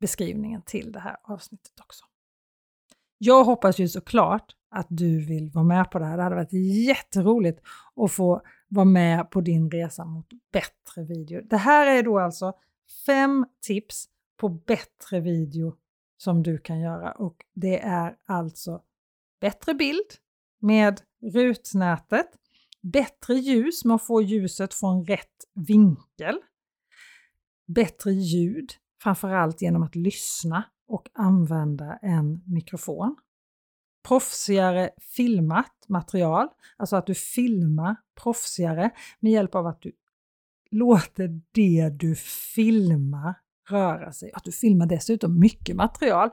beskrivningen 0.00 0.62
till 0.62 0.92
det 0.92 1.00
här 1.00 1.16
avsnittet 1.22 1.80
också. 1.80 2.04
Jag 3.18 3.44
hoppas 3.44 3.78
ju 3.78 3.88
såklart 3.88 4.56
att 4.70 4.86
du 4.88 5.24
vill 5.24 5.50
vara 5.50 5.64
med 5.64 5.90
på 5.90 5.98
det 5.98 6.04
här. 6.04 6.16
Det 6.16 6.22
hade 6.22 6.36
varit 6.36 6.52
jätteroligt 6.86 7.60
att 7.96 8.12
få 8.12 8.42
vara 8.68 8.84
med 8.84 9.30
på 9.30 9.40
din 9.40 9.70
resa 9.70 10.04
mot 10.04 10.26
bättre 10.52 11.02
video. 11.02 11.42
Det 11.44 11.56
här 11.56 11.86
är 11.86 12.02
då 12.02 12.18
alltså 12.18 12.52
fem 13.06 13.46
tips 13.60 14.08
på 14.36 14.48
bättre 14.48 15.20
video 15.20 15.76
som 16.16 16.42
du 16.42 16.58
kan 16.58 16.80
göra 16.80 17.12
och 17.12 17.44
det 17.54 17.80
är 17.80 18.16
alltså 18.26 18.82
bättre 19.40 19.74
bild 19.74 20.06
med 20.60 21.00
rutnätet, 21.34 22.26
bättre 22.82 23.34
ljus 23.34 23.84
med 23.84 23.94
att 23.94 24.06
få 24.06 24.22
ljuset 24.22 24.74
från 24.74 25.04
rätt 25.04 25.44
vinkel, 25.54 26.38
bättre 27.66 28.12
ljud, 28.12 28.72
framförallt 29.02 29.62
genom 29.62 29.82
att 29.82 29.94
lyssna 29.94 30.64
och 30.88 31.08
använda 31.12 31.98
en 32.02 32.42
mikrofon. 32.46 33.16
Proffsigare 34.08 34.90
filmat 35.00 35.84
material, 35.88 36.48
alltså 36.76 36.96
att 36.96 37.06
du 37.06 37.14
filmar 37.14 37.96
proffsigare 38.22 38.90
med 39.20 39.32
hjälp 39.32 39.54
av 39.54 39.66
att 39.66 39.82
du 39.82 39.92
låter 40.70 41.40
det 41.52 41.90
du 41.90 42.14
filmar 42.54 43.34
röra 43.70 44.12
sig. 44.12 44.30
Att 44.32 44.44
du 44.44 44.52
filmar 44.52 44.86
dessutom 44.86 45.40
mycket 45.40 45.76
material 45.76 46.30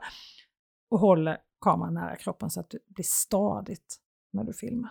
och 0.90 0.98
håller 0.98 1.38
kameran 1.60 1.94
nära 1.94 2.16
kroppen 2.16 2.50
så 2.50 2.60
att 2.60 2.70
det 2.70 2.78
blir 2.86 3.04
stadigt 3.04 3.96
när 4.32 4.44
du 4.44 4.52
filmar. 4.52 4.90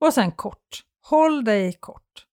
Och 0.00 0.14
sen 0.14 0.32
kort. 0.32 0.84
Håll 1.02 1.44
dig 1.44 1.72
kort. 1.72 2.26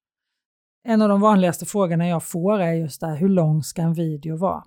En 0.83 1.01
av 1.01 1.09
de 1.09 1.21
vanligaste 1.21 1.65
frågorna 1.65 2.07
jag 2.07 2.23
får 2.23 2.59
är 2.59 2.73
just 2.73 3.01
det 3.01 3.07
här, 3.07 3.15
hur 3.15 3.29
lång 3.29 3.63
ska 3.63 3.81
en 3.81 3.93
video 3.93 4.37
vara? 4.37 4.63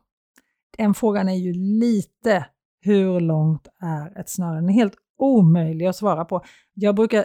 Den 0.76 0.94
frågan 0.94 1.28
är 1.28 1.34
ju 1.34 1.52
lite 1.52 2.46
hur 2.80 3.20
långt 3.20 3.68
är 3.80 4.20
ett 4.20 4.28
snöre? 4.28 4.54
Den 4.54 4.68
är 4.68 4.72
helt 4.72 4.94
omöjlig 5.18 5.86
att 5.86 5.96
svara 5.96 6.24
på. 6.24 6.44
Jag 6.74 6.94
brukar 6.94 7.24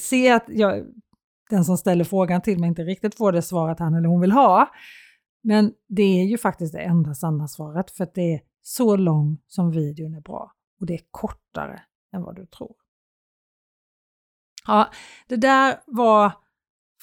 se 0.00 0.30
att 0.30 0.44
jag, 0.48 0.86
den 1.50 1.64
som 1.64 1.78
ställer 1.78 2.04
frågan 2.04 2.40
till 2.40 2.58
mig 2.58 2.68
inte 2.68 2.82
riktigt 2.82 3.14
får 3.14 3.32
det 3.32 3.42
svaret 3.42 3.78
han 3.78 3.94
eller 3.94 4.08
hon 4.08 4.20
vill 4.20 4.32
ha. 4.32 4.68
Men 5.42 5.74
det 5.88 6.02
är 6.02 6.24
ju 6.24 6.38
faktiskt 6.38 6.72
det 6.72 6.80
enda 6.80 7.14
sanna 7.14 7.48
svaret 7.48 7.90
för 7.90 8.04
att 8.04 8.14
det 8.14 8.34
är 8.34 8.40
så 8.62 8.96
lång 8.96 9.38
som 9.46 9.70
videon 9.70 10.14
är 10.14 10.20
bra 10.20 10.52
och 10.80 10.86
det 10.86 10.94
är 10.94 11.00
kortare 11.10 11.82
än 12.12 12.22
vad 12.22 12.36
du 12.36 12.46
tror. 12.46 12.76
Ja, 14.66 14.90
det 15.26 15.36
där 15.36 15.80
var 15.86 16.32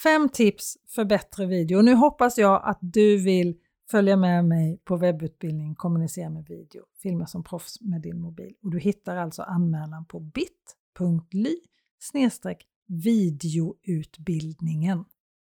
fem 0.03 0.29
tips 0.29 0.77
för 0.87 1.05
bättre 1.05 1.45
video. 1.45 1.81
Nu 1.81 1.95
hoppas 1.95 2.37
jag 2.37 2.61
att 2.63 2.79
du 2.81 3.17
vill 3.17 3.57
följa 3.91 4.17
med 4.17 4.45
mig 4.45 4.81
på 4.83 4.97
webbutbildning 4.97 5.75
Kommunicera 5.75 6.29
med 6.29 6.45
video, 6.45 6.85
filma 7.01 7.27
som 7.27 7.43
proffs 7.43 7.81
med 7.81 8.01
din 8.01 8.21
mobil. 8.21 8.55
Och 8.63 8.71
du 8.71 8.79
hittar 8.79 9.15
alltså 9.15 9.41
anmälan 9.41 10.05
på 10.05 10.19
bit.ly 10.19 11.55
videoutbildningen. 12.87 15.05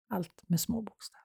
Allt 0.08 0.42
med 0.46 0.60
små 0.60 0.82
bokstäver. 0.82 1.23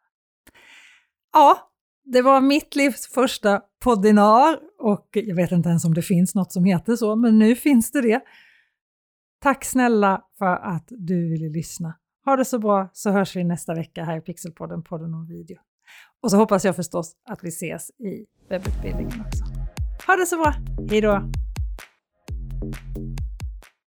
Ja, 1.33 1.71
det 2.03 2.21
var 2.21 2.41
mitt 2.41 2.75
livs 2.75 3.07
första 3.07 3.61
poddinar 3.83 4.59
och 4.79 5.07
jag 5.11 5.35
vet 5.35 5.51
inte 5.51 5.69
ens 5.69 5.85
om 5.85 5.93
det 5.93 6.01
finns 6.01 6.35
något 6.35 6.51
som 6.51 6.63
heter 6.63 6.95
så, 6.95 7.15
men 7.15 7.39
nu 7.39 7.55
finns 7.55 7.91
det 7.91 8.01
det. 8.01 8.21
Tack 9.41 9.65
snälla 9.65 10.23
för 10.37 10.55
att 10.55 10.87
du 10.89 11.29
ville 11.29 11.49
lyssna. 11.49 11.93
Ha 12.25 12.35
det 12.35 12.45
så 12.45 12.59
bra 12.59 12.89
så 12.93 13.09
hörs 13.09 13.35
vi 13.35 13.43
nästa 13.43 13.73
vecka 13.73 14.03
här 14.03 14.17
i 14.17 14.21
Pixelpodden, 14.21 14.83
podden 14.83 15.13
om 15.13 15.27
video. 15.27 15.57
Och 16.21 16.31
så 16.31 16.37
hoppas 16.37 16.65
jag 16.65 16.75
förstås 16.75 17.15
att 17.29 17.43
vi 17.43 17.49
ses 17.49 17.89
i 17.89 18.25
webbutbildningen 18.49 19.21
också. 19.25 19.43
Ha 20.07 20.15
det 20.15 20.25
så 20.25 20.37
bra, 20.37 20.53
hejdå! 20.89 21.31